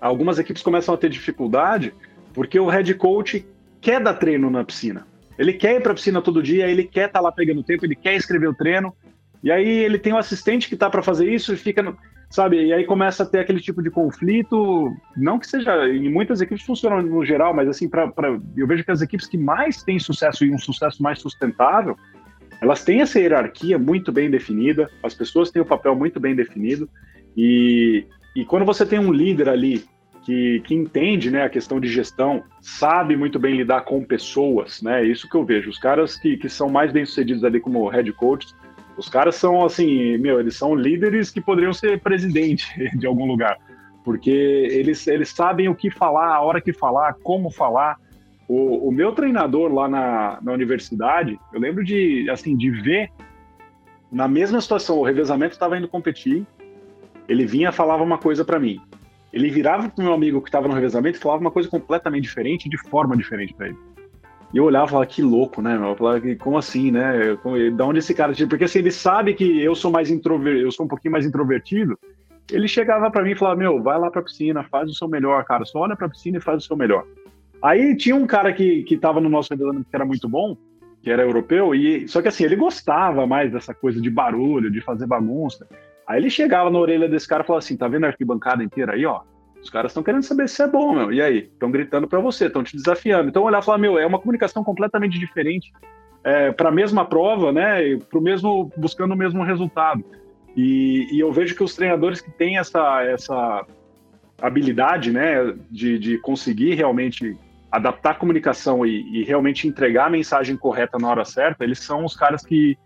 algumas 0.00 0.38
equipes 0.38 0.62
começam 0.62 0.94
a 0.94 0.98
ter 0.98 1.10
dificuldade 1.10 1.92
Porque 2.32 2.58
o 2.58 2.68
head 2.68 2.94
coach 2.94 3.44
quer 3.80 4.00
dar 4.00 4.14
treino 4.14 4.50
na 4.50 4.64
piscina. 4.64 5.06
Ele 5.38 5.52
quer 5.52 5.76
ir 5.76 5.82
para 5.82 5.92
a 5.92 5.94
piscina 5.94 6.20
todo 6.20 6.42
dia, 6.42 6.68
ele 6.68 6.84
quer 6.84 7.06
estar 7.06 7.18
tá 7.18 7.20
lá 7.20 7.32
pegando 7.32 7.62
tempo, 7.62 7.84
ele 7.84 7.96
quer 7.96 8.14
escrever 8.14 8.48
o 8.48 8.54
treino. 8.54 8.94
E 9.42 9.50
aí 9.50 9.66
ele 9.66 9.98
tem 9.98 10.12
um 10.12 10.18
assistente 10.18 10.68
que 10.68 10.76
tá 10.76 10.90
para 10.90 11.02
fazer 11.02 11.28
isso 11.32 11.52
e 11.52 11.56
fica, 11.56 11.82
no, 11.82 11.96
sabe? 12.30 12.64
E 12.64 12.72
aí 12.72 12.84
começa 12.84 13.24
a 13.24 13.26
ter 13.26 13.40
aquele 13.40 13.60
tipo 13.60 13.82
de 13.82 13.90
conflito. 13.90 14.94
Não 15.16 15.38
que 15.38 15.46
seja, 15.46 15.88
em 15.88 16.08
muitas 16.08 16.40
equipes 16.40 16.64
funciona 16.64 17.02
no 17.02 17.24
geral, 17.24 17.52
mas 17.52 17.68
assim, 17.68 17.88
pra, 17.88 18.08
pra, 18.08 18.38
eu 18.56 18.66
vejo 18.66 18.84
que 18.84 18.90
as 18.90 19.02
equipes 19.02 19.26
que 19.26 19.36
mais 19.36 19.82
têm 19.82 19.98
sucesso 19.98 20.44
e 20.44 20.54
um 20.54 20.58
sucesso 20.58 21.02
mais 21.02 21.18
sustentável, 21.18 21.96
elas 22.62 22.84
têm 22.84 23.00
essa 23.00 23.18
hierarquia 23.18 23.78
muito 23.78 24.12
bem 24.12 24.30
definida, 24.30 24.88
as 25.02 25.12
pessoas 25.12 25.50
têm 25.50 25.60
o 25.60 25.66
papel 25.66 25.96
muito 25.96 26.20
bem 26.20 26.34
definido. 26.34 26.88
E, 27.36 28.06
e 28.36 28.44
quando 28.44 28.64
você 28.64 28.86
tem 28.86 28.98
um 28.98 29.12
líder 29.12 29.48
ali 29.48 29.84
que, 30.22 30.60
que 30.60 30.74
entende 30.74 31.30
né, 31.30 31.42
a 31.44 31.48
questão 31.48 31.80
de 31.80 31.88
gestão, 31.88 32.44
sabe 32.60 33.16
muito 33.16 33.38
bem 33.38 33.56
lidar 33.56 33.82
com 33.82 34.04
pessoas, 34.04 34.82
né? 34.82 35.04
Isso 35.04 35.28
que 35.28 35.34
eu 35.34 35.44
vejo. 35.44 35.70
Os 35.70 35.78
caras 35.78 36.16
que, 36.16 36.36
que 36.36 36.48
são 36.48 36.68
mais 36.68 36.92
bem 36.92 37.04
sucedidos 37.04 37.42
ali 37.42 37.58
como 37.58 37.88
head 37.88 38.12
coaches, 38.12 38.54
os 39.00 39.08
caras 39.08 39.34
são 39.36 39.64
assim, 39.64 40.18
meu, 40.18 40.38
eles 40.38 40.54
são 40.56 40.74
líderes 40.74 41.30
que 41.30 41.40
poderiam 41.40 41.72
ser 41.72 41.98
presidente 42.00 42.66
de 42.98 43.06
algum 43.06 43.24
lugar, 43.24 43.56
porque 44.04 44.30
eles, 44.30 45.06
eles 45.06 45.30
sabem 45.30 45.68
o 45.70 45.74
que 45.74 45.90
falar, 45.90 46.34
a 46.34 46.42
hora 46.42 46.60
que 46.60 46.72
falar, 46.72 47.14
como 47.22 47.50
falar. 47.50 47.96
O, 48.46 48.88
o 48.88 48.92
meu 48.92 49.12
treinador 49.12 49.72
lá 49.72 49.88
na, 49.88 50.38
na 50.42 50.52
universidade, 50.52 51.38
eu 51.50 51.58
lembro 51.58 51.82
de 51.82 52.28
assim 52.28 52.54
de 52.54 52.70
ver 52.70 53.10
na 54.12 54.28
mesma 54.28 54.60
situação, 54.60 54.98
o 54.98 55.04
revezamento 55.04 55.54
estava 55.54 55.78
indo 55.78 55.88
competir, 55.88 56.44
ele 57.26 57.46
vinha 57.46 57.72
falava 57.72 58.02
uma 58.02 58.18
coisa 58.18 58.44
para 58.44 58.58
mim. 58.58 58.78
Ele 59.32 59.48
virava 59.48 59.88
pro 59.88 60.04
meu 60.04 60.12
amigo 60.12 60.42
que 60.42 60.48
estava 60.48 60.68
no 60.68 60.74
revezamento 60.74 61.16
e 61.16 61.20
falava 61.20 61.40
uma 61.40 61.50
coisa 61.50 61.70
completamente 61.70 62.24
diferente, 62.24 62.68
de 62.68 62.76
forma 62.76 63.16
diferente 63.16 63.54
para 63.54 63.68
ele. 63.68 63.78
E 64.52 64.56
eu 64.56 64.64
olhava 64.64 64.86
e 64.86 64.90
falava, 64.90 65.06
que 65.06 65.22
louco, 65.22 65.62
né? 65.62 65.76
Eu 65.76 65.96
falava, 65.96 66.20
como 66.36 66.58
assim, 66.58 66.90
né? 66.90 67.36
Da 67.76 67.86
onde 67.86 68.00
esse 68.00 68.14
cara. 68.14 68.32
Porque 68.48 68.64
assim, 68.64 68.80
ele 68.80 68.90
sabe 68.90 69.34
que 69.34 69.62
eu 69.62 69.74
sou 69.74 69.90
mais 69.90 70.10
introvertido, 70.10 70.66
eu 70.66 70.72
sou 70.72 70.86
um 70.86 70.88
pouquinho 70.88 71.12
mais 71.12 71.24
introvertido. 71.24 71.98
Ele 72.50 72.66
chegava 72.66 73.10
para 73.10 73.22
mim 73.22 73.30
e 73.30 73.36
falava, 73.36 73.56
meu, 73.56 73.80
vai 73.80 73.98
lá 73.98 74.10
pra 74.10 74.22
piscina, 74.22 74.64
faz 74.64 74.90
o 74.90 74.94
seu 74.94 75.06
melhor, 75.06 75.44
cara. 75.44 75.64
Só 75.64 75.78
olha 75.78 75.94
pra 75.94 76.08
piscina 76.08 76.38
e 76.38 76.40
faz 76.40 76.64
o 76.64 76.66
seu 76.66 76.76
melhor. 76.76 77.04
Aí 77.62 77.96
tinha 77.96 78.16
um 78.16 78.26
cara 78.26 78.52
que, 78.52 78.82
que 78.82 78.96
tava 78.96 79.20
no 79.20 79.28
nosso 79.28 79.50
revezamento 79.50 79.88
que 79.88 79.94
era 79.94 80.04
muito 80.04 80.28
bom, 80.28 80.56
que 81.02 81.10
era 81.10 81.22
europeu, 81.22 81.74
e 81.74 82.08
só 82.08 82.20
que 82.20 82.28
assim, 82.28 82.44
ele 82.44 82.56
gostava 82.56 83.26
mais 83.26 83.52
dessa 83.52 83.74
coisa 83.74 84.00
de 84.00 84.10
barulho, 84.10 84.70
de 84.70 84.80
fazer 84.80 85.06
bagunça. 85.06 85.66
Aí 86.06 86.18
ele 86.18 86.30
chegava 86.30 86.70
na 86.70 86.78
orelha 86.78 87.08
desse 87.08 87.28
cara 87.28 87.42
e 87.44 87.46
falava 87.46 87.64
assim: 87.64 87.76
tá 87.76 87.86
vendo 87.86 88.04
a 88.04 88.08
arquibancada 88.08 88.64
inteira 88.64 88.94
aí, 88.94 89.06
ó? 89.06 89.20
Os 89.62 89.68
caras 89.68 89.92
estão 89.92 90.03
querendo 90.03 90.23
saber 90.23 90.49
se 90.49 90.62
é 90.62 90.66
bom, 90.66 90.92
meu. 90.94 91.12
E 91.12 91.20
aí? 91.20 91.38
Estão 91.53 91.70
gritando 91.70 92.09
para 92.09 92.18
você, 92.20 92.46
estão 92.46 92.64
te 92.64 92.77
desafiando. 92.77 93.29
Então 93.29 93.42
olhar 93.42 93.61
e 93.61 93.64
falar, 93.64 93.79
meu, 93.79 93.99
é 93.99 94.07
uma 94.07 94.18
comunicação 94.18 94.64
completamente 94.64 95.18
diferente 95.18 95.73
é, 96.25 96.51
para 96.53 96.68
a 96.68 96.73
mesma 96.73 97.05
prova, 97.05 97.53
né? 97.53 97.96
Para 97.96 98.18
o 98.18 98.23
mesmo, 98.23 98.70
buscando 98.77 99.12
o 99.12 99.16
mesmo 99.16 99.42
resultado. 99.42 100.05
E, 100.57 101.09
e, 101.12 101.20
eu 101.20 101.33
vejo 101.33 101.55
que 101.55 101.62
os 101.62 101.75
treinadores 101.75 102.20
que 102.20 102.31
têm 102.31 102.59
essa, 102.59 103.03
essa 103.05 103.64
habilidade, 104.40 105.12
né, 105.12 105.55
de, 105.70 105.99
de 105.99 106.18
conseguir 106.18 106.75
realmente 106.75 107.37
adaptar 107.70 108.11
a 108.11 108.14
comunicação 108.14 108.85
e, 108.85 109.20
e, 109.20 109.23
realmente 109.23 109.68
entregar 109.68 110.07
a 110.07 110.11
mensagem 110.11 110.57
correta 110.57 110.99
na 110.99 111.09
hora 111.09 111.25
certa, 111.25 111.62
eles 111.62 111.79
são 111.79 112.05
os 112.05 112.16
caras 112.16 112.44
que, 112.44 112.77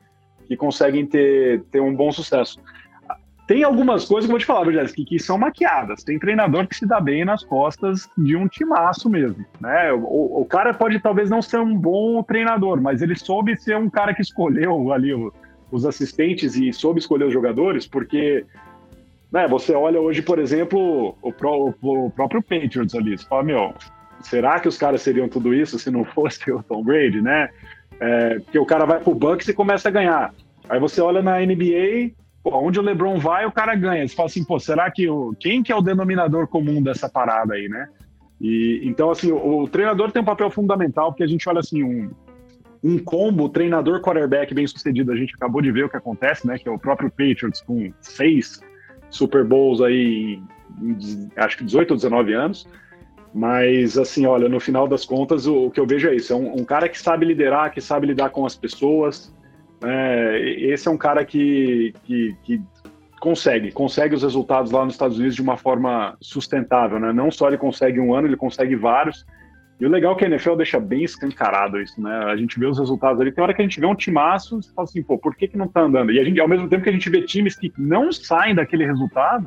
que 0.47 0.57
conseguem 0.57 1.07
ter, 1.07 1.63
ter 1.71 1.81
um 1.81 1.95
bom 1.95 2.13
sucesso. 2.13 2.61
Tem 3.47 3.63
algumas 3.63 4.07
coisas 4.07 4.27
que 4.27 4.31
eu 4.31 4.35
vou 4.35 4.39
te 4.39 4.47
falar, 4.47 4.73
Jéssica, 4.73 5.05
que, 5.07 5.19
são 5.19 5.37
maquiadas. 5.37 6.03
Tem 6.03 6.19
treinador 6.19 6.67
que 6.67 6.77
se 6.77 6.87
dá 6.87 6.99
bem 6.99 7.25
nas 7.27 7.45
costas 7.45 8.09
de 8.17 8.35
um 8.37 8.49
timaço 8.49 9.11
mesmo. 9.11 9.45
Né? 9.61 9.93
O, 9.93 10.41
o 10.41 10.47
cara 10.47 10.73
pode 10.73 10.99
talvez 10.99 11.29
não 11.29 11.43
ser 11.43 11.59
um 11.59 11.77
bom 11.77 12.23
treinador, 12.23 12.81
mas 12.81 13.03
ele 13.03 13.15
soube 13.15 13.57
ser 13.57 13.77
um 13.77 13.91
cara 13.91 14.15
que 14.15 14.23
escolheu 14.23 14.93
ali 14.93 15.13
o, 15.13 15.31
os 15.71 15.85
assistentes 15.85 16.57
e 16.57 16.73
soube 16.73 17.01
escolher 17.01 17.27
os 17.27 17.33
jogadores, 17.33 17.87
porque 17.87 18.47
né, 19.31 19.47
você 19.47 19.75
olha 19.75 20.01
hoje, 20.01 20.23
por 20.23 20.39
exemplo, 20.39 21.15
o, 21.21 21.33
pro, 21.33 21.75
o, 21.83 22.11
próprio 22.11 22.43
Patriots 22.43 22.95
ali. 22.95 23.19
Você 23.19 23.27
fala, 23.27 23.43
meu, 23.43 23.75
será 24.21 24.59
que 24.59 24.69
os 24.69 24.79
caras 24.79 25.03
seriam 25.03 25.29
tudo 25.29 25.53
isso 25.53 25.79
se 25.79 25.91
não 25.91 26.05
fosse 26.15 26.51
o 26.51 26.63
Tom 26.63 26.83
Brady, 26.83 27.21
né? 27.21 27.51
É, 28.01 28.39
porque 28.39 28.59
o 28.59 28.65
cara 28.65 28.87
vai 28.87 29.01
pro 29.01 29.15
Bucks 29.15 29.49
e 29.49 29.53
começa 29.53 29.89
a 29.89 29.93
ganhar. 29.93 30.33
Aí 30.69 30.81
você 30.81 31.01
olha 31.01 31.21
na 31.21 31.41
NBA, 31.41 32.13
pô, 32.45 32.59
onde 32.59 32.79
o 32.79 32.83
LeBron 32.83 33.19
vai, 33.19 33.47
o 33.47 33.53
cara 33.53 33.75
ganha. 33.75 34.07
Você 34.07 34.15
fala 34.15 34.27
assim, 34.27 34.45
pô, 34.45 34.61
será 34.61 34.91
que 34.91 35.09
o 35.09 35.35
quem 35.41 35.63
que 35.63 35.73
é 35.73 35.77
o 35.77 35.81
denominador 35.81 36.47
comum 36.47 36.83
dessa 36.83 37.09
parada 37.09 37.55
aí, 37.55 37.69
né? 37.69 37.89
E 38.41 38.83
então 38.85 39.11
assim, 39.11 39.33
o, 39.33 39.63
o 39.63 39.69
treinador 39.69 40.13
tem 40.13 40.21
um 40.21 40.27
papel 40.27 40.51
fundamental 40.51 41.11
porque 41.11 41.25
a 41.25 41.27
gente 41.27 41.49
olha 41.49 41.61
assim 41.61 41.83
um 41.83 42.11
um 42.85 42.99
combo 42.99 43.49
treinador 43.49 44.03
quarterback 44.03 44.53
bem 44.53 44.67
sucedido. 44.67 45.11
A 45.11 45.17
gente 45.17 45.35
acabou 45.35 45.63
de 45.63 45.73
ver 45.73 45.87
o 45.87 45.89
que 45.89 45.97
acontece, 45.97 46.47
né? 46.47 46.59
Que 46.59 46.69
é 46.69 46.71
o 46.71 46.79
próprio 46.79 47.09
Patriots 47.09 47.63
com 47.63 47.91
seis 48.03 48.61
Super 49.09 49.43
Bowls 49.43 49.81
aí, 49.81 50.39
em, 50.83 51.31
acho 51.35 51.57
que 51.57 51.65
18 51.65 51.93
ou 51.93 51.97
19 51.97 52.35
anos. 52.35 52.69
Mas, 53.33 53.97
assim, 53.97 54.27
olha, 54.27 54.51
no 54.51 54.61
final 54.61 54.87
das 54.87 55.05
contas, 55.07 55.47
o, 55.47 55.67
o 55.67 55.71
que 55.71 55.81
eu 55.81 55.87
vejo 55.87 56.09
é 56.09 56.15
isso: 56.15 56.33
é 56.33 56.37
um, 56.37 56.61
um, 56.61 56.65
cara 56.65 56.87
que 56.87 57.01
sabe 57.01 57.25
liderar, 57.25 57.73
que 57.73 57.81
sabe 57.81 58.07
lidar 58.07 58.29
com 58.29 58.45
as 58.45 58.55
pessoas, 58.55 59.34
é, 59.85 60.39
esse 60.61 60.89
é 60.89 60.91
um 60.91 60.97
cara 60.97 61.25
que, 61.25 61.95
que, 62.05 62.37
que, 62.43 62.63
consegue, 63.21 63.73
consegue 63.73 64.15
os 64.15 64.23
resultados 64.23 64.71
lá 64.71 64.85
nos 64.85 64.95
Estados 64.95 65.17
Unidos 65.17 65.35
de 65.35 65.43
uma 65.43 65.57
forma 65.57 66.17
sustentável, 66.21 67.01
né? 67.01 67.13
Não 67.13 67.31
só 67.31 67.49
ele 67.49 67.57
consegue 67.57 67.99
um 67.99 68.15
ano, 68.15 68.29
ele 68.29 68.37
consegue 68.37 68.77
vários. 68.77 69.25
E 69.81 69.87
o 69.87 69.89
legal 69.89 70.13
é 70.13 70.17
que 70.17 70.25
a 70.25 70.29
NFL 70.29 70.57
deixa 70.57 70.79
bem 70.79 71.05
escancarado 71.05 71.81
isso, 71.81 72.01
né? 72.01 72.15
A 72.27 72.37
gente 72.37 72.59
vê 72.61 72.67
os 72.67 72.79
resultados 72.79 73.21
ali, 73.21 73.33
tem 73.33 73.43
hora 73.43 73.55
que 73.55 73.63
a 73.63 73.65
gente 73.65 73.81
vê 73.81 73.87
um 73.87 73.95
timaço 73.95 74.61
e 74.61 74.75
fala 74.75 74.85
assim, 74.85 75.03
pô, 75.03 75.19
por 75.19 75.35
que, 75.35 75.49
que 75.49 75.57
não 75.57 75.67
tá 75.67 75.81
andando? 75.81 76.13
E 76.13 76.21
a 76.21 76.25
gente, 76.25 76.39
ao 76.39 76.47
mesmo 76.47 76.69
tempo 76.69 76.85
que 76.85 76.91
a 76.91 76.93
gente 76.93 77.09
vê 77.09 77.23
times 77.23 77.57
que 77.57 77.73
não 77.79 78.13
saem 78.13 78.55
daquele 78.55 78.85
resultado, 78.85 79.47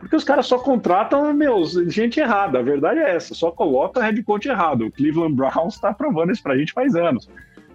porque 0.00 0.16
os 0.16 0.24
caras 0.24 0.46
só 0.46 0.58
contratam, 0.58 1.32
meus, 1.32 1.72
gente 1.92 2.20
errada. 2.20 2.58
A 2.58 2.62
verdade 2.62 3.00
é 3.00 3.14
essa, 3.14 3.34
só 3.34 3.50
coloca 3.50 4.02
head 4.02 4.22
coach 4.22 4.48
errado. 4.48 4.86
O 4.86 4.92
Cleveland 4.92 5.34
Browns 5.34 5.74
está 5.74 5.94
provando 5.94 6.32
isso 6.32 6.42
pra 6.42 6.56
gente 6.56 6.72
faz 6.72 6.94
anos 6.94 7.28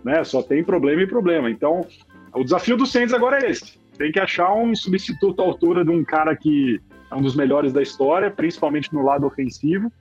né? 0.03 0.23
Só 0.23 0.41
tem 0.41 0.63
problema 0.63 1.01
e 1.01 1.07
problema. 1.07 1.49
Então, 1.49 1.85
o 2.33 2.43
desafio 2.43 2.75
do 2.75 2.85
Saints 2.85 3.13
agora 3.13 3.39
é 3.45 3.51
esse. 3.51 3.77
Tem 3.97 4.11
que 4.11 4.19
achar 4.19 4.53
um 4.53 4.75
substituto 4.75 5.41
à 5.41 5.45
altura 5.45 5.85
de 5.85 5.91
um 5.91 6.03
cara 6.03 6.35
que 6.35 6.79
é 7.11 7.15
um 7.15 7.21
dos 7.21 7.35
melhores 7.35 7.71
da 7.71 7.81
história, 7.81 8.31
principalmente 8.31 8.93
no 8.93 9.03
lado 9.03 9.25
ofensivo, 9.25 9.91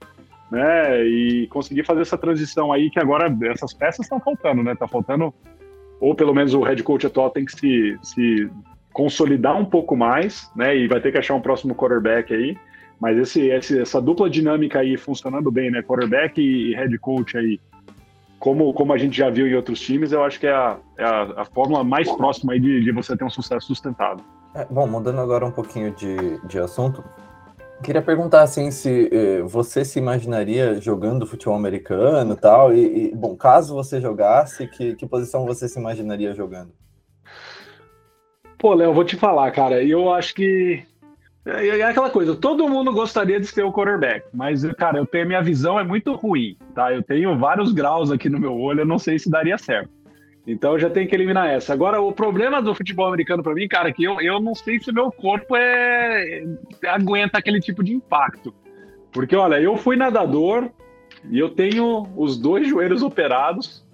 né? 0.51 1.05
E 1.05 1.47
conseguir 1.49 1.85
fazer 1.85 2.01
essa 2.01 2.17
transição 2.17 2.73
aí 2.73 2.91
que 2.91 2.99
agora 2.99 3.35
essas 3.51 3.75
peças 3.75 4.07
estão 4.07 4.19
faltando, 4.19 4.63
né? 4.63 4.75
Tá 4.75 4.89
faltando 4.89 5.33
ou 6.01 6.15
pelo 6.15 6.35
menos 6.35 6.53
o 6.53 6.63
head 6.63 6.83
coach 6.83 7.07
atual 7.07 7.31
tem 7.31 7.45
que 7.45 7.53
se, 7.53 7.99
se 8.03 8.51
consolidar 8.93 9.57
um 9.57 9.65
pouco 9.65 9.95
mais, 9.95 10.51
né? 10.57 10.77
E 10.77 10.89
vai 10.89 11.01
ter 11.01 11.13
que 11.13 11.19
achar 11.19 11.35
um 11.35 11.41
próximo 11.41 11.75
quarterback 11.75 12.35
aí. 12.35 12.57
Mas 12.99 13.19
esse, 13.19 13.49
esse, 13.49 13.81
essa 13.81 14.01
dupla 14.01 14.31
dinâmica 14.31 14.81
aí 14.81 14.97
funcionando 14.97 15.51
bem, 15.51 15.71
né? 15.71 15.83
Quarterback 15.83 16.41
e 16.41 16.75
head 16.75 16.97
coach 16.99 17.37
aí 17.37 17.61
como, 18.43 18.75
como 18.75 18.93
a 18.93 18.99
gente 18.99 19.17
já 19.17 19.31
viu 19.31 19.47
em 19.47 19.55
outros 19.55 19.79
times, 19.79 20.11
eu 20.11 20.25
acho 20.25 20.41
que 20.41 20.49
é 20.49 20.53
a, 20.53 20.77
é 20.99 21.05
a, 21.05 21.43
a 21.43 21.45
fórmula 21.45 21.85
mais 21.85 22.11
próxima 22.11 22.55
aí 22.55 22.59
de, 22.59 22.83
de 22.83 22.91
você 22.91 23.17
ter 23.17 23.23
um 23.23 23.31
sucesso 23.31 23.69
sustentável. 23.69 24.25
É, 24.53 24.67
bom, 24.69 24.85
mudando 24.85 25.21
agora 25.21 25.47
um 25.47 25.53
pouquinho 25.53 25.93
de, 25.93 26.45
de 26.49 26.59
assunto, 26.59 27.05
queria 27.85 28.03
perguntar 28.03 28.43
assim 28.43 28.73
se 28.73 29.09
eh, 29.13 29.43
você 29.43 29.85
se 29.85 30.01
imaginaria 30.01 30.81
jogando 30.81 31.25
futebol 31.25 31.55
americano 31.55 32.35
tal, 32.35 32.75
e, 32.75 33.13
e 33.13 33.15
bom, 33.15 33.37
caso 33.37 33.75
você 33.75 34.01
jogasse, 34.01 34.67
que, 34.67 34.97
que 34.97 35.07
posição 35.07 35.47
você 35.47 35.69
se 35.69 35.79
imaginaria 35.79 36.35
jogando? 36.35 36.73
Pô, 38.59 38.75
Léo, 38.75 38.93
vou 38.93 39.05
te 39.05 39.15
falar, 39.15 39.53
cara, 39.53 39.85
eu 39.85 40.13
acho 40.13 40.35
que 40.35 40.83
é, 41.45 41.79
é 41.79 41.83
aquela 41.83 42.11
coisa, 42.11 42.37
todo 42.37 42.69
mundo 42.69 42.93
gostaria 42.93 43.41
de 43.41 43.47
ser 43.47 43.65
o 43.65 43.73
quarterback, 43.73 44.27
mas, 44.33 44.65
cara, 44.75 44.99
eu 44.99 45.07
tenho, 45.07 45.27
minha 45.27 45.43
visão 45.43 45.79
é 45.79 45.85
muito 45.85 46.13
ruim, 46.15 46.57
tá? 46.75 46.93
Eu 46.93 47.03
tenho 47.03 47.37
vários 47.37 47.73
graus 47.73 48.13
aqui 48.13 48.29
no 48.29 48.39
meu 48.39 48.57
olho, 48.57 48.81
eu 48.81 48.87
não 48.87 48.99
sei 48.99 49.19
se 49.19 49.31
daria 49.31 49.59
certo. 49.59 49.91
Então 50.47 50.79
já 50.79 50.91
tenho 50.91 51.09
que 51.09 51.15
eliminar 51.15 51.49
essa. 51.49 51.73
Agora, 51.73 52.01
o 52.01 52.13
problema 52.13 52.61
do 52.61 52.75
futebol 52.75 53.07
americano 53.07 53.43
para 53.43 53.55
mim, 53.55 53.69
cara, 53.69 53.89
é 53.89 53.93
que 53.93 54.03
eu, 54.03 54.21
eu 54.21 54.41
não 54.41 54.55
sei 54.55 54.81
se 54.81 54.93
meu 54.93 55.11
corpo 55.11 55.57
é 55.57 56.45
aguenta 56.89 57.39
aquele 57.39 57.61
tipo 57.61 57.83
de 57.83 57.93
impacto. 57.93 58.53
Porque, 59.13 59.37
olha, 59.37 59.61
eu 59.61 59.77
fui 59.77 59.95
nadador 59.95 60.71
e 61.31 61.39
eu 61.39 61.51
tenho 61.51 62.09
os 62.17 62.37
dois 62.37 62.67
joelhos 62.69 63.03
operados, 63.03 63.87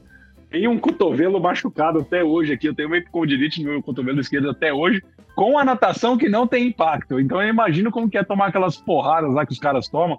tenho 0.49 0.70
um 0.70 0.78
cotovelo 0.78 1.40
machucado 1.40 1.99
até 2.01 2.24
hoje 2.24 2.53
aqui, 2.53 2.66
eu 2.66 2.74
tenho 2.74 2.88
uma 2.88 2.96
epicondilite 2.96 3.62
no 3.62 3.70
meu 3.72 3.82
cotovelo 3.82 4.20
esquerdo 4.20 4.49
até 4.49 4.72
hoje, 4.72 5.03
com 5.39 5.57
a 5.57 5.64
natação 5.64 6.18
que 6.18 6.28
não 6.28 6.49
tem 6.49 6.66
impacto. 6.66 7.20
Então 7.20 7.41
eu 7.41 7.49
imagino 7.49 7.93
como 7.93 8.11
que 8.11 8.18
é 8.18 8.24
tomar 8.24 8.47
aquelas 8.47 8.76
porradas 8.76 9.32
lá 9.32 9.47
que 9.47 9.53
os 9.53 9.61
caras 9.61 9.86
tomam. 9.86 10.18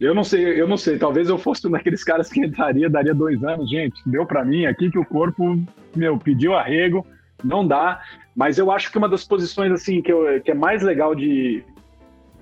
Eu 0.00 0.14
não 0.14 0.24
sei, 0.24 0.58
eu 0.58 0.66
não 0.66 0.78
sei. 0.78 0.98
Talvez 0.98 1.28
eu 1.28 1.36
fosse 1.36 1.66
um 1.66 1.70
daqueles 1.70 2.02
caras 2.02 2.30
que 2.30 2.40
entraria, 2.40 2.88
daria 2.88 3.12
dois 3.12 3.44
anos, 3.44 3.68
gente. 3.68 4.00
Deu 4.06 4.24
para 4.24 4.42
mim 4.42 4.64
aqui 4.64 4.90
que 4.90 4.98
o 4.98 5.04
corpo, 5.04 5.62
meu, 5.94 6.16
pediu 6.16 6.54
arrego, 6.54 7.06
não 7.44 7.68
dá. 7.68 8.00
Mas 8.34 8.56
eu 8.56 8.70
acho 8.70 8.90
que 8.90 8.96
uma 8.96 9.10
das 9.10 9.24
posições 9.24 9.72
assim 9.72 10.00
que, 10.00 10.10
eu, 10.10 10.40
que 10.40 10.52
é 10.52 10.54
mais 10.54 10.82
legal 10.82 11.14
de, 11.14 11.62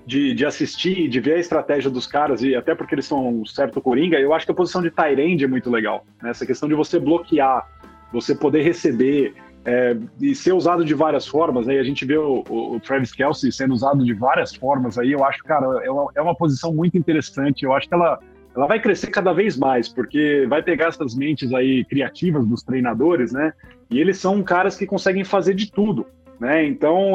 de, 0.05 0.33
de 0.33 0.45
assistir, 0.45 1.09
de 1.09 1.19
ver 1.19 1.33
a 1.33 1.39
estratégia 1.39 1.91
dos 1.91 2.07
caras, 2.07 2.41
e 2.41 2.55
até 2.55 2.73
porque 2.75 2.95
eles 2.95 3.07
são 3.07 3.41
um 3.41 3.45
certo 3.45 3.81
coringa, 3.81 4.17
eu 4.17 4.33
acho 4.33 4.45
que 4.45 4.53
a 4.53 4.55
posição 4.55 4.81
de 4.81 4.89
Tyrande 4.89 5.43
é 5.43 5.49
muito 5.49 5.69
legal. 5.69 6.05
Né? 6.23 6.29
Essa 6.29 6.45
questão 6.45 6.69
de 6.69 6.75
você 6.75 6.97
bloquear, 6.97 7.67
você 8.13 8.33
poder 8.33 8.61
receber 8.61 9.35
é, 9.69 9.95
e 10.19 10.33
ser 10.33 10.51
usado 10.51 10.83
de 10.83 10.95
várias 10.95 11.27
formas. 11.27 11.67
Aí 11.67 11.77
a 11.77 11.83
gente 11.83 12.03
vê 12.03 12.17
o, 12.17 12.43
o, 12.49 12.79
Travis 12.79 13.11
Kelsey 13.11 13.51
sendo 13.51 13.75
usado 13.75 14.03
de 14.03 14.13
várias 14.15 14.55
formas. 14.55 14.97
Aí 14.97 15.11
eu 15.11 15.23
acho, 15.23 15.43
cara, 15.43 15.85
é 15.85 15.91
uma, 15.91 16.11
é 16.15 16.21
uma 16.21 16.33
posição 16.33 16.73
muito 16.73 16.97
interessante. 16.97 17.65
Eu 17.65 17.73
acho 17.73 17.87
que 17.87 17.93
ela, 17.93 18.19
ela 18.55 18.65
vai 18.65 18.79
crescer 18.81 19.11
cada 19.11 19.31
vez 19.31 19.55
mais, 19.55 19.87
porque 19.87 20.47
vai 20.49 20.63
pegar 20.63 20.87
essas 20.87 21.13
mentes 21.13 21.53
aí 21.53 21.85
criativas 21.85 22.47
dos 22.47 22.63
treinadores, 22.63 23.31
né? 23.31 23.53
E 23.91 23.99
eles 23.99 24.17
são 24.17 24.41
caras 24.41 24.75
que 24.75 24.87
conseguem 24.87 25.23
fazer 25.23 25.53
de 25.53 25.71
tudo, 25.71 26.07
né? 26.39 26.65
Então, 26.65 27.13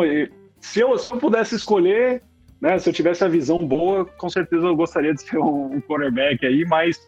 se 0.61 0.79
eu, 0.79 0.97
se 0.97 1.13
eu 1.13 1.19
pudesse 1.19 1.57
escolher, 1.57 2.23
né? 2.61 2.79
Se 2.79 2.89
eu 2.89 2.95
tivesse 2.95 3.25
a 3.25 3.29
visão 3.29 3.59
boa, 3.59 4.05
com 4.05 4.31
certeza 4.31 4.65
eu 4.65 4.77
gostaria 4.77 5.13
de 5.13 5.23
ser 5.23 5.39
um, 5.39 5.75
um 5.75 5.81
quarterback 5.81 6.47
aí, 6.47 6.65
mas 6.65 7.01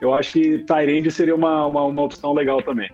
eu 0.00 0.14
acho 0.14 0.32
que 0.32 0.64
Tyrande 0.64 1.10
seria 1.10 1.34
uma, 1.34 1.66
uma, 1.66 1.84
uma 1.84 2.02
opção 2.02 2.32
legal 2.32 2.62
também. 2.62 2.90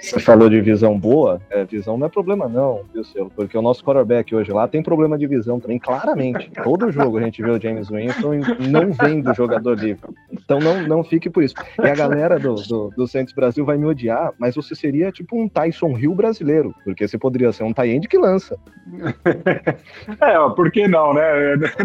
Você 0.00 0.20
falou 0.20 0.48
de 0.48 0.60
visão 0.60 0.98
boa, 0.98 1.40
é, 1.50 1.64
visão 1.64 1.96
não 1.96 2.06
é 2.06 2.10
problema 2.10 2.48
não, 2.48 2.82
viu, 2.92 3.04
Selo? 3.04 3.30
Porque 3.34 3.56
o 3.56 3.62
nosso 3.62 3.84
quarterback 3.84 4.34
hoje 4.34 4.52
lá 4.52 4.68
tem 4.68 4.82
problema 4.82 5.18
de 5.18 5.26
visão 5.26 5.58
também, 5.58 5.78
claramente. 5.78 6.50
Todo 6.62 6.90
jogo 6.90 7.18
a 7.18 7.22
gente 7.22 7.42
vê 7.42 7.50
o 7.50 7.60
James 7.60 7.88
Winston 7.88 8.32
não 8.68 8.92
vem 8.92 9.20
do 9.20 9.32
jogador 9.34 9.78
livre. 9.78 10.10
Então 10.30 10.58
não, 10.58 10.82
não 10.86 11.04
fique 11.04 11.30
por 11.30 11.42
isso. 11.42 11.54
E 11.82 11.88
a 11.88 11.94
galera 11.94 12.38
do, 12.38 12.54
do, 12.54 12.92
do 12.96 13.06
Santos 13.06 13.32
Brasil 13.32 13.64
vai 13.64 13.78
me 13.78 13.86
odiar, 13.86 14.32
mas 14.38 14.54
você 14.54 14.74
seria 14.74 15.10
tipo 15.10 15.40
um 15.40 15.48
Tyson 15.48 15.96
Hill 15.96 16.14
brasileiro, 16.14 16.74
porque 16.84 17.06
você 17.06 17.16
poderia 17.16 17.52
ser 17.52 17.64
um 17.64 17.72
tie 17.72 18.00
que 18.00 18.18
lança. 18.18 18.58
é, 20.20 20.54
por 20.54 20.70
que 20.70 20.88
não, 20.88 21.14
né? 21.14 21.22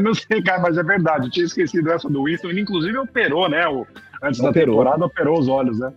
Não 0.02 0.14
sei, 0.14 0.42
cara, 0.42 0.62
mas 0.62 0.78
é 0.78 0.84
verdade. 0.84 1.28
Eu 1.28 1.32
tinha 1.32 1.46
esquecido 1.46 1.92
essa 1.92 2.10
do 2.10 2.24
Winston. 2.24 2.50
Ele, 2.50 2.62
inclusive, 2.62 2.98
operou, 2.98 3.50
né? 3.50 3.68
O, 3.68 3.86
antes 4.22 4.42
da 4.42 4.50
operou. 4.50 4.78
temporada, 4.78 5.06
operou 5.06 5.40
os 5.40 5.48
olhos, 5.48 5.80
né? 5.80 5.92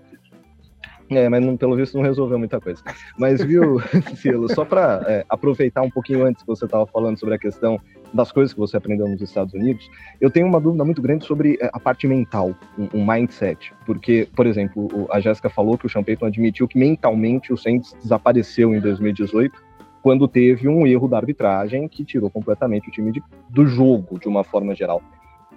É, 1.11 1.29
mas 1.29 1.45
não, 1.45 1.57
pelo 1.57 1.75
visto 1.75 1.97
não 1.97 2.05
resolveu 2.05 2.39
muita 2.39 2.61
coisa. 2.61 2.83
Mas 3.19 3.43
viu, 3.43 3.81
Silo, 4.15 4.49
só 4.53 4.65
para 4.65 5.03
é, 5.09 5.25
aproveitar 5.29 5.83
um 5.83 5.91
pouquinho 5.91 6.25
antes 6.25 6.43
que 6.43 6.47
você 6.47 6.65
estava 6.65 6.87
falando 6.87 7.19
sobre 7.19 7.35
a 7.35 7.39
questão 7.39 7.81
das 8.15 8.31
coisas 8.31 8.53
que 8.53 8.61
você 8.61 8.77
aprendeu 8.77 9.09
nos 9.09 9.21
Estados 9.21 9.53
Unidos, 9.53 9.89
eu 10.21 10.31
tenho 10.31 10.47
uma 10.47 10.61
dúvida 10.61 10.85
muito 10.85 11.03
grande 11.03 11.25
sobre 11.25 11.59
é, 11.61 11.69
a 11.73 11.81
parte 11.81 12.07
mental, 12.07 12.55
um, 12.79 12.89
um 12.95 13.07
mindset. 13.07 13.73
Porque, 13.85 14.29
por 14.37 14.47
exemplo, 14.47 15.09
a 15.11 15.21
Jéssica 15.21 15.51
falou 15.51 15.77
que 15.77 15.87
o 15.87 15.89
Sean 15.89 16.05
Payton 16.05 16.27
admitiu 16.27 16.69
que 16.69 16.79
mentalmente 16.79 17.53
o 17.53 17.57
Saints 17.57 17.93
desapareceu 18.01 18.75
em 18.75 18.81
2018, 18.81 19.71
quando 20.03 20.27
teve 20.29 20.69
um 20.69 20.87
erro 20.87 21.09
da 21.09 21.17
arbitragem 21.17 21.87
que 21.89 22.05
tirou 22.05 22.31
completamente 22.31 22.89
o 22.89 22.93
time 22.93 23.13
de, 23.13 23.23
do 23.49 23.67
jogo, 23.67 24.19
de 24.19 24.29
uma 24.29 24.45
forma 24.45 24.75
geral. 24.75 25.03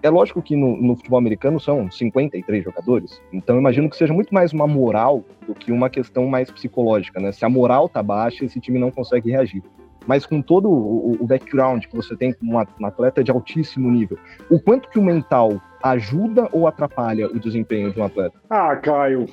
É 0.04 0.10
lógico 0.10 0.41
que 0.41 0.54
no, 0.54 0.76
no, 0.76 0.97
futebol 0.97 1.18
americano 1.18 1.62
são 1.62 1.89
53 1.89 2.62
jogadores, 2.62 3.22
então 3.32 3.58
imagino 3.58 3.89
que 3.89 3.95
seja 3.95 4.14
muito 4.14 4.34
mais 4.34 4.51
uma 4.51 4.68
moral 4.68 5.24
do 5.47 5.56
que 5.56 5.72
uma 5.72 5.89
questão 5.89 6.28
mais 6.28 6.51
psicológica, 6.51 7.22
né? 7.22 7.32
Se 7.32 7.45
a 7.45 7.49
moral 7.49 7.88
tá 7.88 8.04
baixa, 8.04 8.43
esse 8.43 8.60
time 8.60 8.78
não 8.78 8.91
consegue 8.91 9.32
reagir. 9.32 9.64
Mas 10.06 10.26
com 10.26 10.41
todo 10.41 10.70
o, 10.70 11.18
o 11.22 11.26
background 11.26 11.86
que 11.86 11.95
você 11.95 12.18
tem 12.18 12.34
como 12.34 12.56
um 12.56 12.86
atleta 12.86 13.24
de 13.24 13.32
altíssimo 13.32 13.89
nível, 13.89 14.18
o 14.49 14.60
quanto 14.60 14.89
que 14.89 14.99
o 14.99 15.04
mental 15.04 15.62
ajuda 15.82 16.49
ou 16.51 16.68
atrapalha 16.68 17.28
o 17.28 17.39
desempenho 17.39 17.93
de 17.93 17.99
um 17.99 18.04
atleta? 18.04 18.38
Ah, 18.49 18.76
Caio, 18.76 19.26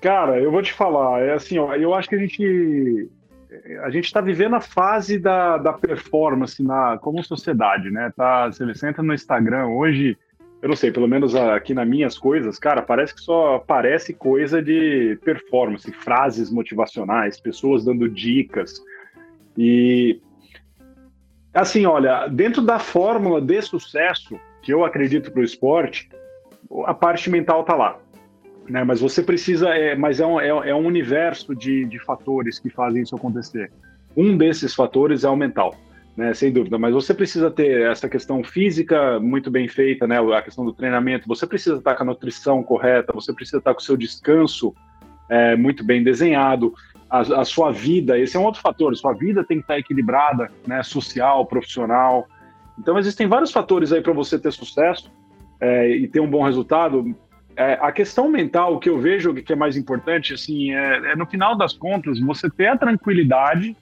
cara, 0.00 0.40
eu 0.40 0.50
vou 0.50 0.62
te 0.62 0.72
falar, 0.72 1.20
é 1.20 1.34
assim, 1.34 1.58
ó, 1.58 1.74
eu 1.74 1.92
acho 1.92 2.08
que 2.08 2.14
a 2.14 2.18
gente 2.18 3.10
a 3.82 3.90
gente 3.90 4.04
está 4.04 4.20
vivendo 4.20 4.56
a 4.56 4.60
fase 4.60 5.18
da, 5.18 5.56
da 5.56 5.72
performance 5.72 6.62
na, 6.62 6.98
como 6.98 7.22
sociedade, 7.24 7.90
né? 7.90 8.12
Tá, 8.14 8.48
você 8.48 8.88
entra 8.88 9.02
no 9.02 9.14
Instagram 9.14 9.68
hoje, 9.68 10.18
eu 10.60 10.68
não 10.68 10.76
sei, 10.76 10.90
pelo 10.90 11.08
menos 11.08 11.34
aqui 11.34 11.72
nas 11.72 11.88
minhas 11.88 12.18
coisas, 12.18 12.58
cara, 12.58 12.82
parece 12.82 13.14
que 13.14 13.20
só 13.22 13.56
aparece 13.56 14.12
coisa 14.12 14.62
de 14.62 15.18
performance, 15.24 15.90
frases 15.92 16.50
motivacionais, 16.50 17.40
pessoas 17.40 17.84
dando 17.84 18.08
dicas. 18.08 18.82
E 19.56 20.20
assim, 21.52 21.86
olha, 21.86 22.26
dentro 22.28 22.60
da 22.60 22.78
fórmula 22.78 23.40
de 23.40 23.62
sucesso 23.62 24.38
que 24.60 24.72
eu 24.72 24.84
acredito 24.84 25.30
para 25.30 25.40
o 25.40 25.44
esporte, 25.44 26.08
a 26.84 26.92
parte 26.92 27.30
mental 27.30 27.64
tá 27.64 27.74
lá 27.74 27.98
né? 28.68 28.84
Mas 28.84 29.00
você 29.00 29.22
precisa, 29.22 29.68
é, 29.70 29.94
mas 29.94 30.20
é 30.20 30.26
um, 30.26 30.40
é, 30.40 30.48
é 30.48 30.74
um 30.74 30.86
universo 30.86 31.54
de, 31.54 31.84
de 31.84 31.98
fatores 31.98 32.58
que 32.58 32.70
fazem 32.70 33.02
isso 33.02 33.14
acontecer. 33.14 33.70
Um 34.16 34.36
desses 34.36 34.74
fatores 34.74 35.24
é 35.24 35.28
o 35.28 35.36
mental, 35.36 35.74
né? 36.16 36.32
Sem 36.34 36.52
dúvida. 36.52 36.78
Mas 36.78 36.94
você 36.94 37.12
precisa 37.12 37.50
ter 37.50 37.82
essa 37.82 38.08
questão 38.08 38.42
física 38.42 39.18
muito 39.20 39.50
bem 39.50 39.68
feita, 39.68 40.06
né? 40.06 40.18
A 40.18 40.42
questão 40.42 40.64
do 40.64 40.72
treinamento. 40.72 41.28
Você 41.28 41.46
precisa 41.46 41.76
estar 41.76 41.94
com 41.94 42.04
a 42.04 42.06
nutrição 42.06 42.62
correta. 42.62 43.12
Você 43.12 43.32
precisa 43.32 43.58
estar 43.58 43.74
com 43.74 43.80
o 43.80 43.84
seu 43.84 43.96
descanso 43.96 44.74
é, 45.28 45.56
muito 45.56 45.84
bem 45.84 46.02
desenhado. 46.02 46.72
A, 47.10 47.20
a, 47.20 47.44
sua 47.44 47.70
vida, 47.70 48.18
esse 48.18 48.36
é 48.36 48.40
um 48.40 48.44
outro 48.44 48.60
fator. 48.60 48.96
Sua 48.96 49.12
vida 49.12 49.44
tem 49.44 49.58
que 49.58 49.64
estar 49.64 49.78
equilibrada, 49.78 50.48
né? 50.66 50.82
Social, 50.82 51.44
profissional. 51.46 52.26
Então 52.78 52.98
existem 52.98 53.26
vários 53.26 53.52
fatores 53.52 53.92
aí 53.92 54.00
para 54.00 54.12
você 54.12 54.38
ter 54.38 54.52
sucesso. 54.52 55.12
É, 55.60 55.88
e 55.88 56.08
ter 56.08 56.20
um 56.20 56.28
bom 56.28 56.42
resultado, 56.42 57.14
é, 57.56 57.78
a 57.80 57.92
questão 57.92 58.28
mental, 58.28 58.74
o 58.74 58.78
que 58.78 58.88
eu 58.88 58.98
vejo 58.98 59.34
que 59.34 59.52
é 59.52 59.56
mais 59.56 59.76
importante, 59.76 60.34
assim, 60.34 60.72
é, 60.72 61.12
é, 61.12 61.16
no 61.16 61.26
final 61.26 61.56
das 61.56 61.72
contas, 61.72 62.18
você 62.20 62.50
ter 62.50 62.66
a 62.66 62.76
tranquilidade 62.76 63.76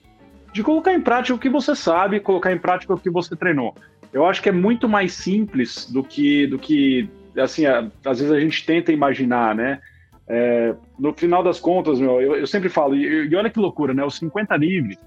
de 0.51 0.61
colocar 0.61 0.93
em 0.93 1.01
prática 1.01 1.35
o 1.35 1.39
que 1.39 1.49
você 1.49 1.75
sabe, 1.75 2.19
colocar 2.19 2.51
em 2.51 2.57
prática 2.57 2.93
o 2.93 2.99
que 2.99 3.09
você 3.09 3.35
treinou. 3.35 3.75
Eu 4.11 4.25
acho 4.25 4.41
que 4.41 4.49
é 4.49 4.51
muito 4.51 4.87
mais 4.87 5.13
simples 5.13 5.89
do 5.91 6.03
que, 6.03 6.45
do 6.45 6.59
que 6.59 7.09
assim, 7.35 7.65
às 7.65 8.19
vezes 8.19 8.31
a 8.31 8.39
gente 8.39 8.63
tenta 8.63 8.91
imaginar, 8.91 9.55
né? 9.55 9.79
É, 10.27 10.75
no 10.97 11.11
final 11.13 11.43
das 11.43 11.59
contas, 11.59 11.99
meu, 11.99 12.21
eu, 12.21 12.35
eu 12.35 12.47
sempre 12.47 12.69
falo, 12.69 12.95
e, 12.95 13.27
e, 13.27 13.35
olha 13.35 13.49
que 13.49 13.59
loucura, 13.59 13.93
né? 13.93 14.03
O 14.03 14.11
50 14.11 14.55
livre 14.55 14.97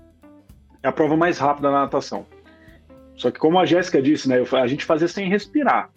é 0.83 0.89
a 0.89 0.93
prova 0.93 1.17
mais 1.17 1.39
rápida 1.39 1.71
na 1.71 1.83
natação. 1.83 2.27
Só 3.15 3.31
que 3.31 3.39
como 3.39 3.59
a 3.59 3.65
Jéssica 3.65 4.03
disse, 4.03 4.29
né? 4.29 4.37
a 4.53 4.67
gente 4.67 4.85
fazia 4.85 5.09
sem 5.09 5.29
respirar. 5.29 5.89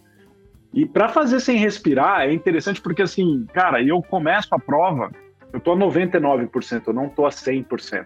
E 0.73 0.85
para 0.85 1.09
fazer 1.09 1.39
sem 1.39 1.57
respirar 1.57 2.21
é 2.21 2.33
interessante 2.33 2.81
porque, 2.81 3.01
assim, 3.01 3.45
cara, 3.53 3.81
eu 3.81 4.01
começo 4.01 4.53
a 4.53 4.59
prova, 4.59 5.11
eu 5.51 5.59
tô 5.59 5.71
a 5.71 5.77
99%, 5.77 6.83
eu 6.87 6.93
não 6.93 7.09
tô 7.09 7.25
a 7.25 7.29
100%. 7.29 8.05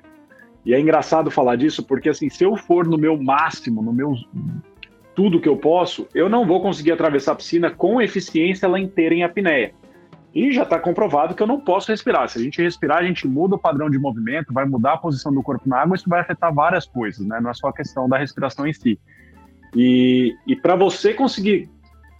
E 0.65 0.73
é 0.73 0.79
engraçado 0.79 1.29
falar 1.29 1.57
disso 1.57 1.83
porque, 1.83 2.09
assim, 2.09 2.29
se 2.29 2.43
eu 2.43 2.55
for 2.55 2.87
no 2.87 2.97
meu 2.97 3.21
máximo, 3.21 3.81
no 3.81 3.91
meu 3.91 4.15
tudo 5.13 5.39
que 5.39 5.49
eu 5.49 5.57
posso, 5.57 6.07
eu 6.13 6.27
não 6.27 6.45
vou 6.45 6.61
conseguir 6.61 6.91
atravessar 6.91 7.33
a 7.33 7.35
piscina 7.35 7.69
com 7.69 8.01
eficiência 8.01 8.65
ela 8.65 8.79
inteira 8.79 9.13
em 9.13 9.23
apneia. 9.23 9.73
E 10.33 10.51
já 10.51 10.63
está 10.63 10.79
comprovado 10.79 11.35
que 11.35 11.43
eu 11.43 11.47
não 11.47 11.59
posso 11.59 11.91
respirar. 11.91 12.27
Se 12.27 12.39
a 12.39 12.41
gente 12.41 12.59
respirar, 12.59 12.97
a 12.97 13.03
gente 13.03 13.27
muda 13.27 13.55
o 13.55 13.59
padrão 13.59 13.87
de 13.87 13.99
movimento, 13.99 14.51
vai 14.51 14.65
mudar 14.65 14.93
a 14.93 14.97
posição 14.97 15.31
do 15.31 15.43
corpo 15.43 15.69
na 15.69 15.81
água, 15.81 15.95
isso 15.95 16.09
vai 16.09 16.21
afetar 16.21 16.51
várias 16.51 16.87
coisas, 16.87 17.23
né? 17.27 17.39
Não 17.39 17.51
é 17.51 17.53
só 17.53 17.67
a 17.67 17.73
questão 17.73 18.09
da 18.09 18.17
respiração 18.17 18.65
em 18.65 18.73
si. 18.73 18.99
E, 19.75 20.35
e 20.47 20.55
para 20.55 20.75
você 20.75 21.13
conseguir 21.13 21.69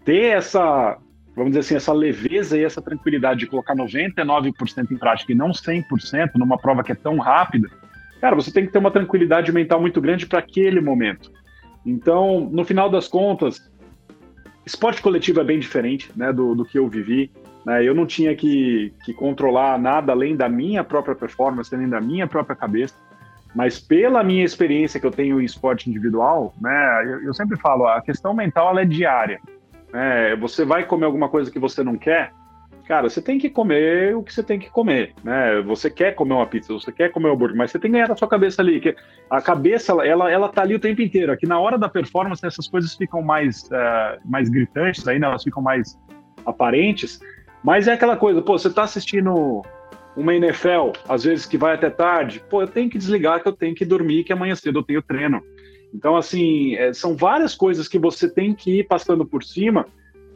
ter 0.04 0.36
essa, 0.36 0.98
vamos 1.36 1.52
dizer 1.52 1.62
assim, 1.62 1.76
essa 1.76 1.94
leveza 1.94 2.58
e 2.58 2.64
essa 2.64 2.82
tranquilidade 2.82 3.42
de 3.42 3.48
colocar 3.48 3.76
99% 3.76 4.92
em 4.92 4.98
prática 4.98 5.32
e 5.32 5.36
não 5.36 5.52
100% 5.52 6.32
numa 6.36 6.58
prova 6.58 6.84
que 6.84 6.92
é 6.92 6.96
tão 6.96 7.18
rápida, 7.18 7.70
cara, 8.20 8.36
você 8.36 8.52
tem 8.52 8.66
que 8.66 8.72
ter 8.72 8.80
uma 8.80 8.92
tranquilidade 8.92 9.52
mental 9.52 9.80
muito 9.82 10.00
grande 10.02 10.26
para 10.26 10.40
aquele 10.40 10.82
momento. 10.82 11.32
Então, 11.86 12.50
no 12.52 12.64
final 12.64 12.90
das 12.90 13.08
contas, 13.08 13.70
esporte 14.66 15.02
coletivo 15.02 15.42
é 15.42 15.44
bem 15.44 15.60
diferente 15.60 16.10
né, 16.16 16.32
do, 16.32 16.56
do 16.56 16.66
que 16.66 16.80
eu 16.80 16.88
vivi. 16.88 17.32
Né? 17.66 17.84
Eu 17.84 17.94
não 17.94 18.06
tinha 18.06 18.36
que, 18.36 18.94
que 19.04 19.14
controlar 19.14 19.78
nada 19.78 20.14
além 20.14 20.36
da 20.36 20.48
minha 20.48 20.84
própria 20.84 21.16
performance, 21.16 21.74
além 21.74 21.90
da 21.90 22.00
minha 22.00 22.28
própria 22.28 22.56
cabeça. 22.56 22.96
Mas 23.54 23.80
pela 23.80 24.24
minha 24.24 24.44
experiência 24.44 25.00
que 25.00 25.06
eu 25.06 25.12
tenho 25.12 25.40
em 25.40 25.46
esporte 25.46 25.90
individual, 25.90 26.54
né, 26.60 27.04
eu, 27.06 27.26
eu 27.26 27.34
sempre 27.34 27.58
falo, 27.60 27.88
a 27.88 28.02
questão 28.02 28.34
mental 28.34 28.78
é 28.80 28.86
diária. 28.86 29.40
É, 29.94 30.36
você 30.36 30.66
vai 30.66 30.86
comer 30.86 31.06
alguma 31.06 31.30
coisa 31.30 31.52
que 31.52 31.60
você 31.60 31.84
não 31.84 31.98
quer, 31.98 32.34
cara, 32.88 33.10
você 33.10 33.22
tem 33.22 33.38
que 33.38 33.50
comer 33.50 34.16
o 34.16 34.24
que 34.24 34.34
você 34.34 34.44
tem 34.44 34.60
que 34.60 34.70
comer, 34.70 35.14
né? 35.24 35.62
Você 35.62 35.90
quer 35.90 36.14
comer 36.16 36.34
uma 36.34 36.48
pizza, 36.48 36.74
você 36.74 36.92
quer 36.92 37.12
comer 37.12 37.30
um 37.30 37.34
hambúrguer, 37.34 37.56
mas 37.58 37.72
você 37.72 37.80
tem 37.80 37.90
que 37.90 37.98
ganhar 37.98 38.08
da 38.08 38.16
sua 38.16 38.28
cabeça 38.28 38.62
ali, 38.62 38.80
que 38.80 38.96
a 39.30 39.42
cabeça, 39.42 39.94
ela, 40.04 40.30
ela 40.30 40.50
tá 40.50 40.62
ali 40.62 40.76
o 40.76 40.80
tempo 40.80 41.02
inteiro. 41.02 41.32
Aqui 41.32 41.46
na 41.46 41.60
hora 41.60 41.78
da 41.78 41.88
performance, 41.88 42.46
essas 42.46 42.68
coisas 42.68 42.96
ficam 42.96 43.22
mais, 43.22 43.64
uh, 43.66 44.20
mais 44.26 44.50
gritantes 44.50 45.08
aí, 45.08 45.20
né? 45.20 45.28
Elas 45.28 45.44
ficam 45.44 45.62
mais 45.62 45.98
aparentes, 46.46 47.20
mas 47.64 47.88
é 47.88 47.94
aquela 47.94 48.18
coisa, 48.18 48.42
pô, 48.42 48.58
você 48.58 48.70
tá 48.70 48.84
assistindo 48.84 49.62
uma 50.16 50.36
NFL, 50.36 50.92
às 51.08 51.24
vezes 51.24 51.46
que 51.46 51.58
vai 51.58 51.74
até 51.74 51.90
tarde, 51.90 52.44
pô, 52.50 52.62
eu 52.62 52.68
tenho 52.68 52.90
que 52.90 52.98
desligar 52.98 53.42
que 53.42 53.48
eu 53.48 53.54
tenho 53.54 53.74
que 53.74 53.86
dormir, 53.86 54.24
que 54.24 54.34
amanhã 54.34 54.54
cedo 54.56 54.80
eu 54.80 54.84
tenho 54.84 55.02
treino. 55.02 55.42
Então, 55.94 56.16
assim, 56.16 56.76
é, 56.76 56.92
são 56.94 57.16
várias 57.16 57.54
coisas 57.54 57.88
que 57.88 58.00
você 58.00 58.30
tem 58.30 58.54
que 58.54 58.80
ir 58.80 58.88
passando 58.88 59.26
por 59.26 59.44
cima 59.44 59.86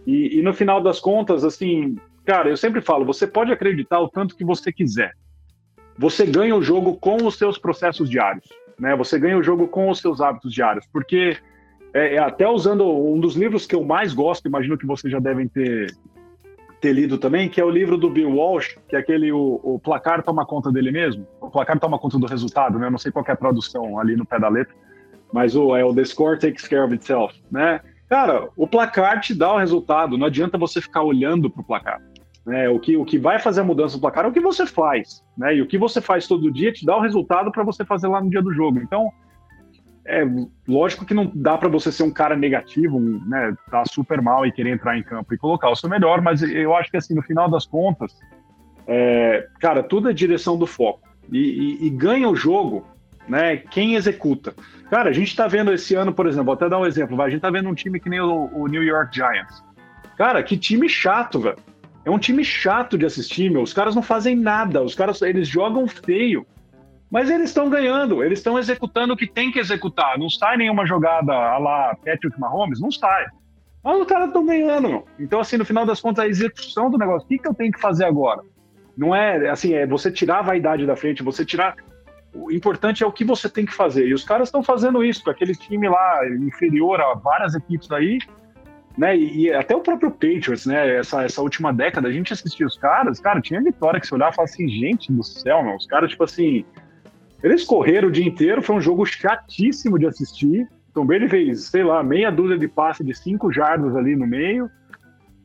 e, 0.05 0.39
e, 0.39 0.41
no 0.41 0.53
final 0.53 0.82
das 0.82 0.99
contas, 0.99 1.43
assim, 1.43 1.97
cara, 2.24 2.49
eu 2.49 2.55
sempre 2.55 2.80
falo, 2.80 3.03
você 3.03 3.28
pode 3.28 3.51
acreditar 3.51 3.99
o 3.99 4.08
tanto 4.08 4.38
que 4.38 4.45
você 4.45 4.72
quiser. 4.72 5.14
Você 5.97 6.26
ganha 6.26 6.55
o 6.55 6.62
jogo 6.62 6.95
com 6.95 7.18
os 7.26 7.38
seus 7.38 7.58
processos 7.58 8.10
diários, 8.10 8.47
né? 8.80 8.95
Você 8.95 9.20
ganha 9.20 9.38
o 9.38 9.43
jogo 9.43 9.68
com 9.68 9.89
os 9.89 9.99
seus 9.99 10.22
hábitos 10.22 10.53
diários, 10.53 10.86
porque 10.93 11.36
é, 11.93 12.16
é, 12.16 12.18
até 12.20 12.47
usando 12.47 12.88
um 12.88 13.20
dos 13.20 13.36
livros 13.36 13.66
que 13.66 13.76
eu 13.76 13.84
mais 13.84 14.14
gosto, 14.14 14.47
imagino 14.47 14.78
que 14.78 14.86
vocês 14.86 15.12
já 15.12 15.20
devem 15.20 15.47
ter, 15.47 15.93
ter 16.80 16.93
lido 16.93 17.18
também, 17.18 17.49
que 17.49 17.60
é 17.60 17.66
o 17.66 17.70
livro 17.70 17.97
do 17.97 18.10
Bill 18.10 18.30
Walsh, 18.30 18.78
que 18.88 18.95
é 18.95 18.99
aquele 18.99 19.32
o, 19.32 19.60
o 19.64 19.80
placar 19.80 20.24
toma 20.24 20.45
conta 20.45 20.72
dele 20.72 20.91
mesmo. 20.91 21.28
O 21.41 21.49
placar 21.49 21.80
toma 21.80 21.99
conta 21.99 22.20
do 22.20 22.28
resultado, 22.28 22.80
né? 22.80 22.88
Eu 22.88 22.91
não 22.91 22.97
sei 22.97 23.12
qual 23.12 23.26
é 23.28 23.32
a 23.32 23.36
tradução 23.36 23.99
ali 23.99 24.16
no 24.16 24.26
pé 24.26 24.39
da 24.39 24.47
letra, 24.47 24.74
mas 25.34 25.55
o, 25.55 25.75
é 25.75 25.84
o 25.84 25.93
The 25.93 26.05
Score 26.05 26.39
Takes 26.39 26.67
Care 26.67 26.84
of 26.84 26.93
Itself, 26.93 27.41
né? 27.51 27.82
Cara, 28.09 28.47
o 28.55 28.67
placar 28.67 29.19
te 29.19 29.34
dá 29.34 29.53
o 29.53 29.57
resultado, 29.57 30.17
não 30.17 30.28
adianta 30.28 30.57
você 30.57 30.82
ficar 30.82 31.03
olhando 31.03 31.49
para 31.49 31.61
o 31.61 31.65
placar. 31.65 32.01
Né? 32.45 32.69
O, 32.69 32.80
que, 32.80 32.95
o 32.95 33.03
que 33.03 33.17
vai 33.17 33.38
fazer 33.38 33.59
a 33.61 33.65
mudança 33.65 33.97
do 33.97 34.01
placar 34.01 34.23
é 34.23 34.30
o 34.30 34.32
que 34.32 34.39
você 34.39 34.65
faz. 34.65 35.21
Né? 35.38 35.57
E 35.57 35.61
o 35.61 35.67
que 35.67 35.78
você 35.78 35.99
faz 35.99 36.25
todo 36.25 36.51
dia 36.51 36.71
te 36.71 36.86
dá 36.86 36.95
o 36.95 37.01
resultado 37.01 37.51
para 37.51 37.63
você 37.63 37.84
fazer 37.84 38.07
lá 38.07 38.21
no 38.21 38.30
dia 38.30 38.41
do 38.41 38.53
jogo. 38.53 38.80
Então, 38.80 39.11
é 40.07 40.23
lógico 40.65 41.05
que 41.05 41.13
não 41.13 41.30
dá 41.36 41.57
para 41.57 41.67
você 41.67 41.91
ser 41.91 42.03
um 42.03 42.11
cara 42.11 42.36
negativo, 42.36 42.97
né, 43.28 43.53
tá 43.69 43.84
super 43.86 44.21
mal 44.21 44.45
e 44.45 44.51
querer 44.53 44.69
entrar 44.69 44.97
em 44.97 45.03
campo 45.03 45.34
e 45.34 45.38
colocar 45.38 45.69
o 45.69 45.75
seu 45.75 45.89
melhor, 45.89 46.21
mas 46.21 46.41
eu 46.41 46.73
acho 46.73 46.89
que 46.89 46.95
assim, 46.95 47.13
no 47.13 47.21
final 47.21 47.49
das 47.49 47.65
contas, 47.65 48.17
é, 48.88 49.45
cara, 49.59 49.84
tudo 49.84 50.09
é 50.09 50.13
direção 50.13 50.57
do 50.57 50.65
foco. 50.65 51.01
E, 51.30 51.38
e, 51.38 51.88
e, 51.88 51.89
ganha 51.89 52.30
o 52.30 52.36
jogo, 52.36 52.86
né, 53.28 53.57
quem 53.57 53.95
executa. 53.95 54.53
Cara, 54.89 55.09
a 55.09 55.13
gente 55.13 55.36
tá 55.36 55.47
vendo 55.47 55.73
esse 55.73 55.95
ano, 55.95 56.13
por 56.13 56.28
exemplo, 56.28 56.45
vou 56.45 56.53
até 56.53 56.69
dar 56.69 56.80
um 56.80 56.86
exemplo, 56.86 57.17
vai, 57.17 57.28
a 57.28 57.30
gente 57.30 57.41
tá 57.41 57.49
vendo 57.49 57.69
um 57.69 57.75
time 57.75 57.99
que 57.99 58.09
nem 58.09 58.21
o, 58.21 58.49
o 58.53 58.67
New 58.67 58.84
York 58.84 59.15
Giants. 59.15 59.63
Cara, 60.17 60.41
que 60.41 60.57
time 60.57 60.89
chato, 60.89 61.39
velho. 61.39 61.57
É 62.03 62.09
um 62.09 62.17
time 62.17 62.43
chato 62.43 62.97
de 62.97 63.05
assistir, 63.05 63.51
meu. 63.51 63.61
Os 63.61 63.73
caras 63.73 63.93
não 63.93 64.01
fazem 64.01 64.36
nada, 64.36 64.82
os 64.82 64.95
caras 64.95 65.21
eles 65.21 65.47
jogam 65.47 65.88
feio. 65.88 66.47
Mas 67.09 67.30
eles 67.30 67.49
estão 67.49 67.69
ganhando, 67.69 68.23
eles 68.23 68.39
estão 68.39 68.57
executando 68.57 69.13
o 69.13 69.17
que 69.17 69.28
tem 69.28 69.51
que 69.51 69.59
executar. 69.59 70.17
Não 70.17 70.30
sai 70.30 70.57
nenhuma 70.57 70.86
jogada 70.86 71.34
a 71.34 71.57
lá 71.57 71.95
Patrick 72.03 72.39
Mahomes, 72.39 72.80
não 72.80 72.91
sai. 72.91 73.25
Mas 73.84 74.01
os 74.01 74.07
caras 74.07 74.28
estão 74.28 74.45
ganhando, 74.45 74.89
meu. 74.89 75.07
Então, 75.19 75.39
assim, 75.39 75.57
no 75.57 75.63
final 75.63 75.86
das 75.86 76.01
contas, 76.01 76.25
a 76.25 76.28
execução 76.28 76.89
do 76.89 76.97
negócio, 76.97 77.25
o 77.25 77.28
que, 77.30 77.38
que 77.38 77.47
eu 77.47 77.53
tenho 77.53 77.71
que 77.71 77.80
fazer 77.80 78.05
agora? 78.05 78.41
Não 78.97 79.15
é, 79.15 79.49
assim, 79.49 79.73
é 79.73 79.86
você 79.86 80.11
tirar 80.11 80.39
a 80.39 80.41
vaidade 80.41 80.86
da 80.86 80.95
frente, 80.95 81.23
você 81.23 81.45
tirar... 81.45 81.75
O 82.38 82.51
importante 82.51 83.03
é 83.03 83.07
o 83.07 83.11
que 83.11 83.25
você 83.25 83.49
tem 83.49 83.65
que 83.65 83.73
fazer. 83.73 84.07
E 84.07 84.13
os 84.13 84.23
caras 84.23 84.47
estão 84.47 84.61
fazendo 84.61 85.03
isso, 85.03 85.23
com 85.23 85.29
aquele 85.29 85.55
time 85.55 85.89
lá 85.89 86.21
inferior 86.29 87.01
a 87.01 87.13
várias 87.15 87.55
equipes 87.55 87.91
aí, 87.91 88.19
né? 88.97 89.17
E, 89.17 89.45
e, 89.45 89.53
até 89.53 89.75
o 89.75 89.81
próprio 89.81 90.11
Patriots, 90.11 90.65
né? 90.65 90.97
Essa, 90.97 91.23
essa 91.23 91.41
última 91.41 91.73
década, 91.73 92.07
a 92.07 92.11
gente 92.11 92.31
assistia 92.31 92.65
os 92.65 92.77
caras, 92.77 93.19
cara, 93.19 93.41
tinha 93.41 93.61
vitória 93.61 93.99
que 93.99 94.07
você 94.07 94.15
olhava 94.15 94.31
e 94.31 94.35
falava 94.35 94.53
assim, 94.53 94.67
gente 94.67 95.11
do 95.11 95.23
céu, 95.23 95.63
meu, 95.63 95.75
os 95.75 95.85
caras, 95.85 96.09
tipo 96.09 96.23
assim, 96.23 96.65
eles 97.43 97.63
correram 97.63 98.07
o 98.07 98.11
dia 98.11 98.25
inteiro, 98.25 98.61
foi 98.61 98.75
um 98.75 98.81
jogo 98.81 99.05
chatíssimo 99.05 99.99
de 99.99 100.07
assistir. 100.07 100.67
Tom 100.93 101.05
Brady 101.05 101.29
fez, 101.29 101.65
sei 101.65 101.83
lá, 101.83 102.01
meia 102.03 102.31
dúzia 102.31 102.57
de 102.57 102.67
passe 102.67 103.03
de 103.03 103.13
cinco 103.13 103.51
jardas 103.51 103.95
ali 103.95 104.15
no 104.15 104.25
meio. 104.25 104.69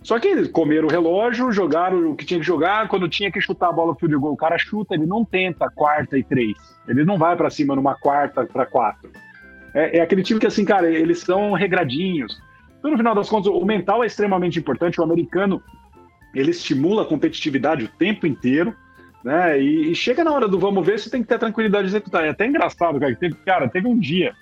Só 0.02 0.18
que 0.18 0.28
eles 0.28 0.48
comeram 0.48 0.88
o 0.88 0.90
relógio, 0.90 1.52
jogaram 1.52 2.10
o 2.10 2.16
que 2.16 2.24
tinha 2.24 2.40
que 2.40 2.46
jogar. 2.46 2.88
Quando 2.88 3.08
tinha 3.08 3.30
que 3.30 3.40
chutar 3.40 3.68
a 3.68 3.72
bola 3.72 3.94
pro 3.94 4.08
de 4.08 4.16
gol, 4.16 4.32
o 4.32 4.36
cara 4.36 4.58
chuta, 4.58 4.94
ele 4.94 5.06
não 5.06 5.24
tenta 5.24 5.70
quarta 5.70 6.18
e 6.18 6.24
três. 6.24 6.56
Ele 6.88 7.04
não 7.04 7.16
vai 7.16 7.36
para 7.36 7.50
cima 7.50 7.76
numa 7.76 7.94
quarta 7.94 8.44
para 8.44 8.66
quatro. 8.66 9.10
É, 9.72 9.98
é, 9.98 10.00
aquele 10.00 10.22
time 10.22 10.40
que, 10.40 10.46
assim, 10.46 10.64
cara, 10.64 10.90
eles 10.90 11.20
são 11.20 11.52
regradinhos. 11.52 12.40
Então, 12.78 12.90
no 12.90 12.96
final 12.96 13.14
das 13.14 13.28
contas, 13.28 13.52
o 13.52 13.64
mental 13.64 14.02
é 14.02 14.06
extremamente 14.06 14.58
importante. 14.58 15.00
O 15.00 15.04
americano, 15.04 15.62
ele 16.34 16.50
estimula 16.50 17.02
a 17.02 17.06
competitividade 17.06 17.84
o 17.84 17.88
tempo 17.88 18.26
inteiro, 18.26 18.74
né? 19.24 19.60
E, 19.60 19.92
e 19.92 19.94
chega 19.94 20.24
na 20.24 20.32
hora 20.32 20.48
do 20.48 20.58
vamos 20.58 20.84
ver, 20.84 20.98
você 20.98 21.08
tem 21.08 21.22
que 21.22 21.28
ter 21.28 21.38
tranquilidade 21.38 21.84
de 21.84 21.90
executar. 21.90 22.24
É 22.24 22.30
até 22.30 22.44
engraçado, 22.44 22.98
cara. 22.98 23.14
Teve, 23.14 23.36
cara, 23.36 23.68
teve 23.68 23.86
um 23.86 23.96
dia 23.96 24.34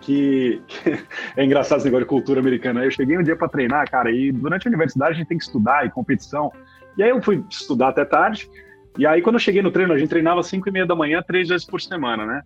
que 0.00 0.60
é 1.36 1.44
engraçado 1.44 1.78
esse 1.78 1.86
negócio 1.86 2.04
de 2.04 2.08
cultura 2.08 2.40
americana. 2.40 2.84
Eu 2.84 2.90
cheguei 2.90 3.16
um 3.18 3.22
dia 3.22 3.36
para 3.36 3.48
treinar, 3.48 3.90
cara, 3.90 4.10
e 4.10 4.32
durante 4.32 4.66
a 4.66 4.70
universidade 4.70 5.12
a 5.12 5.14
gente 5.14 5.28
tem 5.28 5.38
que 5.38 5.44
estudar 5.44 5.86
e 5.86 5.90
competição. 5.90 6.52
E 6.96 7.02
aí 7.02 7.10
eu 7.10 7.22
fui 7.22 7.44
estudar 7.50 7.88
até 7.88 8.04
tarde. 8.04 8.48
E 8.98 9.06
aí 9.06 9.20
quando 9.20 9.36
eu 9.36 9.40
cheguei 9.40 9.62
no 9.62 9.70
treino, 9.70 9.92
a 9.92 9.98
gente 9.98 10.08
treinava 10.08 10.42
5 10.42 10.68
e 10.68 10.72
meia 10.72 10.86
da 10.86 10.94
manhã, 10.94 11.22
três 11.22 11.48
vezes 11.48 11.66
por 11.66 11.80
semana, 11.80 12.24
né? 12.24 12.42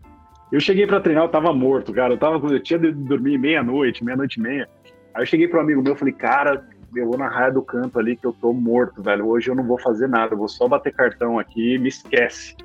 Eu 0.51 0.59
cheguei 0.59 0.87
para 0.87 1.01
treinar, 1.01 1.25
eu 1.25 1.29
tava 1.29 1.53
morto, 1.53 1.93
cara. 1.93 2.13
Eu, 2.13 2.19
tava, 2.19 2.45
eu 2.53 2.61
tinha 2.61 2.79
de 2.79 2.91
dormir 2.93 3.39
meia-noite, 3.39 4.05
meia-noite 4.05 4.41
e 4.41 4.43
meia. 4.43 4.69
Aí 5.15 5.23
eu 5.23 5.27
cheguei 5.27 5.47
pro 5.47 5.61
amigo 5.61 5.81
meu, 5.81 5.95
falei, 5.95 6.13
cara, 6.13 6.67
eu 6.95 7.07
vou 7.07 7.17
na 7.17 7.29
raia 7.29 7.53
do 7.53 7.63
canto 7.63 7.99
ali 7.99 8.17
que 8.17 8.27
eu 8.27 8.33
tô 8.33 8.53
morto, 8.53 9.01
velho. 9.01 9.29
Hoje 9.29 9.49
eu 9.49 9.55
não 9.55 9.65
vou 9.65 9.79
fazer 9.79 10.09
nada, 10.09 10.35
eu 10.35 10.39
vou 10.39 10.49
só 10.49 10.67
bater 10.67 10.93
cartão 10.93 11.39
aqui 11.39 11.79
me 11.79 11.89
esquece. 11.89 12.57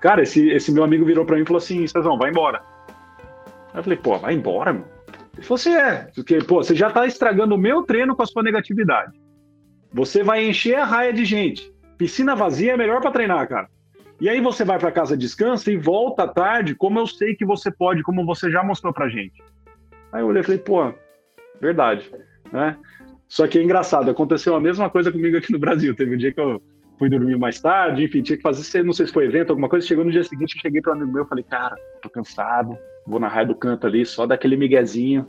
Cara, 0.00 0.22
esse, 0.22 0.50
esse 0.50 0.70
meu 0.70 0.84
amigo 0.84 1.04
virou 1.04 1.24
pra 1.24 1.36
mim 1.36 1.42
e 1.42 1.46
falou 1.46 1.58
assim, 1.58 1.86
Cezão, 1.86 2.18
vai 2.18 2.30
embora. 2.30 2.62
Aí 3.74 3.80
eu 3.80 3.82
falei, 3.82 3.98
pô, 3.98 4.16
vai 4.18 4.34
embora, 4.34 4.72
meu. 4.72 4.86
Ele 5.34 5.42
falou 5.42 5.56
assim, 5.56 5.74
é, 5.74 6.08
porque, 6.14 6.38
pô, 6.38 6.62
você 6.62 6.76
já 6.76 6.90
tá 6.90 7.06
estragando 7.06 7.56
o 7.56 7.58
meu 7.58 7.82
treino 7.82 8.14
com 8.14 8.22
a 8.22 8.26
sua 8.26 8.42
negatividade. 8.42 9.12
Você 9.92 10.22
vai 10.22 10.48
encher 10.48 10.76
a 10.76 10.84
raia 10.84 11.12
de 11.12 11.24
gente. 11.24 11.74
Piscina 11.98 12.36
vazia 12.36 12.72
é 12.72 12.76
melhor 12.76 13.00
para 13.00 13.10
treinar, 13.10 13.48
cara. 13.48 13.68
E 14.20 14.28
aí 14.28 14.40
você 14.40 14.64
vai 14.64 14.78
para 14.78 14.92
casa, 14.92 15.16
descansa 15.16 15.72
e 15.72 15.76
volta 15.76 16.22
à 16.22 16.28
tarde, 16.28 16.74
como 16.76 17.00
eu 17.00 17.06
sei 17.06 17.34
que 17.34 17.44
você 17.44 17.70
pode, 17.70 18.02
como 18.04 18.24
você 18.24 18.48
já 18.48 18.62
mostrou 18.62 18.92
pra 18.92 19.08
gente. 19.08 19.42
Aí 20.12 20.22
eu 20.22 20.28
olhei 20.28 20.40
e 20.40 20.44
falei, 20.44 20.58
pô, 20.58 20.94
verdade, 21.60 22.10
né? 22.52 22.76
Só 23.26 23.48
que 23.48 23.58
é 23.58 23.62
engraçado, 23.62 24.08
aconteceu 24.08 24.54
a 24.54 24.60
mesma 24.60 24.88
coisa 24.88 25.10
comigo 25.10 25.36
aqui 25.36 25.50
no 25.50 25.58
Brasil. 25.58 25.94
Teve 25.96 26.14
um 26.14 26.18
dia 26.18 26.32
que 26.32 26.40
eu 26.40 26.62
fui 26.98 27.08
dormir 27.08 27.36
mais 27.36 27.60
tarde, 27.60 28.04
enfim, 28.04 28.22
tinha 28.22 28.36
que 28.36 28.42
fazer, 28.42 28.84
não 28.84 28.92
sei 28.92 29.06
se 29.06 29.12
foi 29.12 29.26
evento, 29.26 29.50
alguma 29.50 29.68
coisa. 29.68 29.86
Chegou 29.86 30.04
no 30.04 30.10
dia 30.10 30.24
seguinte, 30.24 30.56
eu 30.56 30.62
cheguei 30.62 30.80
para 30.80 30.92
um 30.92 30.96
amigo 30.96 31.12
meu, 31.12 31.26
falei, 31.26 31.44
cara, 31.44 31.76
tô 32.02 32.08
cansado, 32.08 32.76
vou 33.06 33.20
na 33.20 33.28
raia 33.28 33.46
do 33.46 33.54
canto 33.54 33.86
ali, 33.86 34.04
só 34.04 34.26
daquele 34.26 34.56
miguezinho. 34.56 35.26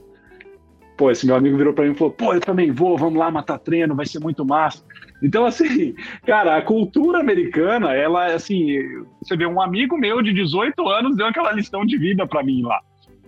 Pô, 0.97 1.11
esse 1.11 1.26
meu 1.26 1.36
amigo 1.36 1.57
virou 1.57 1.74
para 1.74 1.84
mim 1.84 1.91
e 1.91 1.95
falou, 1.95 2.13
pô, 2.13 2.34
eu 2.34 2.39
também 2.39 2.72
vou, 2.72 2.97
vamos 2.97 3.20
lá 3.20 3.30
matar 3.30 3.59
treino, 3.59 3.95
vai 3.95 4.05
ser 4.05 4.20
muito 4.20 4.45
massa. 4.45 4.84
Então, 5.22 5.45
assim, 5.45 5.93
cara, 6.26 6.55
a 6.55 6.61
cultura 6.61 7.20
americana, 7.20 7.93
ela, 7.93 8.28
assim, 8.28 8.78
você 9.22 9.36
vê, 9.36 9.45
um 9.45 9.61
amigo 9.61 9.97
meu 9.97 10.22
de 10.22 10.32
18 10.32 10.88
anos 10.88 11.18
deu 11.18 11.26
aquela 11.28 11.51
lição 11.51 11.86
de 11.86 11.97
vida 11.97 12.26
para 12.26 12.43
mim 12.43 12.61
lá 12.61 12.80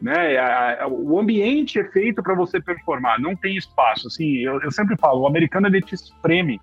né? 0.02 0.38
O 0.88 1.20
ambiente 1.20 1.80
é 1.80 1.84
feito 1.86 2.22
para 2.22 2.36
você 2.36 2.62
performar, 2.62 3.20
não 3.20 3.36
tem 3.36 3.58
espaço. 3.58 4.08
Assim, 4.08 4.38
eu, 4.38 4.62
eu 4.62 4.72
sempre 4.72 4.96
falo, 4.98 5.22
o 5.22 5.28
americano 5.28 5.68
ele 5.68 5.82
te 5.82 5.96
espreme 5.96 6.60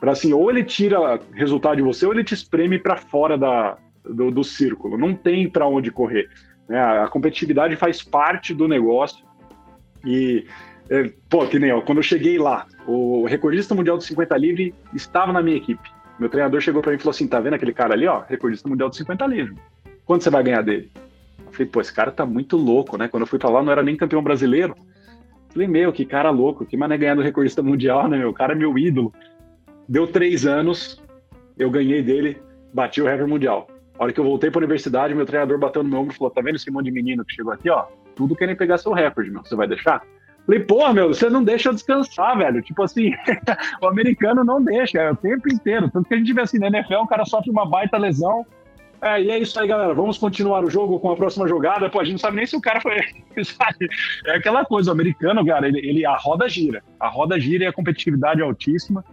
para 0.00 0.12
assim, 0.12 0.32
ou 0.32 0.50
ele 0.50 0.64
tira 0.64 1.20
resultado 1.34 1.76
de 1.76 1.82
você, 1.82 2.06
ou 2.06 2.12
ele 2.12 2.24
te 2.24 2.32
espreme 2.32 2.78
para 2.78 2.96
fora 2.96 3.36
da, 3.36 3.76
do, 4.02 4.30
do, 4.30 4.42
círculo. 4.42 4.96
Não 4.96 5.14
tem 5.14 5.48
para 5.48 5.66
onde 5.66 5.90
correr. 5.90 6.28
Né? 6.66 6.80
A, 6.80 7.06
competitividade 7.06 7.76
faz 7.76 8.02
parte 8.02 8.54
do 8.54 8.66
negócio 8.66 9.24
e 10.04 10.46
é, 10.88 11.12
pô, 11.28 11.46
que 11.46 11.58
nem 11.58 11.70
ó, 11.70 11.82
quando 11.82 11.98
eu 11.98 12.02
cheguei 12.02 12.38
lá, 12.38 12.66
o 12.86 13.26
recordista 13.26 13.74
mundial 13.74 13.98
de 13.98 14.04
50 14.04 14.36
livre 14.38 14.74
estava 14.94 15.32
na 15.32 15.42
minha 15.42 15.58
equipe. 15.58 15.90
Meu 16.18 16.28
treinador 16.28 16.60
chegou 16.60 16.82
para 16.82 16.90
mim 16.92 16.96
e 16.96 17.00
falou 17.00 17.10
assim: 17.10 17.28
tá 17.28 17.38
vendo 17.38 17.54
aquele 17.54 17.72
cara 17.72 17.94
ali, 17.94 18.06
ó, 18.06 18.22
recordista 18.26 18.68
mundial 18.68 18.88
de 18.88 18.96
50 18.96 19.26
livre? 19.26 19.54
Quanto 20.04 20.24
você 20.24 20.30
vai 20.30 20.42
ganhar 20.42 20.62
dele? 20.62 20.90
Falei, 21.52 21.66
pô, 21.66 21.80
esse 21.80 21.92
cara 21.92 22.10
tá 22.10 22.24
muito 22.24 22.56
louco, 22.56 22.96
né? 22.96 23.08
Quando 23.08 23.22
eu 23.22 23.26
fui 23.26 23.38
pra 23.38 23.50
lá, 23.50 23.62
não 23.62 23.72
era 23.72 23.82
nem 23.82 23.96
campeão 23.96 24.22
brasileiro. 24.22 24.74
Falei, 25.52 25.66
meu, 25.66 25.92
que 25.92 26.04
cara 26.04 26.30
louco, 26.30 26.64
que 26.64 26.76
mané 26.76 26.96
ganhar 26.96 27.16
do 27.16 27.22
recordista 27.22 27.62
mundial, 27.62 28.08
né, 28.08 28.18
meu? 28.18 28.30
O 28.30 28.34
cara 28.34 28.52
é 28.52 28.56
meu 28.56 28.76
ídolo. 28.78 29.12
Deu 29.90 30.06
três 30.06 30.46
anos, 30.46 31.02
eu 31.58 31.68
ganhei 31.68 32.00
dele, 32.00 32.40
bati 32.72 33.02
o 33.02 33.06
recorde 33.06 33.28
mundial. 33.28 33.66
A 33.98 34.04
hora 34.04 34.12
que 34.12 34.20
eu 34.20 34.24
voltei 34.24 34.48
pra 34.48 34.60
universidade, 34.60 35.16
meu 35.16 35.26
treinador 35.26 35.58
bateu 35.58 35.82
no 35.82 35.88
meu 35.88 35.98
ombro 35.98 36.14
e 36.14 36.16
falou: 36.16 36.30
tá 36.30 36.40
vendo 36.40 36.54
esse 36.54 36.70
monte 36.70 36.84
de 36.84 36.92
menino 36.92 37.24
que 37.24 37.34
chegou 37.34 37.52
aqui, 37.52 37.68
ó? 37.68 37.86
Tudo 38.14 38.36
querem 38.36 38.54
pegar 38.54 38.78
seu 38.78 38.92
recorde, 38.92 39.32
meu. 39.32 39.42
Você 39.42 39.56
vai 39.56 39.66
deixar? 39.66 40.00
Falei, 40.46 40.60
pô, 40.60 40.92
meu, 40.92 41.08
você 41.08 41.28
não 41.28 41.42
deixa 41.42 41.70
eu 41.70 41.74
descansar, 41.74 42.38
velho. 42.38 42.62
Tipo 42.62 42.84
assim, 42.84 43.10
o 43.82 43.88
americano 43.88 44.44
não 44.44 44.62
deixa, 44.62 45.00
é 45.00 45.10
o 45.10 45.16
tempo 45.16 45.52
inteiro. 45.52 45.90
Tanto 45.90 46.06
que 46.06 46.14
a 46.14 46.18
gente 46.18 46.32
vê 46.32 46.42
assim, 46.42 46.60
na 46.60 46.68
NFL, 46.68 46.94
o 46.94 47.08
cara 47.08 47.24
sofre 47.24 47.50
uma 47.50 47.68
baita 47.68 47.98
lesão, 47.98 48.46
é, 49.02 49.20
e 49.20 49.30
é 49.30 49.38
isso 49.38 49.58
aí, 49.58 49.66
galera. 49.66 49.92
Vamos 49.92 50.18
continuar 50.18 50.64
o 50.64 50.70
jogo 50.70 51.00
com 51.00 51.10
a 51.10 51.16
próxima 51.16 51.48
jogada. 51.48 51.90
Pô, 51.90 51.98
a 51.98 52.04
gente 52.04 52.12
não 52.12 52.18
sabe 52.20 52.36
nem 52.36 52.46
se 52.46 52.54
o 52.54 52.60
cara 52.60 52.80
foi. 52.80 53.00
É 54.26 54.36
aquela 54.36 54.64
coisa, 54.64 54.90
o 54.90 54.92
americano, 54.92 55.44
cara, 55.44 55.66
ele, 55.66 55.78
ele, 55.78 56.06
a 56.06 56.16
roda 56.16 56.48
gira. 56.48 56.82
A 56.98 57.08
roda 57.08 57.40
gira 57.40 57.64
e 57.64 57.66
a 57.66 57.72
competitividade 57.72 58.40
é 58.40 58.44
altíssima. 58.44 59.04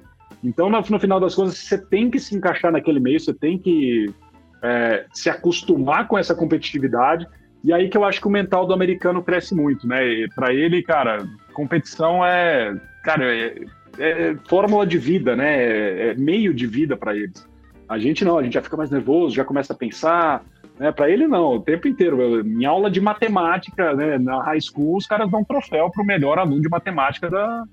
Então, 0.44 0.70
no, 0.70 0.80
no 0.80 1.00
final 1.00 1.20
das 1.20 1.36
contas, 1.36 1.58
você 1.58 1.78
tem 1.78 2.10
que 2.10 2.20
se 2.20 2.36
encaixar 2.36 2.72
naquele 2.72 3.00
meio, 3.00 3.20
você 3.20 3.34
tem 3.34 3.58
que 3.58 4.14
é, 4.62 5.06
se 5.14 5.30
acostumar 5.30 6.08
com 6.08 6.18
essa 6.18 6.36
competitividade. 6.36 7.28
E 7.64 7.74
aí 7.74 7.90
que 7.90 7.98
eu 7.98 8.06
acho 8.06 8.22
que 8.22 8.28
o 8.28 8.32
mental 8.32 8.66
do 8.66 8.74
americano 8.74 9.24
cresce 9.24 9.56
muito, 9.56 9.88
né? 9.88 10.00
Para 10.36 10.54
ele, 10.54 10.84
cara, 10.84 11.28
competição 11.54 12.26
é, 12.26 12.76
cara, 13.04 13.36
é, 13.36 13.66
é, 13.98 14.36
fórmula 14.48 14.86
de 14.86 14.98
vida, 14.98 15.36
né? 15.36 15.64
É, 15.64 16.10
é 16.10 16.16
meio 16.16 16.54
de 16.54 16.68
vida 16.68 16.96
para 16.96 17.16
eles. 17.16 17.48
A 17.90 17.98
gente 17.98 18.24
não, 18.24 18.38
a 18.38 18.44
gente 18.44 18.54
já 18.54 18.62
fica 18.62 18.78
mais 18.78 18.92
nervoso, 18.92 19.36
já 19.36 19.44
começa 19.44 19.74
a 19.74 19.76
pensar. 19.76 20.44
Né? 20.78 20.92
Para 20.92 21.10
ele, 21.10 21.28
não, 21.28 21.56
o 21.56 21.62
tempo 21.62 21.88
inteiro. 21.88 22.42
Em 22.46 22.66
aula 22.66 22.92
de 22.92 23.02
matemática, 23.02 23.94
né, 23.94 24.18
na 24.18 24.44
high 24.44 24.62
school, 24.62 24.98
os 24.98 25.08
caras 25.08 25.30
dão 25.32 25.40
um 25.40 25.46
troféu 25.46 25.90
para 25.90 26.04
o 26.04 26.06
melhor 26.06 26.38
aluno 26.38 26.62
de 26.62 26.70
matemática 26.70 27.30
da, 27.30 27.64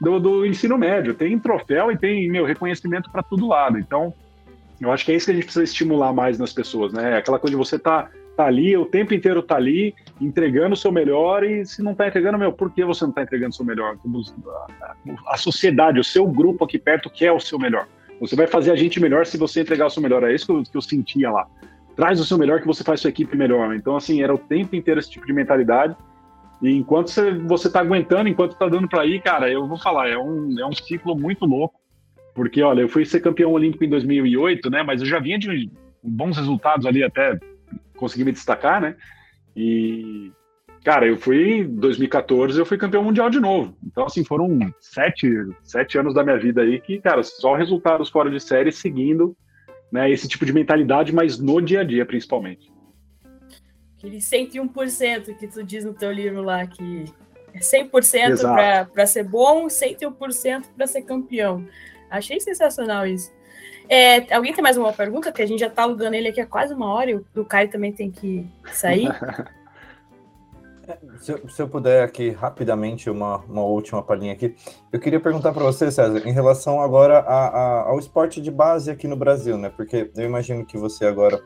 do, 0.00 0.18
do, 0.18 0.46
ensino 0.46 0.78
médio. 0.78 1.14
Tem 1.14 1.38
troféu 1.38 1.90
e 1.90 1.96
tem 1.96 2.28
meu 2.30 2.44
reconhecimento 2.44 3.10
para 3.10 3.22
todo 3.22 3.46
lado. 3.46 3.78
Então, 3.78 4.12
eu 4.80 4.92
acho 4.92 5.04
que 5.04 5.12
é 5.12 5.16
isso 5.16 5.26
que 5.26 5.32
a 5.32 5.34
gente 5.34 5.44
precisa 5.44 5.64
estimular 5.64 6.12
mais 6.12 6.38
nas 6.38 6.52
pessoas, 6.52 6.92
né? 6.92 7.16
Aquela 7.16 7.38
coisa 7.38 7.56
de 7.56 7.58
você 7.58 7.78
tá, 7.78 8.08
tá 8.36 8.46
ali, 8.46 8.76
o 8.76 8.86
tempo 8.86 9.12
inteiro 9.12 9.42
tá 9.42 9.56
ali, 9.56 9.94
entregando 10.20 10.74
o 10.74 10.76
seu 10.76 10.92
melhor 10.92 11.42
e 11.42 11.66
se 11.66 11.82
não 11.82 11.92
está 11.92 12.06
entregando, 12.06 12.38
meu, 12.38 12.52
por 12.52 12.70
que 12.70 12.84
você 12.84 13.04
não 13.04 13.10
está 13.10 13.22
entregando 13.22 13.50
o 13.50 13.54
seu 13.54 13.64
melhor? 13.64 13.96
A 15.26 15.36
sociedade, 15.36 15.98
o 15.98 16.04
seu 16.04 16.26
grupo 16.26 16.64
aqui 16.64 16.78
perto 16.78 17.10
quer 17.10 17.32
o 17.32 17.40
seu 17.40 17.58
melhor. 17.58 17.88
Você 18.20 18.34
vai 18.34 18.46
fazer 18.46 18.70
a 18.70 18.76
gente 18.76 19.00
melhor 19.00 19.26
se 19.26 19.36
você 19.36 19.60
entregar 19.60 19.86
o 19.86 19.90
seu 19.90 20.02
melhor. 20.02 20.22
É 20.24 20.34
isso 20.34 20.46
que 20.46 20.52
eu, 20.52 20.62
que 20.62 20.76
eu 20.76 20.82
sentia 20.82 21.30
lá. 21.30 21.46
Traz 21.96 22.20
o 22.20 22.24
seu 22.24 22.38
melhor 22.38 22.60
que 22.60 22.66
você 22.66 22.84
faz 22.84 23.00
sua 23.00 23.10
equipe 23.10 23.36
melhor. 23.36 23.74
Então, 23.74 23.96
assim, 23.96 24.22
era 24.22 24.32
o 24.32 24.38
tempo 24.38 24.76
inteiro 24.76 25.00
esse 25.00 25.10
tipo 25.10 25.26
de 25.26 25.32
mentalidade. 25.32 25.96
E 26.60 26.70
enquanto 26.70 27.10
você 27.46 27.68
está 27.68 27.80
aguentando, 27.80 28.28
enquanto 28.28 28.52
está 28.52 28.68
dando 28.68 28.88
para 28.88 29.06
ir, 29.06 29.22
cara, 29.22 29.50
eu 29.50 29.66
vou 29.66 29.78
falar, 29.78 30.08
é 30.08 30.18
um, 30.18 30.58
é 30.58 30.66
um 30.66 30.72
ciclo 30.72 31.16
muito 31.16 31.44
louco. 31.44 31.78
Porque, 32.34 32.62
olha, 32.62 32.82
eu 32.82 32.88
fui 32.88 33.04
ser 33.04 33.20
campeão 33.20 33.52
olímpico 33.52 33.84
em 33.84 33.88
2008, 33.88 34.70
né? 34.70 34.82
Mas 34.82 35.00
eu 35.00 35.06
já 35.06 35.18
vinha 35.18 35.38
de 35.38 35.70
bons 36.02 36.36
resultados 36.36 36.86
ali 36.86 37.02
até 37.02 37.38
conseguir 37.96 38.24
me 38.24 38.32
destacar, 38.32 38.80
né? 38.80 38.96
E, 39.56 40.30
cara, 40.84 41.06
eu 41.06 41.16
fui 41.16 41.58
em 41.58 41.64
2014, 41.64 42.58
eu 42.58 42.66
fui 42.66 42.78
campeão 42.78 43.02
mundial 43.02 43.28
de 43.28 43.40
novo. 43.40 43.76
Então, 43.84 44.04
assim, 44.04 44.24
foram 44.24 44.58
sete, 44.80 45.28
sete 45.64 45.98
anos 45.98 46.14
da 46.14 46.22
minha 46.22 46.38
vida 46.38 46.62
aí 46.62 46.80
que, 46.80 47.00
cara, 47.00 47.22
só 47.22 47.54
resultados 47.54 48.08
fora 48.08 48.30
de 48.30 48.40
série 48.40 48.70
seguindo 48.70 49.36
né, 49.90 50.10
esse 50.10 50.28
tipo 50.28 50.46
de 50.46 50.52
mentalidade, 50.52 51.12
mas 51.12 51.38
no 51.38 51.60
dia 51.60 51.80
a 51.80 51.84
dia, 51.84 52.06
principalmente. 52.06 52.70
Aquele 53.98 54.18
101% 54.18 55.36
que 55.36 55.48
tu 55.48 55.62
diz 55.64 55.84
no 55.84 55.92
teu 55.92 56.12
livro 56.12 56.40
lá, 56.40 56.64
que 56.64 57.04
é 57.52 57.58
100% 57.58 58.88
para 58.92 59.06
ser 59.06 59.24
bom, 59.24 59.66
101% 59.66 60.66
para 60.76 60.86
ser 60.86 61.02
campeão. 61.02 61.66
Achei 62.08 62.38
sensacional 62.40 63.06
isso. 63.06 63.32
É, 63.88 64.32
alguém 64.32 64.52
tem 64.52 64.62
mais 64.62 64.76
uma 64.76 64.92
pergunta? 64.92 65.32
Que 65.32 65.42
a 65.42 65.46
gente 65.46 65.60
já 65.60 65.68
tá 65.68 65.82
alugando 65.82 66.14
ele 66.14 66.28
aqui 66.28 66.40
há 66.40 66.46
quase 66.46 66.72
uma 66.74 66.92
hora 66.92 67.10
e 67.10 67.14
o, 67.16 67.26
o 67.34 67.44
Caio 67.44 67.70
também 67.70 67.92
tem 67.92 68.10
que 68.10 68.46
sair. 68.72 69.08
Se 71.20 71.32
eu, 71.32 71.48
se 71.50 71.60
eu, 71.60 71.68
puder 71.68 72.02
aqui 72.02 72.30
rapidamente 72.30 73.10
uma, 73.10 73.38
uma 73.44 73.60
última 73.60 74.02
palhinha 74.02 74.32
aqui, 74.32 74.54
eu 74.90 74.98
queria 74.98 75.20
perguntar 75.20 75.52
para 75.52 75.62
você, 75.62 75.90
César, 75.90 76.26
em 76.26 76.32
relação 76.32 76.80
agora 76.80 77.18
a, 77.18 77.48
a, 77.48 77.80
ao 77.88 77.98
esporte 77.98 78.40
de 78.40 78.50
base 78.50 78.90
aqui 78.90 79.06
no 79.06 79.14
Brasil, 79.14 79.58
né? 79.58 79.68
Porque 79.68 80.10
eu 80.16 80.24
imagino 80.24 80.64
que 80.64 80.78
você 80.78 81.04
agora, 81.04 81.42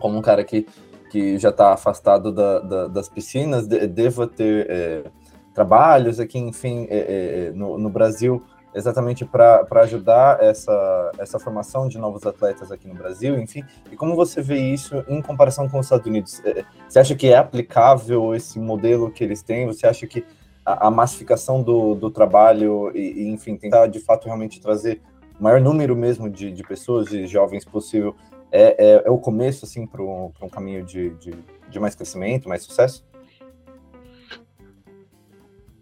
como 0.00 0.16
um 0.16 0.22
cara 0.22 0.42
que, 0.42 0.66
que 1.12 1.36
já 1.36 1.50
está 1.50 1.74
afastado 1.74 2.32
da, 2.32 2.58
da, 2.60 2.86
das 2.86 3.06
piscinas, 3.06 3.66
de, 3.66 3.86
deva 3.86 4.26
ter 4.26 4.66
é, 4.70 5.04
trabalhos 5.52 6.18
aqui, 6.18 6.38
enfim, 6.38 6.86
é, 6.88 7.48
é, 7.48 7.50
no, 7.50 7.76
no 7.76 7.90
Brasil 7.90 8.42
exatamente 8.74 9.22
para 9.22 9.66
ajudar 9.82 10.42
essa, 10.42 11.12
essa 11.18 11.38
formação 11.38 11.86
de 11.86 11.98
novos 11.98 12.24
atletas 12.24 12.72
aqui 12.72 12.88
no 12.88 12.94
Brasil, 12.94 13.38
enfim. 13.38 13.62
E 13.90 13.94
como 13.94 14.16
você 14.16 14.40
vê 14.40 14.58
isso 14.58 15.04
em 15.06 15.20
comparação 15.20 15.68
com 15.68 15.78
os 15.78 15.84
Estados 15.84 16.06
Unidos? 16.06 16.40
É, 16.46 16.64
você 16.88 16.98
acha 16.98 17.14
que 17.14 17.28
é 17.28 17.36
aplicável 17.36 18.34
esse 18.34 18.58
modelo 18.58 19.10
que 19.10 19.22
eles 19.22 19.42
têm? 19.42 19.66
Você 19.66 19.86
acha 19.86 20.06
que 20.06 20.24
a, 20.64 20.86
a 20.86 20.90
massificação 20.90 21.62
do, 21.62 21.94
do 21.94 22.10
trabalho 22.10 22.90
e, 22.94 23.24
e, 23.24 23.28
enfim, 23.28 23.58
tentar 23.58 23.86
de 23.88 24.00
fato 24.00 24.24
realmente 24.24 24.62
trazer 24.62 25.02
o 25.38 25.42
maior 25.42 25.60
número 25.60 25.94
mesmo 25.94 26.30
de, 26.30 26.50
de 26.50 26.62
pessoas, 26.62 27.08
de 27.08 27.26
jovens 27.26 27.66
possível, 27.66 28.16
é, 28.52 28.76
é, 28.78 29.02
é 29.06 29.10
o 29.10 29.18
começo, 29.18 29.64
assim, 29.64 29.86
para 29.86 30.02
um 30.02 30.48
caminho 30.52 30.84
de, 30.84 31.10
de, 31.14 31.32
de 31.70 31.80
mais 31.80 31.94
crescimento, 31.94 32.48
mais 32.48 32.62
sucesso? 32.62 33.04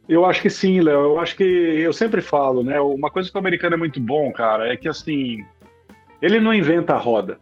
Eu 0.09 0.25
acho 0.25 0.41
que 0.43 0.51
sim, 0.51 0.81
Léo. 0.81 1.01
Eu 1.01 1.21
acho 1.21 1.37
que 1.37 1.45
eu 1.45 1.93
sempre 1.93 2.21
falo, 2.21 2.65
né? 2.65 2.81
Uma 2.81 3.11
coisa 3.11 3.31
que 3.31 3.37
o 3.37 3.39
americano 3.39 3.75
é 3.75 3.79
muito 3.79 4.01
bom, 4.01 4.33
cara, 4.33 4.73
é 4.73 4.77
que 4.77 4.89
assim, 4.89 5.45
ele 6.23 6.41
não 6.41 6.55
inventa 6.55 6.95
a 6.95 6.99
roda. 6.99 7.39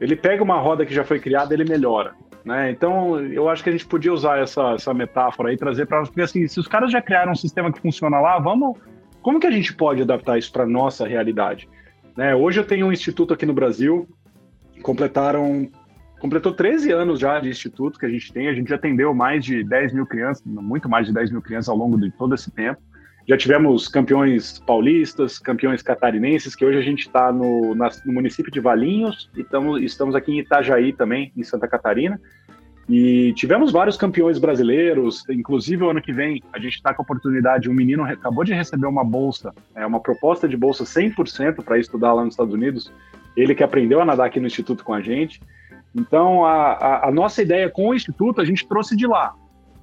Ele 0.00 0.16
pega 0.16 0.42
uma 0.42 0.58
roda 0.58 0.84
que 0.84 0.94
já 0.94 1.04
foi 1.04 1.18
criada, 1.18 1.52
ele 1.52 1.64
melhora, 1.64 2.14
né? 2.44 2.70
Então, 2.70 3.18
eu 3.20 3.48
acho 3.48 3.62
que 3.62 3.68
a 3.68 3.72
gente 3.72 3.86
podia 3.86 4.12
usar 4.12 4.38
essa, 4.38 4.72
essa 4.72 4.94
metáfora 4.94 5.50
aí, 5.50 5.56
trazer 5.56 5.86
para 5.86 5.98
nós, 5.98 6.08
porque 6.08 6.22
assim, 6.22 6.46
se 6.48 6.58
os 6.58 6.66
caras 6.66 6.90
já 6.90 7.02
criaram 7.02 7.32
um 7.32 7.36
sistema 7.36 7.72
que 7.72 7.80
funciona 7.80 8.18
lá, 8.20 8.38
vamos, 8.38 8.78
como 9.22 9.40
que 9.40 9.46
a 9.46 9.50
gente 9.50 9.74
pode 9.74 10.02
adaptar 10.02 10.38
isso 10.38 10.50
para 10.52 10.66
nossa 10.66 11.06
realidade? 11.06 11.68
Né? 12.16 12.34
Hoje 12.34 12.60
eu 12.60 12.66
tenho 12.66 12.86
um 12.86 12.92
instituto 12.92 13.34
aqui 13.34 13.46
no 13.46 13.52
Brasil, 13.52 14.06
completaram 14.90 15.70
completou 16.18 16.52
13 16.52 16.90
anos 16.90 17.20
já 17.20 17.38
de 17.38 17.48
instituto 17.48 17.98
que 17.98 18.04
a 18.04 18.08
gente 18.08 18.32
tem. 18.32 18.48
A 18.48 18.52
gente 18.52 18.68
já 18.68 18.74
atendeu 18.74 19.14
mais 19.14 19.44
de 19.44 19.62
10 19.62 19.92
mil 19.94 20.04
crianças, 20.04 20.42
muito 20.44 20.88
mais 20.88 21.06
de 21.06 21.14
10 21.14 21.30
mil 21.30 21.40
crianças 21.40 21.68
ao 21.68 21.76
longo 21.76 21.98
de 21.98 22.10
todo 22.10 22.34
esse 22.34 22.50
tempo. 22.50 22.80
Já 23.26 23.36
tivemos 23.36 23.86
campeões 23.86 24.58
paulistas, 24.66 25.38
campeões 25.38 25.80
catarinenses, 25.80 26.56
que 26.56 26.64
hoje 26.64 26.78
a 26.78 26.82
gente 26.82 27.06
está 27.06 27.32
no, 27.32 27.74
no, 27.74 28.12
município 28.12 28.50
de 28.50 28.58
Valinhos 28.58 29.30
e 29.36 29.44
tamo, 29.44 29.78
estamos 29.78 30.16
aqui 30.16 30.32
em 30.32 30.40
Itajaí 30.40 30.92
também, 30.92 31.32
em 31.36 31.44
Santa 31.44 31.68
Catarina. 31.68 32.20
E 32.90 33.32
tivemos 33.34 33.70
vários 33.70 33.96
campeões 33.96 34.36
brasileiros, 34.36 35.24
inclusive 35.30 35.84
o 35.84 35.90
ano 35.90 36.02
que 36.02 36.12
vem 36.12 36.42
a 36.52 36.58
gente 36.58 36.74
está 36.74 36.92
com 36.92 37.02
a 37.02 37.04
oportunidade, 37.04 37.70
um 37.70 37.72
menino 37.72 38.02
acabou 38.02 38.42
de 38.42 38.52
receber 38.52 38.88
uma 38.88 39.04
bolsa, 39.04 39.54
é 39.76 39.86
uma 39.86 40.00
proposta 40.00 40.48
de 40.48 40.56
bolsa 40.56 40.82
100% 40.82 41.62
para 41.62 41.78
estudar 41.78 42.12
lá 42.12 42.24
nos 42.24 42.34
Estados 42.34 42.52
Unidos, 42.52 42.92
ele 43.36 43.54
que 43.54 43.62
aprendeu 43.62 44.00
a 44.00 44.04
nadar 44.04 44.26
aqui 44.26 44.40
no 44.40 44.48
Instituto 44.48 44.82
com 44.82 44.92
a 44.92 45.00
gente. 45.00 45.40
Então, 45.94 46.44
a, 46.44 46.72
a, 46.72 47.08
a, 47.08 47.12
nossa 47.12 47.40
ideia 47.40 47.70
com 47.70 47.90
o 47.90 47.94
Instituto, 47.94 48.40
a 48.40 48.44
gente 48.44 48.66
trouxe 48.66 48.96
de 48.96 49.06
lá. 49.06 49.36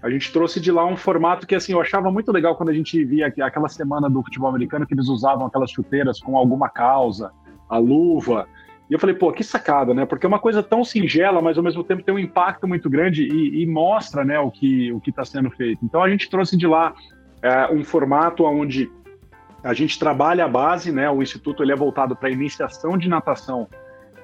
A 0.03 0.09
gente 0.09 0.29
trouxe 0.33 0.59
de 0.59 0.69
lá 0.69 0.85
um 0.85 0.97
formato 0.97 1.47
que, 1.47 1.55
assim, 1.55 1.71
eu 1.71 1.79
achava 1.79 2.11
muito 2.11 2.29
legal 2.33 2.57
quando 2.57 2.69
a 2.69 2.73
gente 2.73 3.05
via 3.05 3.27
aquela 3.27 3.69
semana 3.69 4.09
do 4.09 4.21
futebol 4.21 4.49
americano 4.49 4.85
que 4.85 4.93
eles 4.93 5.07
usavam 5.07 5.47
aquelas 5.47 5.71
chuteiras 5.71 6.19
com 6.19 6.37
alguma 6.37 6.67
causa, 6.67 7.31
a 7.69 7.77
luva. 7.77 8.49
E 8.89 8.93
eu 8.93 8.99
falei, 8.99 9.15
pô, 9.15 9.31
que 9.31 9.43
sacada, 9.43 9.93
né? 9.93 10.05
Porque 10.05 10.25
é 10.25 10.29
uma 10.29 10.39
coisa 10.39 10.63
tão 10.63 10.83
singela, 10.83 11.41
mas 11.41 11.57
ao 11.57 11.63
mesmo 11.63 11.83
tempo 11.83 12.03
tem 12.03 12.13
um 12.13 12.19
impacto 12.19 12.67
muito 12.67 12.89
grande 12.89 13.23
e, 13.23 13.61
e 13.61 13.65
mostra, 13.65 14.23
né, 14.23 14.39
o 14.39 14.49
que 14.49 14.91
o 14.93 15.01
está 15.05 15.25
sendo 15.25 15.49
feito. 15.51 15.83
Então, 15.83 16.01
a 16.01 16.09
gente 16.09 16.29
trouxe 16.29 16.55
de 16.55 16.65
lá 16.65 16.95
é, 17.41 17.71
um 17.71 17.83
formato 17.83 18.45
onde 18.45 18.89
a 19.63 19.73
gente 19.73 19.99
trabalha 19.99 20.45
a 20.45 20.47
base, 20.47 20.91
né? 20.91 21.09
O 21.09 21.21
Instituto 21.21 21.63
ele 21.63 21.73
é 21.73 21.75
voltado 21.75 22.15
para 22.15 22.29
iniciação 22.29 22.97
de 22.97 23.09
natação 23.09 23.67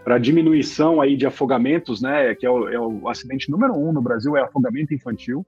para 0.04 0.18
diminuição 0.18 1.00
aí 1.00 1.16
de 1.16 1.26
afogamentos, 1.26 2.02
né, 2.02 2.36
que 2.36 2.46
é 2.46 2.50
o, 2.50 2.68
é 2.68 2.80
o, 2.80 3.08
acidente 3.08 3.50
número 3.50 3.74
um 3.74 3.94
no 3.94 4.02
Brasil, 4.02 4.36
é 4.36 4.42
afogamento 4.42 4.94
infantil. 4.94 5.46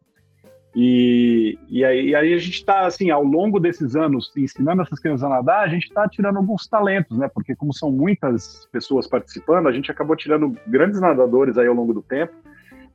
E, 0.75 1.57
e, 1.69 1.85
aí, 1.85 2.09
e 2.09 2.15
aí 2.15 2.33
a 2.33 2.37
gente 2.37 2.55
está, 2.55 2.85
assim, 2.85 3.09
ao 3.09 3.23
longo 3.23 3.61
desses 3.61 3.95
anos, 3.95 4.29
ensinando 4.35 4.81
essas 4.81 4.99
crianças 4.99 5.23
a 5.23 5.29
nadar, 5.29 5.63
a 5.63 5.69
gente 5.69 5.85
está 5.85 6.07
tirando 6.09 6.35
alguns 6.35 6.67
talentos, 6.67 7.17
né, 7.17 7.29
porque 7.33 7.55
como 7.55 7.73
são 7.73 7.89
muitas 7.89 8.67
pessoas 8.73 9.07
participando, 9.07 9.69
a 9.69 9.71
gente 9.71 9.89
acabou 9.89 10.17
tirando 10.17 10.53
grandes 10.67 10.99
nadadores 10.99 11.57
aí 11.57 11.67
ao 11.67 11.73
longo 11.73 11.93
do 11.93 12.01
tempo. 12.01 12.33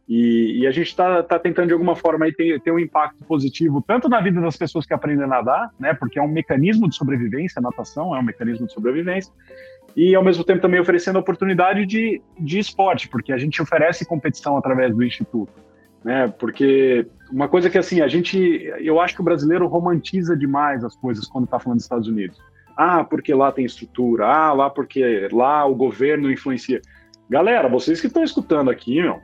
E, 0.07 0.59
e 0.61 0.67
a 0.67 0.73
gente 0.73 0.89
está 0.89 1.23
tá 1.23 1.39
tentando, 1.39 1.69
de 1.69 1.73
alguma 1.73 1.97
forma, 1.97 2.27
aí 2.27 2.35
ter, 2.35 2.61
ter 2.61 2.71
um 2.71 2.79
impacto 2.79 3.25
positivo, 3.25 3.83
tanto 3.87 4.09
na 4.11 4.21
vida 4.21 4.41
das 4.41 4.57
pessoas 4.57 4.85
que 4.85 4.93
aprendem 4.93 5.25
a 5.25 5.29
nadar, 5.29 5.71
né, 5.79 5.95
porque 5.95 6.19
é 6.19 6.23
um 6.23 6.29
mecanismo 6.29 6.87
de 6.87 6.97
sobrevivência, 6.97 7.61
a 7.61 7.63
natação 7.63 8.15
é 8.15 8.19
um 8.19 8.23
mecanismo 8.23 8.67
de 8.67 8.75
sobrevivência, 8.75 9.33
e 9.97 10.15
ao 10.15 10.23
mesmo 10.23 10.45
tempo 10.45 10.61
também 10.61 10.81
oferecendo 10.81 11.19
oportunidade 11.19 11.87
de, 11.87 12.21
de 12.39 12.59
esporte, 12.59 13.09
porque 13.09 13.33
a 13.33 13.39
gente 13.39 13.63
oferece 13.63 14.05
competição 14.05 14.57
através 14.57 14.95
do 14.95 15.03
instituto, 15.03 15.53
né? 16.05 16.33
Porque 16.39 17.07
uma 17.33 17.49
coisa 17.49 17.71
que 17.71 17.79
assim 17.79 18.01
a 18.01 18.09
gente, 18.09 18.39
eu 18.79 19.01
acho 19.01 19.15
que 19.15 19.21
o 19.21 19.25
brasileiro 19.25 19.67
romantiza 19.67 20.37
demais 20.37 20.85
as 20.85 20.97
coisas 20.97 21.27
quando 21.27 21.45
está 21.45 21.59
falando 21.59 21.77
dos 21.77 21.85
Estados 21.85 22.09
Unidos. 22.09 22.39
Ah, 22.77 23.05
porque 23.05 23.35
lá 23.35 23.53
tem 23.53 23.65
estrutura. 23.65 24.27
Ah, 24.27 24.53
lá 24.53 24.71
porque 24.71 25.29
lá 25.33 25.67
o 25.67 25.75
governo 25.75 26.31
influencia. 26.31 26.81
Galera, 27.29 27.69
vocês 27.69 28.01
que 28.01 28.07
estão 28.07 28.25
escutando 28.25 28.71
aqui, 28.71 29.01
meu, 29.03 29.21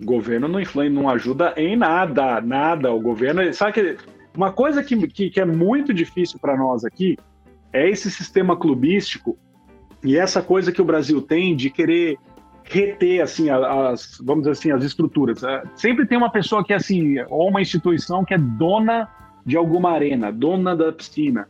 o 0.00 0.04
governo 0.04 0.48
não 0.48 0.60
influi, 0.60 0.88
não 0.88 1.08
ajuda 1.08 1.52
em 1.56 1.76
nada, 1.76 2.40
nada. 2.40 2.92
O 2.92 3.00
governo, 3.00 3.52
sabe 3.52 3.72
que 3.72 3.96
uma 4.36 4.52
coisa 4.52 4.82
que, 4.82 5.06
que, 5.08 5.30
que 5.30 5.40
é 5.40 5.44
muito 5.44 5.92
difícil 5.92 6.38
para 6.38 6.56
nós 6.56 6.84
aqui 6.84 7.16
é 7.72 7.88
esse 7.88 8.10
sistema 8.10 8.56
clubístico 8.56 9.36
e 10.04 10.16
essa 10.16 10.42
coisa 10.42 10.70
que 10.70 10.80
o 10.80 10.84
Brasil 10.84 11.20
tem 11.20 11.56
de 11.56 11.70
querer 11.70 12.18
reter 12.68 13.22
assim 13.22 13.48
as 13.48 14.18
vamos 14.22 14.42
dizer 14.42 14.52
assim 14.52 14.70
as 14.72 14.82
estruturas. 14.82 15.42
É, 15.42 15.62
sempre 15.74 16.06
tem 16.06 16.18
uma 16.18 16.30
pessoa 16.30 16.64
que 16.64 16.72
é 16.72 16.76
assim 16.76 17.16
ou 17.28 17.48
uma 17.48 17.60
instituição 17.60 18.24
que 18.24 18.34
é 18.34 18.38
dona 18.38 19.08
de 19.44 19.56
alguma 19.56 19.92
arena 19.92 20.32
dona 20.32 20.76
da 20.76 20.92
piscina. 20.92 21.48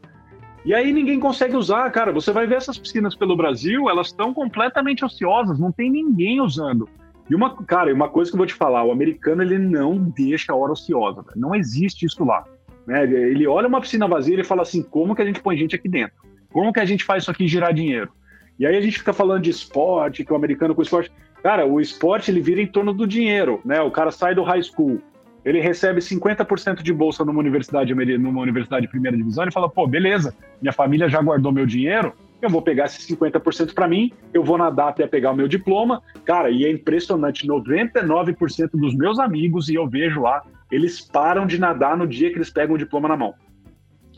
E 0.64 0.74
aí 0.74 0.92
ninguém 0.92 1.18
consegue 1.20 1.56
usar 1.56 1.90
cara. 1.90 2.12
Você 2.12 2.32
vai 2.32 2.46
ver 2.46 2.56
essas 2.56 2.78
piscinas 2.78 3.14
pelo 3.14 3.36
Brasil 3.36 3.88
elas 3.88 4.08
estão 4.08 4.34
completamente 4.34 5.04
ociosas 5.04 5.58
não 5.58 5.72
tem 5.72 5.90
ninguém 5.90 6.40
usando. 6.40 6.88
E 7.28 7.34
uma 7.34 7.56
cara 7.64 7.92
uma 7.92 8.08
coisa 8.08 8.30
que 8.30 8.36
eu 8.36 8.38
vou 8.38 8.46
te 8.46 8.54
falar 8.54 8.84
o 8.84 8.92
americano 8.92 9.42
ele 9.42 9.58
não 9.58 9.98
deixa 9.98 10.52
a 10.52 10.56
hora 10.56 10.72
ociosa 10.72 11.24
não 11.34 11.54
existe 11.54 12.06
isso 12.06 12.24
lá 12.24 12.44
né? 12.86 13.02
ele 13.02 13.48
olha 13.48 13.66
uma 13.66 13.80
piscina 13.80 14.06
vazia 14.06 14.38
e 14.40 14.44
fala 14.44 14.62
assim 14.62 14.80
como 14.80 15.14
que 15.14 15.22
a 15.22 15.24
gente 15.24 15.40
põe 15.40 15.56
gente 15.56 15.74
aqui 15.74 15.88
dentro? 15.88 16.14
Como 16.52 16.72
que 16.72 16.78
a 16.78 16.84
gente 16.84 17.04
faz 17.04 17.24
isso 17.24 17.30
aqui 17.30 17.48
girar 17.48 17.74
dinheiro 17.74 18.12
e 18.58 18.66
aí 18.66 18.76
a 18.76 18.80
gente 18.80 18.98
fica 18.98 19.12
falando 19.12 19.42
de 19.42 19.50
esporte, 19.50 20.24
que 20.24 20.32
o 20.32 20.36
americano 20.36 20.74
com 20.74 20.82
esporte. 20.82 21.12
Cara, 21.42 21.66
o 21.66 21.80
esporte 21.80 22.30
ele 22.30 22.40
vira 22.40 22.60
em 22.60 22.66
torno 22.66 22.92
do 22.92 23.06
dinheiro, 23.06 23.60
né? 23.64 23.80
O 23.80 23.90
cara 23.90 24.10
sai 24.10 24.34
do 24.34 24.42
high 24.42 24.62
school, 24.62 25.00
ele 25.46 25.60
recebe 25.60 26.00
50% 26.00 26.82
de 26.82 26.92
bolsa 26.92 27.24
numa 27.24 27.38
universidade, 27.38 27.94
numa 28.18 28.40
universidade 28.40 28.86
de 28.86 28.90
primeira 28.90 29.16
divisão, 29.16 29.46
e 29.46 29.52
fala, 29.52 29.68
pô, 29.68 29.86
beleza, 29.86 30.34
minha 30.60 30.72
família 30.72 31.08
já 31.08 31.22
guardou 31.22 31.52
meu 31.52 31.64
dinheiro, 31.64 32.12
eu 32.42 32.50
vou 32.50 32.60
pegar 32.60 32.86
esses 32.86 33.06
50% 33.06 33.72
para 33.72 33.86
mim, 33.86 34.12
eu 34.34 34.42
vou 34.42 34.58
nadar 34.58 34.88
até 34.88 35.06
pegar 35.06 35.30
o 35.30 35.36
meu 35.36 35.46
diploma. 35.46 36.02
Cara, 36.24 36.50
e 36.50 36.64
é 36.64 36.70
impressionante, 36.70 37.46
99% 37.46 38.70
dos 38.74 38.92
meus 38.96 39.20
amigos, 39.20 39.68
e 39.68 39.76
eu 39.76 39.88
vejo 39.88 40.20
lá, 40.20 40.42
eles 40.68 41.00
param 41.00 41.46
de 41.46 41.60
nadar 41.60 41.96
no 41.96 42.08
dia 42.08 42.28
que 42.30 42.36
eles 42.36 42.50
pegam 42.50 42.74
o 42.74 42.78
diploma 42.78 43.06
na 43.06 43.16
mão. 43.16 43.32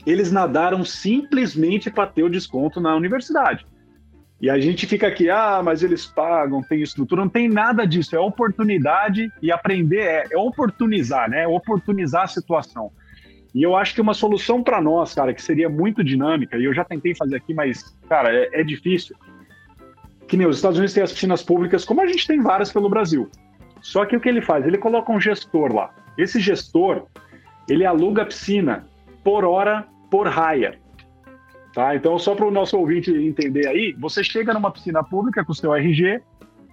Eles 0.06 0.32
nadaram 0.32 0.82
simplesmente 0.82 1.90
para 1.90 2.06
ter 2.06 2.22
o 2.22 2.30
desconto 2.30 2.80
na 2.80 2.96
universidade. 2.96 3.66
E 4.40 4.48
a 4.48 4.58
gente 4.60 4.86
fica 4.86 5.08
aqui, 5.08 5.28
ah, 5.28 5.60
mas 5.64 5.82
eles 5.82 6.06
pagam, 6.06 6.62
tem 6.62 6.80
estrutura, 6.80 7.22
não 7.22 7.28
tem 7.28 7.48
nada 7.48 7.84
disso, 7.84 8.14
é 8.14 8.20
oportunidade 8.20 9.32
e 9.42 9.50
aprender 9.50 10.00
é, 10.00 10.26
é 10.30 10.38
oportunizar, 10.38 11.28
né? 11.28 11.42
É 11.42 11.48
oportunizar 11.48 12.22
a 12.22 12.28
situação. 12.28 12.92
E 13.52 13.62
eu 13.62 13.74
acho 13.74 13.94
que 13.94 14.00
uma 14.00 14.14
solução 14.14 14.62
para 14.62 14.80
nós, 14.80 15.12
cara, 15.12 15.34
que 15.34 15.42
seria 15.42 15.68
muito 15.68 16.04
dinâmica, 16.04 16.56
e 16.56 16.64
eu 16.64 16.72
já 16.72 16.84
tentei 16.84 17.14
fazer 17.14 17.36
aqui, 17.36 17.52
mas, 17.52 17.96
cara, 18.08 18.32
é, 18.32 18.60
é 18.60 18.62
difícil. 18.62 19.16
Que 20.28 20.36
nem 20.36 20.46
os 20.46 20.56
Estados 20.56 20.78
Unidos 20.78 20.94
têm 20.94 21.02
as 21.02 21.12
piscinas 21.12 21.42
públicas, 21.42 21.84
como 21.84 22.00
a 22.00 22.06
gente 22.06 22.26
tem 22.26 22.40
várias 22.40 22.70
pelo 22.70 22.88
Brasil. 22.88 23.28
Só 23.80 24.04
que 24.04 24.14
o 24.14 24.20
que 24.20 24.28
ele 24.28 24.42
faz? 24.42 24.64
Ele 24.66 24.78
coloca 24.78 25.10
um 25.10 25.20
gestor 25.20 25.74
lá. 25.74 25.90
Esse 26.16 26.38
gestor, 26.38 27.06
ele 27.68 27.84
aluga 27.84 28.22
a 28.22 28.26
piscina 28.26 28.86
por 29.24 29.44
hora, 29.44 29.86
por 30.10 30.28
raia. 30.28 30.78
Tá? 31.74 31.94
Então, 31.94 32.18
só 32.18 32.34
para 32.34 32.46
o 32.46 32.50
nosso 32.50 32.78
ouvinte 32.78 33.10
entender 33.10 33.66
aí, 33.68 33.94
você 33.98 34.24
chega 34.24 34.54
numa 34.54 34.70
piscina 34.70 35.02
pública 35.04 35.44
com 35.44 35.52
o 35.52 35.54
seu 35.54 35.74
RG, 35.74 36.20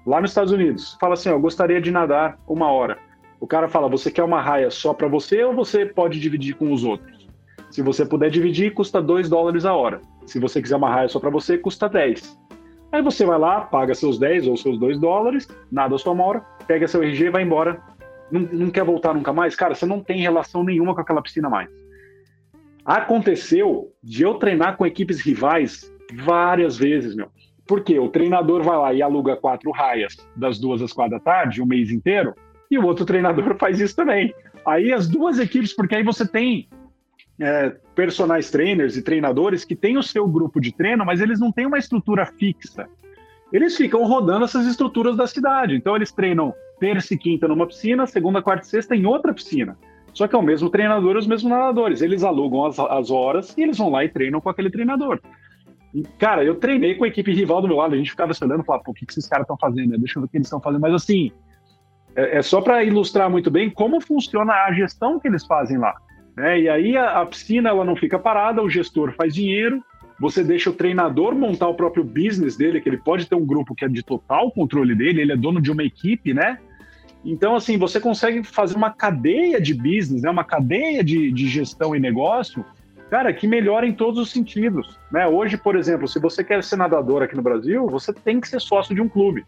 lá 0.06 0.22
nos 0.22 0.32
Estados 0.32 0.52
Unidos, 0.52 0.98
fala 1.00 1.14
assim, 1.14 1.30
eu 1.30 1.40
gostaria 1.40 1.82
de 1.82 1.92
nadar 1.92 2.38
uma 2.48 2.72
hora. 2.72 2.98
O 3.40 3.48
cara 3.48 3.68
fala, 3.68 3.90
você 3.90 4.10
quer 4.10 4.24
uma 4.24 4.42
raia 4.42 4.72
só 4.72 4.94
para 4.94 5.08
você 5.08 5.44
ou 5.44 5.54
você 5.54 5.86
pode 5.86 6.20
dividir 6.20 6.56
com 6.56 6.72
os 6.72 6.84
outros? 6.84 7.28
Se 7.70 7.82
você 7.82 8.06
puder 8.06 8.30
dividir, 8.30 8.74
custa 8.74 9.02
2 9.02 9.30
dólares 9.30 9.66
a 9.66 9.74
hora. 9.74 10.02
Se 10.26 10.40
você 10.40 10.62
quiser 10.62 10.78
uma 10.78 10.90
raia 10.90 11.10
só 11.10 11.20
para 11.20 11.30
você, 11.30 11.58
custa 11.58 11.90
10. 11.90 12.40
Aí 12.92 13.02
você 13.02 13.26
vai 13.26 13.38
lá, 13.38 13.62
paga 13.62 13.94
seus 13.94 14.18
10 14.18 14.48
ou 14.48 14.56
seus 14.56 14.80
2 14.80 14.98
dólares, 15.00 15.48
nada 15.70 15.96
a 15.96 15.98
sua 15.98 16.14
hora, 16.14 16.40
pega 16.66 16.88
seu 16.88 17.04
RG 17.04 17.26
e 17.26 17.30
vai 17.30 17.44
embora. 17.44 17.82
Não, 18.32 18.42
não 18.42 18.70
quer 18.72 18.86
voltar 18.86 19.14
nunca 19.14 19.34
mais? 19.34 19.56
Cara, 19.56 19.76
você 19.76 19.86
não 19.86 20.00
tem 20.00 20.22
relação 20.22 20.64
nenhuma 20.64 20.96
com 20.96 21.02
aquela 21.02 21.22
piscina 21.22 21.50
mais. 21.50 21.70
Aconteceu 22.86 23.92
de 24.04 24.22
eu 24.22 24.36
treinar 24.36 24.78
com 24.78 24.86
equipes 24.86 25.20
rivais 25.20 25.92
várias 26.24 26.78
vezes, 26.78 27.16
meu. 27.16 27.30
Porque 27.68 27.98
o 27.98 28.10
treinador 28.10 28.62
vai 28.62 28.78
lá 28.78 28.94
e 28.94 29.02
aluga 29.02 29.36
quatro 29.36 29.72
raias 29.72 30.16
das 30.36 30.60
duas 30.60 30.84
às 30.84 30.94
quatro 30.94 31.18
da 31.18 31.20
tarde, 31.20 31.64
um 31.64 31.66
mês 31.66 31.90
inteiro, 31.90 32.36
e 32.70 32.78
o 32.78 32.86
outro 32.86 33.04
treinador 33.04 33.56
faz 33.60 33.80
isso 33.80 33.96
também. 33.96 34.34
Aí 34.68 34.94
as 34.94 35.08
duas 35.08 35.40
equipes, 35.40 35.76
porque 35.76 35.96
aí 35.96 36.04
você 36.04 36.28
tem 36.28 36.70
é, 37.40 37.76
trainers 38.52 38.96
e 38.96 39.02
treinadores 39.02 39.66
que 39.66 39.76
têm 39.76 39.98
o 39.98 40.04
seu 40.04 40.28
grupo 40.28 40.62
de 40.62 40.72
treino, 40.72 41.04
mas 41.04 41.22
eles 41.22 41.40
não 41.40 41.52
têm 41.52 41.66
uma 41.66 41.80
estrutura 41.80 42.26
fixa. 42.26 42.88
Eles 43.52 43.76
ficam 43.76 44.06
rodando 44.06 44.46
essas 44.46 44.68
estruturas 44.68 45.18
da 45.18 45.26
cidade. 45.26 45.76
Então 45.76 45.96
eles 45.96 46.12
treinam 46.12 46.54
terça 46.80 47.14
e 47.14 47.18
quinta 47.18 47.48
numa 47.48 47.68
piscina, 47.68 48.06
segunda, 48.06 48.42
quarta 48.42 48.66
e 48.66 48.70
sexta 48.70 48.96
em 48.96 49.06
outra 49.06 49.34
piscina. 49.34 49.78
Só 50.16 50.28
que 50.28 50.36
é 50.36 50.40
o 50.40 50.42
mesmo 50.42 50.70
treinador 50.70 51.16
e 51.16 51.20
os 51.20 51.28
mesmos 51.28 51.52
nadadores. 51.52 52.02
Eles 52.02 52.24
alugam 52.24 52.66
as, 52.66 52.80
as 52.80 53.12
horas 53.12 53.56
e 53.58 53.62
eles 53.62 53.78
vão 53.78 53.92
lá 53.92 54.04
e 54.04 54.10
treinam 54.10 54.40
com 54.40 54.50
aquele 54.50 54.72
treinador. 54.72 55.20
Cara, 56.18 56.44
eu 56.44 56.56
treinei 56.56 56.96
com 56.96 57.04
a 57.04 57.08
equipe 57.08 57.34
rival 57.34 57.62
do 57.62 57.68
meu 57.68 57.78
lado, 57.78 57.94
a 57.94 57.98
gente 57.98 58.12
ficava 58.12 58.32
olhando 58.42 58.62
e 58.62 58.66
falava, 58.66 58.84
pô, 58.84 58.92
o 58.92 58.94
que, 58.94 59.06
que 59.06 59.12
esses 59.12 59.28
caras 59.28 59.44
estão 59.44 59.58
fazendo? 59.58 59.98
Deixa 59.98 60.18
eu 60.18 60.22
ver 60.22 60.28
o 60.28 60.30
que 60.30 60.38
eles 60.38 60.48
estão 60.48 60.62
fazendo. 60.62 60.82
Mas 60.82 60.94
assim, 60.94 61.32
é, 62.16 62.38
é 62.38 62.42
só 62.42 62.62
para 62.62 62.82
ilustrar 62.84 63.30
muito 63.30 63.52
bem 63.52 63.70
como 63.70 64.00
funciona 64.00 64.54
a 64.54 64.72
gestão 64.72 65.20
que 65.20 65.28
eles 65.28 65.46
fazem 65.46 65.78
lá. 65.78 65.94
Né? 66.36 66.62
E 66.62 66.70
aí 66.70 66.98
a, 66.98 67.22
a 67.22 67.26
piscina 67.26 67.70
ela 67.70 67.84
não 67.84 67.96
fica 67.96 68.18
parada, 68.18 68.64
o 68.64 68.70
gestor 68.70 69.14
faz 69.14 69.36
dinheiro, 69.36 69.84
você 70.20 70.46
deixa 70.46 70.70
o 70.70 70.74
treinador 70.74 71.36
montar 71.36 71.68
o 71.68 71.76
próprio 71.76 72.06
business 72.06 72.56
dele, 72.56 72.80
que 72.80 72.88
ele 72.88 72.98
pode 72.98 73.28
ter 73.28 73.36
um 73.36 73.46
grupo 73.46 73.76
que 73.76 73.84
é 73.84 73.88
de 73.90 74.02
total 74.02 74.50
controle 74.52 74.96
dele, 74.96 75.22
ele 75.22 75.34
é 75.34 75.38
dono 75.38 75.62
de 75.62 75.72
uma 75.72 75.84
equipe, 75.84 76.34
né? 76.34 76.58
Então, 77.26 77.56
assim, 77.56 77.78
você 77.78 78.00
consegue 78.00 78.44
fazer 78.44 78.78
uma 78.78 78.92
cadeia 78.92 79.60
de 79.60 79.74
business, 79.74 80.22
né? 80.22 80.30
uma 80.30 80.44
cadeia 80.44 81.04
de, 81.04 81.32
de 81.32 81.48
gestão 81.48 81.96
e 81.96 82.00
negócio, 82.00 82.64
cara, 83.10 83.34
que 83.34 83.48
melhora 83.48 83.88
em 83.88 83.94
todos 83.94 84.20
os 84.20 84.30
sentidos. 84.30 85.00
Né? 85.12 85.28
Hoje, 85.28 85.58
por 85.58 85.76
exemplo, 85.76 86.08
se 86.08 86.20
você 86.20 86.44
quer 86.44 86.64
ser 86.64 86.76
nadador 86.76 87.24
aqui 87.24 87.36
no 87.36 87.42
Brasil, 87.42 87.88
você 87.88 88.14
tem 88.14 88.40
que 88.40 88.48
ser 88.48 88.62
sócio 88.62 88.94
de 88.94 89.02
um 89.02 89.10
clube. 89.10 89.44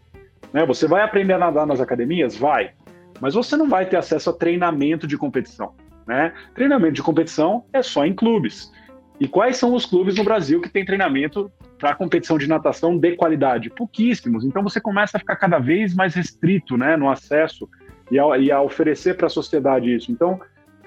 Né? 0.52 0.66
Você 0.66 0.88
vai 0.88 1.02
aprender 1.02 1.34
a 1.34 1.38
nadar 1.38 1.66
nas 1.66 1.80
academias? 1.80 2.36
Vai. 2.36 2.72
Mas 3.20 3.34
você 3.34 3.56
não 3.56 3.68
vai 3.68 3.86
ter 3.86 3.96
acesso 3.96 4.30
a 4.30 4.32
treinamento 4.32 5.06
de 5.06 5.16
competição. 5.16 5.72
Né? 6.04 6.32
Treinamento 6.54 6.94
de 6.94 7.02
competição 7.02 7.64
é 7.72 7.80
só 7.80 8.04
em 8.04 8.12
clubes. 8.12 8.72
E 9.20 9.28
quais 9.28 9.56
são 9.56 9.72
os 9.74 9.86
clubes 9.86 10.16
no 10.16 10.24
Brasil 10.24 10.60
que 10.60 10.68
têm 10.68 10.84
treinamento 10.84 11.50
para 11.78 11.94
competição 11.94 12.36
de 12.36 12.48
natação 12.48 12.98
de 12.98 13.16
qualidade? 13.16 13.70
Pouquíssimos. 13.70 14.44
Então 14.44 14.62
você 14.62 14.80
começa 14.80 15.16
a 15.16 15.20
ficar 15.20 15.36
cada 15.36 15.58
vez 15.58 15.94
mais 15.94 16.14
restrito 16.14 16.76
né, 16.76 16.96
no 16.96 17.08
acesso 17.08 17.68
e 18.10 18.18
a, 18.18 18.38
e 18.38 18.50
a 18.50 18.60
oferecer 18.60 19.16
para 19.16 19.26
a 19.26 19.30
sociedade 19.30 19.94
isso. 19.94 20.10
Então, 20.10 20.40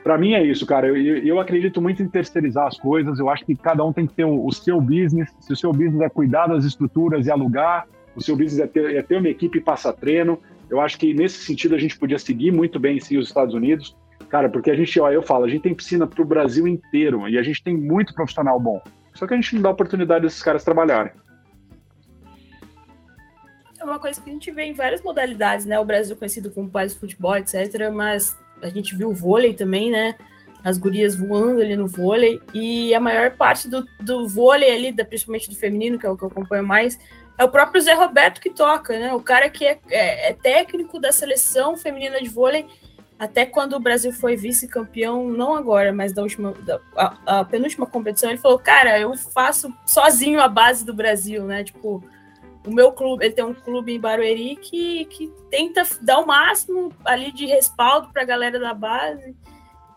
para 0.03 0.17
mim 0.17 0.33
é 0.33 0.43
isso, 0.43 0.65
cara. 0.65 0.87
Eu, 0.87 0.95
eu, 0.97 1.39
acredito 1.39 1.81
muito 1.81 2.01
em 2.01 2.07
terceirizar 2.07 2.67
as 2.67 2.77
coisas. 2.77 3.19
Eu 3.19 3.29
acho 3.29 3.45
que 3.45 3.55
cada 3.55 3.83
um 3.85 3.93
tem 3.93 4.07
que 4.07 4.13
ter 4.13 4.25
o, 4.25 4.45
o 4.45 4.51
seu 4.51 4.81
business. 4.81 5.29
Se 5.39 5.53
o 5.53 5.55
seu 5.55 5.71
business 5.71 6.01
é 6.01 6.09
cuidar 6.09 6.47
das 6.47 6.65
estruturas 6.65 7.27
e 7.27 7.31
alugar, 7.31 7.87
o 8.15 8.21
seu 8.21 8.35
business 8.35 8.59
é 8.59 8.67
ter, 8.67 8.95
é 8.95 9.01
ter 9.01 9.17
uma 9.17 9.29
equipe 9.29 9.59
e 9.59 9.61
passar 9.61 9.93
treino. 9.93 10.39
Eu 10.69 10.79
acho 10.79 10.97
que 10.97 11.13
nesse 11.13 11.43
sentido 11.45 11.75
a 11.75 11.77
gente 11.77 11.97
podia 11.97 12.17
seguir 12.17 12.51
muito 12.51 12.79
bem 12.79 12.99
sim 12.99 13.17
os 13.17 13.27
Estados 13.27 13.53
Unidos, 13.53 13.95
cara, 14.29 14.49
porque 14.49 14.71
a 14.71 14.75
gente, 14.75 14.97
ó, 14.99 15.11
eu 15.11 15.21
falo, 15.21 15.43
a 15.43 15.49
gente 15.49 15.63
tem 15.63 15.75
piscina 15.75 16.07
para 16.07 16.21
o 16.21 16.25
Brasil 16.25 16.65
inteiro 16.67 17.27
e 17.27 17.37
a 17.37 17.43
gente 17.43 17.61
tem 17.61 17.75
muito 17.75 18.13
profissional 18.13 18.59
bom. 18.59 18.81
Só 19.13 19.27
que 19.27 19.33
a 19.33 19.37
gente 19.37 19.55
não 19.55 19.61
dá 19.61 19.69
oportunidade 19.69 20.23
desses 20.23 20.41
caras 20.41 20.63
trabalharem. 20.63 21.11
É 23.79 23.83
uma 23.83 23.99
coisa 23.99 24.21
que 24.21 24.29
a 24.29 24.33
gente 24.33 24.51
vê 24.51 24.63
em 24.63 24.73
várias 24.73 25.01
modalidades, 25.01 25.65
né? 25.65 25.79
O 25.79 25.85
Brasil 25.85 26.15
conhecido 26.15 26.51
como 26.51 26.69
país 26.69 26.93
de 26.93 26.99
futebol, 26.99 27.35
etc. 27.35 27.89
Mas 27.91 28.37
a 28.61 28.69
gente 28.69 28.95
viu 28.95 29.09
o 29.09 29.13
vôlei 29.13 29.53
também, 29.53 29.89
né? 29.89 30.15
As 30.63 30.77
gurias 30.77 31.15
voando 31.15 31.61
ali 31.61 31.75
no 31.75 31.87
vôlei. 31.87 32.39
E 32.53 32.93
a 32.93 32.99
maior 32.99 33.31
parte 33.31 33.67
do, 33.67 33.83
do 33.99 34.27
vôlei 34.27 34.71
ali, 34.71 34.93
principalmente 34.93 35.49
do 35.49 35.55
feminino, 35.55 35.97
que 35.97 36.05
é 36.05 36.09
o 36.09 36.15
que 36.15 36.23
eu 36.23 36.27
acompanho 36.27 36.63
mais, 36.63 36.99
é 37.37 37.43
o 37.43 37.49
próprio 37.49 37.81
Zé 37.81 37.93
Roberto 37.93 38.39
que 38.39 38.51
toca, 38.51 38.99
né? 38.99 39.13
O 39.15 39.19
cara 39.19 39.49
que 39.49 39.65
é, 39.65 39.79
é, 39.89 40.29
é 40.29 40.33
técnico 40.33 40.99
da 40.99 41.11
seleção 41.11 41.75
feminina 41.75 42.21
de 42.21 42.29
vôlei, 42.29 42.67
até 43.21 43.45
quando 43.45 43.73
o 43.73 43.79
Brasil 43.79 44.11
foi 44.11 44.35
vice-campeão, 44.35 45.29
não 45.29 45.53
agora, 45.53 45.93
mas 45.93 46.11
da 46.11 46.23
última, 46.23 46.53
da, 46.53 46.79
a, 46.97 47.39
a, 47.39 47.45
penúltima 47.45 47.85
competição, 47.85 48.31
ele 48.31 48.39
falou, 48.39 48.57
cara, 48.57 48.99
eu 48.99 49.15
faço 49.15 49.71
sozinho 49.85 50.41
a 50.41 50.47
base 50.47 50.83
do 50.83 50.91
Brasil, 50.91 51.45
né? 51.45 51.63
Tipo, 51.63 52.03
o 52.65 52.71
meu 52.73 52.91
clube, 52.91 53.23
ele 53.23 53.35
tem 53.35 53.45
um 53.45 53.53
clube 53.53 53.93
em 53.93 53.99
Barueri 53.99 54.55
que, 54.55 55.05
que 55.05 55.31
tenta 55.51 55.83
dar 56.01 56.17
o 56.17 56.25
máximo 56.25 56.91
ali 57.05 57.31
de 57.31 57.45
respaldo 57.45 58.09
para 58.11 58.23
a 58.23 58.25
galera 58.25 58.59
da 58.59 58.73
base 58.73 59.35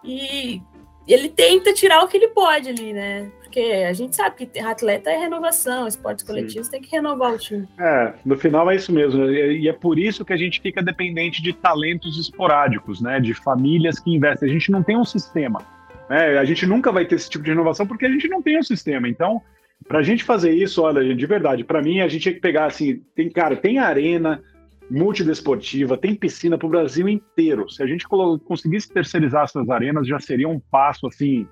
e 0.05 0.61
ele 1.09 1.31
tenta 1.31 1.73
tirar 1.73 2.05
o 2.05 2.09
que 2.09 2.19
ele 2.19 2.29
pode 2.29 2.69
ali, 2.69 2.93
né? 2.93 3.33
Porque 3.55 3.85
a 3.85 3.93
gente 3.93 4.17
sabe 4.17 4.35
que 4.35 4.59
atleta 4.59 5.09
é 5.11 5.17
renovação, 5.17 5.87
esportes 5.87 6.25
coletivos 6.25 6.67
Sim. 6.67 6.73
tem 6.73 6.83
que 6.83 6.91
renovar 6.91 7.35
o 7.35 7.39
time. 7.39 7.69
É, 7.79 8.13
no 8.25 8.37
final 8.37 8.69
é 8.69 8.75
isso 8.75 8.93
mesmo, 8.93 9.31
e 9.31 9.69
é 9.69 9.73
por 9.73 9.97
isso 9.97 10.25
que 10.25 10.33
a 10.33 10.37
gente 10.37 10.61
fica 10.61 10.83
dependente 10.83 11.41
de 11.41 11.53
talentos 11.53 12.19
esporádicos, 12.19 13.01
né, 13.01 13.21
de 13.21 13.33
famílias 13.33 14.01
que 14.01 14.13
investem. 14.13 14.51
A 14.51 14.53
gente 14.53 14.73
não 14.73 14.83
tem 14.83 14.97
um 14.97 15.05
sistema, 15.05 15.63
né? 16.11 16.37
A 16.37 16.45
gente 16.45 16.67
nunca 16.67 16.91
vai 16.91 17.05
ter 17.05 17.15
esse 17.15 17.31
tipo 17.31 17.45
de 17.45 17.51
renovação 17.51 17.87
porque 17.87 18.07
a 18.07 18.11
gente 18.11 18.27
não 18.27 18.43
tem 18.43 18.59
um 18.59 18.63
sistema. 18.63 19.09
Então, 19.09 19.41
para 19.87 20.01
a 20.01 20.03
gente 20.03 20.25
fazer 20.25 20.51
isso, 20.51 20.83
olha, 20.83 21.15
de 21.15 21.27
verdade, 21.27 21.63
para 21.63 21.81
mim 21.81 22.01
a 22.01 22.09
gente 22.09 22.23
tinha 22.23 22.35
que 22.35 22.41
pegar 22.41 22.67
assim, 22.67 23.03
tem 23.15 23.31
cara, 23.31 23.55
tem 23.55 23.79
arena 23.79 24.43
multidesportiva, 24.91 25.97
tem 25.97 26.17
piscina 26.17 26.59
para 26.59 26.67
o 26.67 26.71
Brasil 26.71 27.09
inteiro. 27.09 27.71
Se 27.71 27.85
a 27.85 27.87
gente 27.87 28.05
conseguisse 28.09 28.93
terceirizar 28.93 29.45
essas 29.45 29.71
arenas, 29.71 30.09
já 30.09 30.19
seria 30.19 30.49
um 30.49 30.59
passo 30.59 31.07
assim 31.07 31.47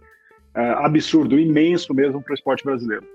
é, 0.55 0.71
absurdo, 0.85 1.39
imenso 1.39 1.95
mesmo 1.95 2.23
para 2.23 2.33
o 2.33 2.35
esporte 2.35 2.65
brasileiro. 2.65 3.07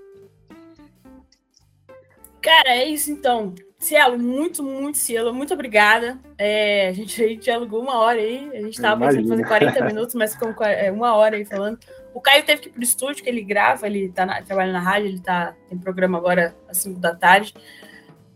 Cara, 2.40 2.70
é 2.70 2.84
isso 2.86 3.10
então. 3.10 3.54
Cielo, 3.78 4.18
muito, 4.18 4.62
muito, 4.62 4.98
Cielo, 4.98 5.32
muito 5.32 5.54
obrigada. 5.54 6.18
É, 6.36 6.88
a, 6.88 6.92
gente, 6.92 7.22
a 7.22 7.28
gente 7.28 7.50
alugou 7.50 7.80
uma 7.80 7.98
hora 7.98 8.18
aí, 8.18 8.50
a 8.52 8.60
gente 8.60 8.74
estava 8.74 9.06
pensando 9.06 9.28
fazer 9.28 9.46
40 9.46 9.84
minutos, 9.84 10.14
mas 10.16 10.34
ficou 10.34 10.52
é, 10.64 10.90
uma 10.90 11.14
hora 11.14 11.36
aí 11.36 11.44
falando. 11.44 11.78
O 12.12 12.20
Caio 12.20 12.42
teve 12.42 12.62
que 12.62 12.68
ir 12.68 12.72
pro 12.72 12.82
estúdio, 12.82 13.22
que 13.22 13.30
ele 13.30 13.42
grava, 13.42 13.86
ele 13.86 14.08
tá 14.08 14.26
na, 14.26 14.42
trabalha 14.42 14.72
na 14.72 14.80
rádio, 14.80 15.08
ele 15.08 15.20
tá, 15.20 15.54
tem 15.68 15.78
programa 15.78 16.18
agora 16.18 16.56
às 16.68 16.78
5 16.78 16.98
da 16.98 17.14
tarde. 17.14 17.54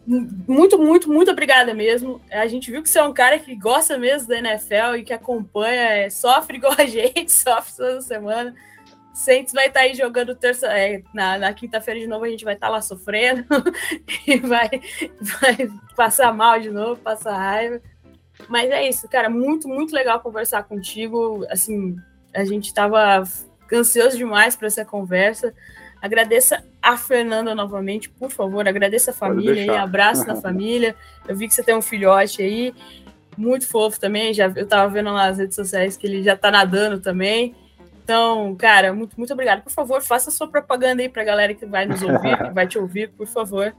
Muito, 0.06 0.78
muito, 0.78 1.08
muito 1.08 1.30
obrigada 1.30 1.74
mesmo. 1.74 2.20
A 2.30 2.46
gente 2.46 2.70
viu 2.70 2.82
que 2.82 2.88
você 2.88 3.00
é 3.00 3.02
um 3.02 3.12
cara 3.12 3.38
que 3.38 3.54
gosta 3.56 3.98
mesmo 3.98 4.28
da 4.28 4.38
NFL 4.38 4.96
e 4.98 5.02
que 5.02 5.12
acompanha, 5.12 5.80
é, 5.80 6.10
sofre 6.10 6.58
igual 6.58 6.74
a 6.78 6.84
gente, 6.86 7.32
sofre 7.32 7.76
toda 7.76 8.00
semana. 8.00 8.54
Saints 9.12 9.52
vai 9.52 9.66
estar 9.66 9.80
tá 9.80 9.86
aí 9.86 9.94
jogando 9.94 10.34
terça, 10.34 10.66
é, 10.66 11.02
na, 11.12 11.38
na 11.38 11.52
quinta-feira 11.52 12.00
de 12.00 12.06
novo, 12.06 12.24
a 12.24 12.28
gente 12.28 12.44
vai 12.44 12.54
estar 12.54 12.68
tá 12.68 12.72
lá 12.72 12.80
sofrendo 12.80 13.44
e 14.26 14.38
vai, 14.38 14.70
vai 15.20 15.70
passar 15.94 16.32
mal 16.32 16.58
de 16.58 16.70
novo, 16.70 17.00
passar 17.00 17.36
raiva. 17.36 17.80
Mas 18.48 18.70
é 18.70 18.88
isso, 18.88 19.08
cara, 19.08 19.28
muito, 19.28 19.68
muito 19.68 19.94
legal 19.94 20.20
conversar 20.20 20.62
contigo. 20.64 21.46
Assim, 21.50 21.96
a 22.34 22.44
gente 22.44 22.66
estava 22.66 23.22
ansioso 23.72 24.16
demais 24.16 24.56
para 24.56 24.66
essa 24.66 24.84
conversa. 24.84 25.54
Agradeço 26.00 26.54
a 26.80 26.96
Fernanda 26.96 27.54
novamente, 27.54 28.10
por 28.10 28.30
favor, 28.30 28.66
agradeça 28.66 29.12
a 29.12 29.14
família 29.14 29.64
e 29.64 29.70
abraço 29.70 30.26
na 30.26 30.34
família. 30.40 30.96
Eu 31.28 31.36
vi 31.36 31.46
que 31.46 31.54
você 31.54 31.62
tem 31.62 31.76
um 31.76 31.82
filhote 31.82 32.42
aí, 32.42 32.74
muito 33.36 33.68
fofo 33.68 34.00
também. 34.00 34.34
Já 34.34 34.52
eu 34.56 34.66
tava 34.66 34.92
vendo 34.92 35.12
lá 35.12 35.28
nas 35.28 35.38
redes 35.38 35.54
sociais 35.54 35.96
que 35.96 36.06
ele 36.06 36.22
já 36.22 36.36
tá 36.36 36.50
nadando 36.50 37.00
também. 37.00 37.54
Então, 38.02 38.54
cara, 38.56 38.92
muito, 38.92 39.14
muito 39.16 39.32
obrigado. 39.32 39.62
Por 39.62 39.72
favor, 39.72 40.02
faça 40.02 40.30
sua 40.30 40.48
propaganda 40.48 41.02
aí 41.02 41.08
pra 41.08 41.24
galera 41.24 41.54
que 41.54 41.64
vai 41.64 41.86
nos 41.86 42.02
ouvir, 42.02 42.36
que 42.36 42.50
vai 42.54 42.66
te 42.66 42.78
ouvir, 42.78 43.10
por 43.10 43.26
favor. 43.26 43.74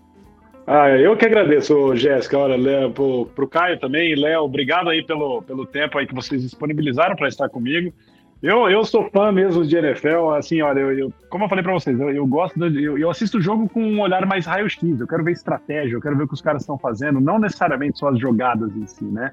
Ah, 0.65 0.89
eu 0.91 1.15
que 1.17 1.25
agradeço, 1.25 1.93
Jéssica. 1.95 2.37
Olha, 2.37 2.55
Léo, 2.55 2.91
pro, 2.91 3.25
pro 3.35 3.47
Caio 3.47 3.79
também, 3.79 4.15
Léo, 4.15 4.43
obrigado 4.43 4.89
aí 4.89 5.03
pelo, 5.03 5.41
pelo 5.41 5.65
tempo 5.65 5.97
aí 5.97 6.07
que 6.07 6.15
vocês 6.15 6.41
disponibilizaram 6.41 7.15
para 7.15 7.27
estar 7.27 7.49
comigo. 7.49 7.93
Eu, 8.41 8.69
eu 8.69 8.83
sou 8.83 9.09
fã 9.09 9.31
mesmo 9.31 9.65
de 9.65 9.77
NFL, 9.77 10.31
assim, 10.31 10.61
olha, 10.61 10.81
eu, 10.81 10.99
eu 10.99 11.13
como 11.29 11.45
eu 11.45 11.49
falei 11.49 11.63
para 11.63 11.71
vocês, 11.71 11.97
eu, 11.97 12.09
eu 12.09 12.27
gosto, 12.27 12.59
de, 12.69 12.83
eu, 12.83 12.97
eu, 12.97 13.09
assisto 13.09 13.37
o 13.37 13.41
jogo 13.41 13.69
com 13.69 13.81
um 13.81 14.01
olhar 14.01 14.25
mais 14.25 14.45
raio-x, 14.45 14.99
eu 14.99 15.07
quero 15.07 15.23
ver 15.23 15.31
estratégia, 15.31 15.95
eu 15.95 16.01
quero 16.01 16.17
ver 16.17 16.23
o 16.23 16.27
que 16.27 16.33
os 16.33 16.41
caras 16.41 16.63
estão 16.63 16.77
fazendo, 16.77 17.21
não 17.21 17.39
necessariamente 17.39 17.97
só 17.97 18.09
as 18.09 18.19
jogadas 18.19 18.75
em 18.75 18.85
si, 18.85 19.05
né? 19.05 19.31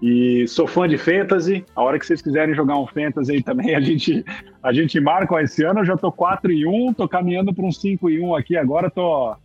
E 0.00 0.46
sou 0.46 0.66
fã 0.66 0.88
de 0.88 0.96
fantasy, 0.96 1.64
a 1.74 1.82
hora 1.82 1.98
que 1.98 2.06
vocês 2.06 2.22
quiserem 2.22 2.54
jogar 2.54 2.78
um 2.78 2.86
fantasy 2.86 3.32
aí 3.32 3.42
também, 3.42 3.74
a 3.76 3.80
gente, 3.80 4.24
a 4.62 4.72
gente 4.72 5.00
marca, 5.00 5.42
esse 5.42 5.64
ano 5.64 5.80
eu 5.80 5.84
já 5.84 5.96
tô 5.96 6.12
4 6.12 6.52
e 6.52 6.66
1, 6.66 6.94
tô 6.94 7.08
caminhando 7.08 7.52
para 7.52 7.64
um 7.64 7.72
5 7.72 8.08
e 8.08 8.20
1 8.20 8.34
aqui, 8.34 8.56
agora 8.56 8.90
tô 8.90 9.36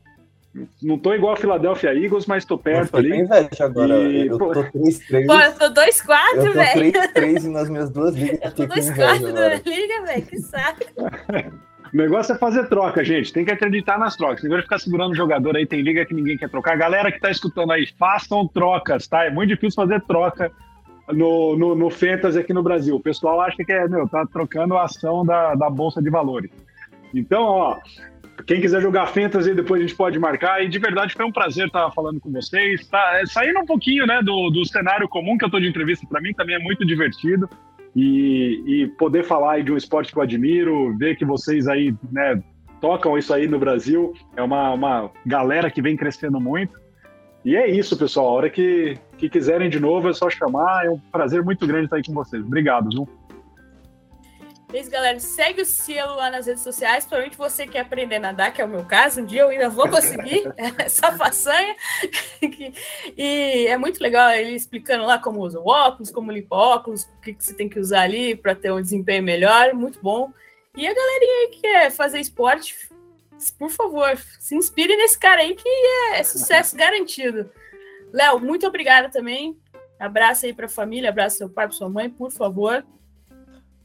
não 0.81 0.99
tô 0.99 1.15
igual 1.15 1.33
a 1.33 1.37
Philadelphia 1.37 1.95
Eagles, 1.95 2.27
mas 2.27 2.45
tô 2.45 2.59
perto 2.59 2.95
ali. 2.95 3.21
Inveja 3.21 3.65
agora. 3.65 3.99
E... 4.03 4.27
Eu 4.27 4.37
tô 4.37 4.51
3-3. 4.51 5.25
Pô, 5.25 5.33
eu 5.33 5.53
tô 5.53 5.81
2-4, 5.81 6.53
velho. 6.53 6.85
Eu 6.85 6.91
tô 6.91 7.21
3-3 7.21 7.51
nas 7.51 7.69
minhas 7.69 7.89
duas 7.89 8.13
ligas. 8.13 8.39
Eu 8.43 8.51
tô 8.51 8.67
2-4 8.67 9.31
na 9.31 9.47
liga, 9.55 10.05
velho. 10.05 10.25
Que 10.27 10.39
saco. 10.39 10.79
O 11.93 11.97
negócio 11.97 12.33
é 12.33 12.37
fazer 12.37 12.67
troca, 12.67 13.03
gente. 13.03 13.31
Tem 13.31 13.45
que 13.45 13.51
acreditar 13.51 13.99
nas 13.99 14.15
trocas. 14.15 14.41
Tem 14.41 14.49
que 14.49 14.61
ficar 14.63 14.79
segurando 14.79 15.11
o 15.11 15.15
jogador 15.15 15.55
aí. 15.55 15.65
Tem 15.65 15.81
liga 15.81 16.03
que 16.03 16.13
ninguém 16.13 16.37
quer 16.37 16.49
trocar. 16.49 16.75
Galera 16.75 17.11
que 17.11 17.19
tá 17.19 17.29
escutando 17.29 17.71
aí, 17.71 17.87
façam 17.99 18.47
trocas, 18.47 19.07
tá? 19.07 19.25
É 19.25 19.29
muito 19.29 19.49
difícil 19.49 19.75
fazer 19.75 20.01
troca 20.01 20.51
no, 21.09 21.55
no, 21.55 21.75
no 21.75 21.89
Fantasy 21.91 22.39
aqui 22.39 22.51
no 22.51 22.63
Brasil. 22.63 22.95
O 22.95 22.99
pessoal 22.99 23.41
acha 23.41 23.63
que 23.63 23.71
é, 23.71 23.87
meu, 23.87 24.07
tá 24.09 24.25
trocando 24.25 24.75
a 24.75 24.85
ação 24.85 25.23
da, 25.23 25.53
da 25.53 25.69
Bolsa 25.69 26.01
de 26.01 26.09
Valores. 26.09 26.49
Então, 27.13 27.43
ó, 27.43 27.79
quem 28.47 28.59
quiser 28.59 28.81
jogar 28.81 29.05
Fantasy, 29.05 29.53
depois 29.53 29.79
a 29.79 29.85
gente 29.85 29.95
pode 29.95 30.17
marcar. 30.17 30.63
E 30.63 30.67
de 30.67 30.79
verdade 30.79 31.13
foi 31.13 31.25
um 31.25 31.31
prazer 31.31 31.67
estar 31.67 31.91
falando 31.91 32.19
com 32.19 32.31
vocês. 32.31 32.87
Tá, 32.87 33.19
é, 33.19 33.25
saindo 33.27 33.59
um 33.59 33.65
pouquinho 33.67 34.07
né, 34.07 34.19
do, 34.23 34.49
do 34.49 34.65
cenário 34.65 35.07
comum 35.07 35.37
que 35.37 35.45
eu 35.45 35.47
estou 35.47 35.61
de 35.61 35.67
entrevista, 35.67 36.07
para 36.09 36.21
mim 36.21 36.33
também 36.33 36.55
é 36.55 36.59
muito 36.59 36.83
divertido. 36.85 37.47
E, 37.95 38.63
e 38.65 38.87
poder 38.97 39.23
falar 39.23 39.63
de 39.63 39.71
um 39.71 39.77
esporte 39.77 40.11
que 40.11 40.17
eu 40.17 40.23
admiro, 40.23 40.97
ver 40.97 41.15
que 41.15 41.23
vocês 41.23 41.67
aí 41.67 41.95
né, 42.11 42.41
tocam 42.81 43.17
isso 43.17 43.33
aí 43.33 43.47
no 43.47 43.59
Brasil, 43.59 44.13
é 44.35 44.41
uma, 44.41 44.73
uma 44.73 45.11
galera 45.25 45.69
que 45.69 45.81
vem 45.81 45.95
crescendo 45.95 46.39
muito. 46.39 46.81
E 47.45 47.55
é 47.55 47.69
isso, 47.69 47.97
pessoal. 47.97 48.27
A 48.27 48.31
hora 48.31 48.49
que, 48.49 48.97
que 49.17 49.29
quiserem 49.29 49.69
de 49.69 49.79
novo 49.79 50.09
é 50.09 50.13
só 50.13 50.29
chamar. 50.29 50.85
É 50.85 50.89
um 50.89 50.99
prazer 51.11 51.43
muito 51.43 51.67
grande 51.67 51.85
estar 51.85 51.97
aí 51.97 52.03
com 52.03 52.13
vocês. 52.13 52.43
Obrigado, 52.43 52.89
viu? 52.89 53.07
É 54.73 54.79
isso, 54.79 54.89
galera. 54.89 55.19
Segue 55.19 55.61
o 55.61 55.65
Cielo 55.65 56.15
lá 56.15 56.31
nas 56.31 56.47
redes 56.47 56.63
sociais. 56.63 57.05
Provavelmente 57.05 57.37
você 57.37 57.67
quer 57.67 57.81
aprender 57.81 58.15
a 58.15 58.19
nadar, 58.19 58.51
que 58.51 58.59
é 58.59 58.65
o 58.65 58.67
meu 58.67 58.83
caso. 58.83 59.21
Um 59.21 59.25
dia 59.25 59.41
eu 59.41 59.49
ainda 59.49 59.69
vou 59.69 59.87
conseguir 59.87 60.51
essa 60.79 61.11
façanha. 61.11 61.75
e 63.15 63.67
é 63.67 63.77
muito 63.77 64.01
legal 64.01 64.31
ele 64.31 64.55
explicando 64.55 65.05
lá 65.05 65.19
como 65.19 65.41
usa 65.41 65.59
o 65.59 65.67
óculos, 65.67 66.09
como 66.09 66.31
limpa 66.31 66.55
óculos, 66.55 67.03
o 67.03 67.21
que, 67.21 67.35
que 67.35 67.45
você 67.45 67.53
tem 67.53 67.69
que 67.69 67.79
usar 67.79 68.01
ali 68.01 68.35
para 68.35 68.55
ter 68.55 68.71
um 68.71 68.81
desempenho 68.81 69.21
melhor. 69.21 69.75
Muito 69.75 69.99
bom. 70.01 70.33
E 70.75 70.87
a 70.87 70.93
galerinha 70.93 71.33
aí 71.41 71.47
que 71.49 71.61
quer 71.61 71.91
fazer 71.91 72.19
esporte, 72.19 72.75
por 73.59 73.69
favor, 73.69 74.17
se 74.39 74.55
inspire 74.55 74.95
nesse 74.95 75.19
cara 75.19 75.41
aí 75.41 75.53
que 75.53 75.69
é 76.13 76.23
sucesso 76.23 76.75
garantido. 76.75 77.47
Léo, 78.11 78.39
muito 78.39 78.65
obrigada 78.65 79.07
também. 79.07 79.55
Abraço 79.99 80.47
aí 80.47 80.53
para 80.53 80.65
a 80.65 80.69
família, 80.69 81.09
abraço 81.09 81.37
seu 81.37 81.47
pai, 81.47 81.67
para 81.67 81.77
sua 81.77 81.89
mãe, 81.89 82.09
por 82.09 82.31
favor. 82.31 82.83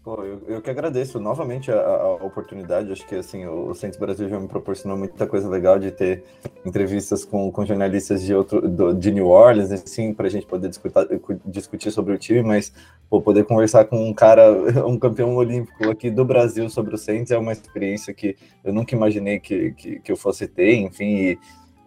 Pô, 0.09 0.25
eu, 0.25 0.41
eu 0.49 0.63
que 0.63 0.71
agradeço 0.71 1.21
novamente 1.21 1.71
a, 1.71 1.77
a, 1.79 2.15
oportunidade. 2.25 2.91
Acho 2.91 3.07
que 3.07 3.15
assim 3.15 3.45
o, 3.45 3.75
Centro 3.75 4.01
Brasil 4.01 4.27
já 4.27 4.41
me 4.41 4.49
proporcionou 4.49 4.97
muita 4.97 5.27
coisa 5.27 5.47
legal 5.47 5.79
de 5.79 5.91
ter 5.91 6.25
entrevistas 6.65 7.27
com, 7.27 7.53
com 7.53 7.67
jornalistas 7.67 8.23
de 8.23 8.35
outro 8.35 8.67
do, 8.67 8.95
de 8.95 9.13
New 9.13 9.27
Orleans, 9.27 9.71
assim, 9.71 10.15
para 10.15 10.27
a 10.27 10.31
gente 10.31 10.47
poder 10.47 10.71
discutir, 10.71 11.21
discutir 11.45 11.91
sobre 11.91 12.15
o 12.15 12.19
time, 12.19 12.43
mas 12.43 12.73
pô, 13.11 13.21
poder 13.21 13.45
conversar 13.45 13.85
com 13.85 14.09
um 14.09 14.15
cara, 14.15 14.51
um 14.89 14.99
campeão 14.99 15.37
olímpico 15.37 15.91
aqui 15.91 16.11
do 16.11 16.25
Brasil 16.25 16.71
sobre 16.71 16.95
o 16.95 16.99
Saints 16.99 17.31
é 17.31 17.37
uma 17.37 17.53
experiência 17.53 18.15
que 18.15 18.35
eu 18.65 18.73
nunca 18.73 18.95
imaginei 18.95 19.39
que, 19.39 19.73
que, 19.73 20.01
que 20.01 20.11
eu 20.11 20.17
fosse 20.17 20.49
ter, 20.49 20.75
enfim. 20.77 21.05
E, 21.05 21.39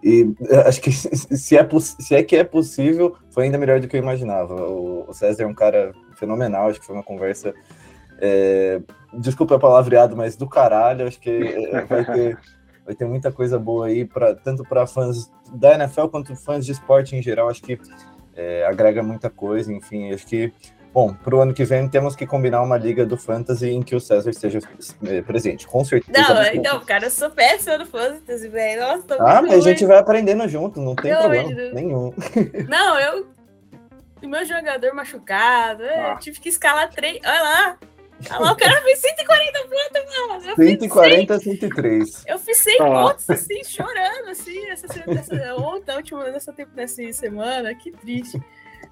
e 0.03 0.35
acho 0.67 0.79
que 0.79 0.91
se 0.91 1.57
é, 1.57 1.67
se 1.79 2.13
é 2.13 2.21
que 2.21 2.35
é 2.35 2.43
possível, 2.43 3.15
foi 3.31 3.45
ainda 3.45 3.57
melhor 3.57 3.79
do 3.79 3.87
que 3.87 3.97
eu 3.97 4.01
imaginava. 4.01 4.53
O 4.63 5.11
César 5.11 5.41
é 5.41 5.47
um 5.47 5.55
cara 5.55 5.91
fenomenal, 6.17 6.69
acho 6.69 6.79
que 6.79 6.85
foi 6.85 6.95
uma 6.95 7.03
conversa 7.03 7.51
é, 8.21 8.79
desculpa 9.13 9.55
a 9.55 9.59
palavreado, 9.59 10.15
mas 10.15 10.35
do 10.35 10.47
caralho, 10.47 11.07
acho 11.07 11.19
que 11.19 11.29
é, 11.29 11.81
vai 11.85 12.05
ter, 12.05 12.37
vai 12.85 12.95
ter 12.95 13.05
muita 13.05 13.31
coisa 13.31 13.57
boa 13.57 13.87
aí, 13.87 14.05
pra, 14.05 14.35
tanto 14.35 14.63
para 14.63 14.85
fãs 14.85 15.31
da 15.51 15.73
NFL 15.73 16.07
quanto 16.07 16.35
fãs 16.35 16.65
de 16.65 16.71
esporte 16.71 17.15
em 17.15 17.21
geral. 17.21 17.49
Acho 17.49 17.63
que 17.63 17.79
é, 18.35 18.65
agrega 18.65 19.01
muita 19.01 19.29
coisa, 19.29 19.73
enfim, 19.73 20.13
acho 20.13 20.25
que. 20.27 20.53
Bom, 20.93 21.13
para 21.13 21.33
o 21.33 21.39
ano 21.39 21.53
que 21.53 21.63
vem 21.63 21.87
temos 21.87 22.17
que 22.17 22.27
combinar 22.27 22.61
uma 22.61 22.75
liga 22.77 23.05
do 23.05 23.15
Fantasy 23.15 23.69
em 23.69 23.81
que 23.81 23.95
o 23.95 23.99
César 23.99 24.29
esteja 24.29 24.59
é, 25.07 25.21
presente, 25.21 25.65
com 25.65 25.85
certeza. 25.85 26.33
Não, 26.33 26.45
então, 26.47 26.81
cara, 26.81 27.05
eu 27.05 27.09
sou 27.09 27.29
péssima 27.29 27.77
no 27.77 27.85
Fantasy, 27.85 28.49
velho. 28.49 28.81
Nossa, 28.81 29.15
ah, 29.17 29.41
mas 29.41 29.53
a 29.53 29.69
gente 29.69 29.85
vai 29.85 29.97
aprendendo 29.97 30.45
junto, 30.49 30.81
não 30.81 30.93
tem 30.93 31.15
problema 31.15 31.49
nenhum. 31.73 32.13
Não, 32.67 32.99
eu. 32.99 33.27
O 34.21 34.27
meu 34.27 34.45
jogador 34.45 34.93
machucado, 34.93 35.83
ah. 35.83 36.11
eu 36.11 36.19
tive 36.19 36.41
que 36.41 36.49
escalar 36.49 36.89
três. 36.89 37.19
Olha 37.25 37.41
lá, 37.41 37.77
o 38.29 38.55
cara 38.55 38.81
fez 38.81 38.99
140 38.99 39.59
pontos, 39.61 40.27
mano. 40.27 40.45
Eu 40.49 40.55
140 40.55 41.33
a 41.33 41.39
103. 41.39 42.23
Eu 42.27 42.39
fiz 42.39 42.57
100 42.57 42.75
ah. 42.81 42.85
pontos, 42.85 43.29
assim, 43.29 43.63
chorando, 43.63 44.29
assim, 44.29 44.67
essa, 44.67 44.85
essa, 44.87 45.55
ontem, 45.55 45.95
última, 45.95 46.29
nessa, 46.29 46.53
nessa 46.75 47.13
semana. 47.13 47.73
Que 47.75 47.91
triste. 47.91 48.41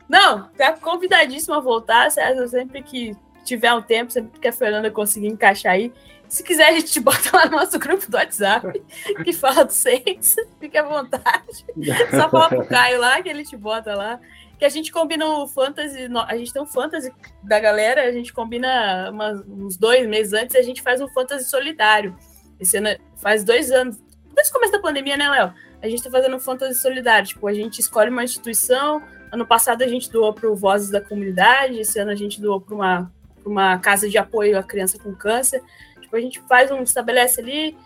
Não, 0.07 0.49
tá 0.57 0.73
convidadíssimo 0.73 1.53
a 1.53 1.59
voltar, 1.59 2.09
César, 2.09 2.47
sempre 2.47 2.81
que 2.81 3.15
tiver 3.43 3.73
um 3.73 3.81
tempo, 3.81 4.11
sempre 4.11 4.39
que 4.39 4.47
a 4.47 4.53
Fernanda 4.53 4.89
conseguir 4.89 5.27
encaixar 5.27 5.73
aí. 5.73 5.93
Se 6.27 6.43
quiser, 6.43 6.67
a 6.67 6.71
gente 6.73 6.91
te 6.91 6.99
bota 6.99 7.35
lá 7.35 7.45
no 7.45 7.57
nosso 7.57 7.79
grupo 7.79 8.09
do 8.09 8.15
WhatsApp, 8.15 8.81
que 9.23 9.33
fala 9.33 9.65
do 9.65 9.73
Saints, 9.73 10.35
fique 10.59 10.77
à 10.77 10.83
vontade. 10.83 11.65
Só 12.11 12.29
fala 12.29 12.49
pro 12.49 12.65
Caio 12.65 12.99
lá, 12.99 13.21
que 13.21 13.29
ele 13.29 13.43
te 13.43 13.57
bota 13.57 13.95
lá 13.95 14.19
que 14.59 14.65
a 14.65 14.69
gente 14.69 14.91
combina 14.91 15.25
o 15.25 15.47
fantasy, 15.47 16.09
a 16.27 16.37
gente 16.37 16.51
tem 16.51 16.61
um 16.61 16.65
fantasy 16.65 17.13
da 17.41 17.59
galera, 17.61 18.03
a 18.03 18.11
gente 18.11 18.33
combina 18.33 19.09
umas, 19.09 19.41
uns 19.47 19.77
dois 19.77 20.05
meses 20.05 20.33
antes 20.33 20.53
a 20.57 20.61
gente 20.61 20.81
faz 20.81 20.99
um 20.99 21.07
fantasy 21.07 21.49
solidário. 21.49 22.15
Esse 22.59 22.75
ano 22.75 22.89
faz 23.15 23.45
dois 23.45 23.71
anos, 23.71 23.97
desde 24.35 24.51
o 24.51 24.53
começo 24.53 24.73
da 24.73 24.79
pandemia, 24.79 25.15
né, 25.15 25.29
Léo? 25.29 25.53
A 25.81 25.87
gente 25.87 26.03
tá 26.03 26.11
fazendo 26.11 26.35
um 26.35 26.39
fantasy 26.39 26.77
solidário, 26.77 27.29
tipo, 27.29 27.47
a 27.47 27.53
gente 27.53 27.79
escolhe 27.79 28.09
uma 28.09 28.21
instituição, 28.21 29.01
ano 29.31 29.47
passado 29.47 29.81
a 29.81 29.87
gente 29.87 30.11
doou 30.11 30.33
para 30.33 30.51
o 30.51 30.55
Vozes 30.55 30.89
da 30.89 30.99
Comunidade, 30.99 31.79
esse 31.79 31.97
ano 31.97 32.11
a 32.11 32.15
gente 32.15 32.41
doou 32.41 32.59
para 32.59 32.75
uma, 32.75 33.11
uma 33.45 33.79
casa 33.79 34.09
de 34.09 34.17
apoio 34.17 34.59
à 34.59 34.63
criança 34.63 34.99
com 34.99 35.15
câncer. 35.15 35.63
Tipo, 36.01 36.17
a 36.17 36.19
gente 36.19 36.41
faz 36.49 36.69
um, 36.69 36.81
estabelece 36.83 37.39
ali 37.39 37.77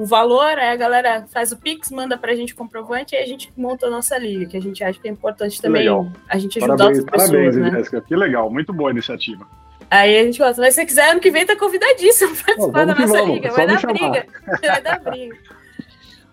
um 0.00 0.06
valor, 0.06 0.58
aí 0.58 0.70
a 0.70 0.76
galera 0.76 1.26
faz 1.30 1.52
o 1.52 1.58
Pix, 1.58 1.90
manda 1.90 2.16
pra 2.16 2.34
gente 2.34 2.54
o 2.54 2.56
comprovante 2.56 3.14
e 3.14 3.18
a 3.18 3.26
gente 3.26 3.52
monta 3.54 3.86
a 3.86 3.90
nossa 3.90 4.16
liga, 4.16 4.46
que 4.46 4.56
a 4.56 4.62
gente 4.62 4.82
acha 4.82 4.98
que 4.98 5.06
é 5.06 5.10
importante 5.10 5.60
também 5.60 5.86
a 6.26 6.38
gente 6.38 6.58
ajudar 6.58 6.74
parabéns, 6.78 6.98
outras 7.00 7.04
pessoas, 7.04 7.30
parabéns, 7.30 7.56
né? 7.56 7.70
Jéssica, 7.70 8.00
que 8.00 8.16
legal, 8.16 8.50
muito 8.50 8.72
boa 8.72 8.88
a 8.88 8.92
iniciativa. 8.92 9.46
Aí 9.90 10.18
a 10.18 10.24
gente 10.24 10.38
gosta, 10.38 10.62
mas 10.62 10.74
se 10.74 10.80
você 10.80 10.86
quiser, 10.86 11.10
ano 11.10 11.20
que 11.20 11.30
vem 11.30 11.44
tá 11.44 11.54
convidadíssimo 11.54 12.34
pra 12.34 12.44
participar 12.46 12.86
da 12.86 12.94
nossa 12.94 13.12
vamos, 13.12 13.34
liga, 13.34 13.50
vai 13.50 13.66
dar 13.66 13.86
briga, 13.92 14.26
vai 14.62 14.82
dar 14.82 15.00
briga. 15.00 15.36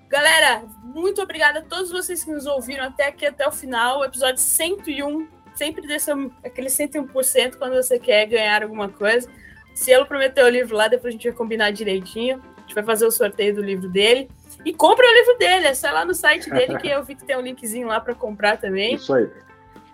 Galera, 0.07 0.63
muito 0.81 1.21
obrigada 1.21 1.59
a 1.59 1.61
todos 1.61 1.91
vocês 1.91 2.23
que 2.23 2.31
nos 2.31 2.45
ouviram 2.45 2.85
até 2.85 3.07
aqui, 3.07 3.25
até 3.25 3.45
o 3.45 3.51
final, 3.51 3.99
o 3.99 4.05
episódio 4.05 4.37
101, 4.37 5.27
sempre 5.55 5.85
desse 5.85 6.09
aquele 6.41 6.69
101% 6.69 7.57
quando 7.57 7.73
você 7.73 7.99
quer 7.99 8.27
ganhar 8.27 8.63
alguma 8.63 8.87
coisa. 8.87 9.29
Se 9.75 9.91
ele 9.91 10.05
prometeu 10.05 10.45
o 10.45 10.49
livro 10.49 10.73
lá, 10.73 10.87
depois 10.87 11.13
a 11.13 11.17
gente 11.17 11.27
vai 11.27 11.37
combinar 11.37 11.71
direitinho 11.71 12.41
gente 12.67 12.75
vai 12.75 12.83
fazer 12.83 13.05
o 13.05 13.11
sorteio 13.11 13.55
do 13.55 13.61
livro 13.61 13.89
dele. 13.89 14.29
E 14.65 14.73
compre 14.73 15.07
o 15.07 15.13
livro 15.13 15.37
dele, 15.37 15.67
é 15.67 15.73
só 15.73 15.89
lá 15.91 16.03
no 16.03 16.13
site 16.13 16.49
dele 16.49 16.77
que 16.77 16.87
eu 16.87 17.03
vi 17.03 17.15
que 17.15 17.25
tem 17.25 17.37
um 17.37 17.41
linkzinho 17.41 17.87
lá 17.87 18.01
para 18.01 18.13
comprar 18.13 18.57
também. 18.57 18.95
Isso 18.95 19.13
aí. 19.13 19.29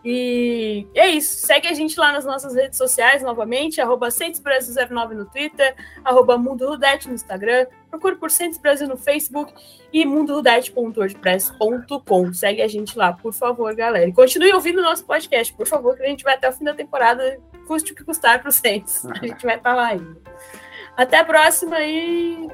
E 0.05 0.85
é 0.93 1.07
isso. 1.07 1.45
Segue 1.45 1.67
a 1.67 1.73
gente 1.73 1.97
lá 1.97 2.11
nas 2.11 2.25
nossas 2.25 2.53
redes 2.53 2.77
sociais 2.77 3.23
novamente, 3.23 3.79
arroba 3.79 4.09
09 4.09 5.15
no 5.15 5.23
Twitter, 5.25 5.73
arroba 6.03 6.37
Mundo 6.37 6.67
Rudete 6.67 7.07
no 7.07 7.13
Instagram, 7.13 7.67
procure 7.89 8.17
por 8.17 8.29
Centros 8.29 8.57
Brasil 8.57 8.85
no 8.87 8.97
Facebook 8.97 9.53
e 9.93 10.05
mundorudete.wordpress.com. 10.05 12.33
Segue 12.33 12.61
a 12.61 12.67
gente 12.67 12.97
lá, 12.97 13.13
por 13.13 13.31
favor, 13.33 13.73
galera. 13.73 14.09
E 14.09 14.13
continue 14.13 14.51
ouvindo 14.53 14.79
o 14.79 14.83
nosso 14.83 15.05
podcast, 15.05 15.53
por 15.53 15.67
favor, 15.67 15.95
que 15.95 16.03
a 16.03 16.07
gente 16.07 16.23
vai 16.23 16.33
até 16.33 16.49
o 16.49 16.53
fim 16.53 16.65
da 16.65 16.73
temporada, 16.73 17.39
custe 17.65 17.93
o 17.93 17.95
que 17.95 18.03
custar 18.03 18.41
para 18.41 18.49
o 18.49 18.51
Centros. 18.51 19.05
A 19.05 19.25
gente 19.25 19.45
vai 19.45 19.55
estar 19.55 19.69
tá 19.69 19.75
lá 19.75 19.85
ainda. 19.87 20.17
Até 20.95 21.17
a 21.17 21.25
próxima 21.25 21.79
e. 21.81 22.47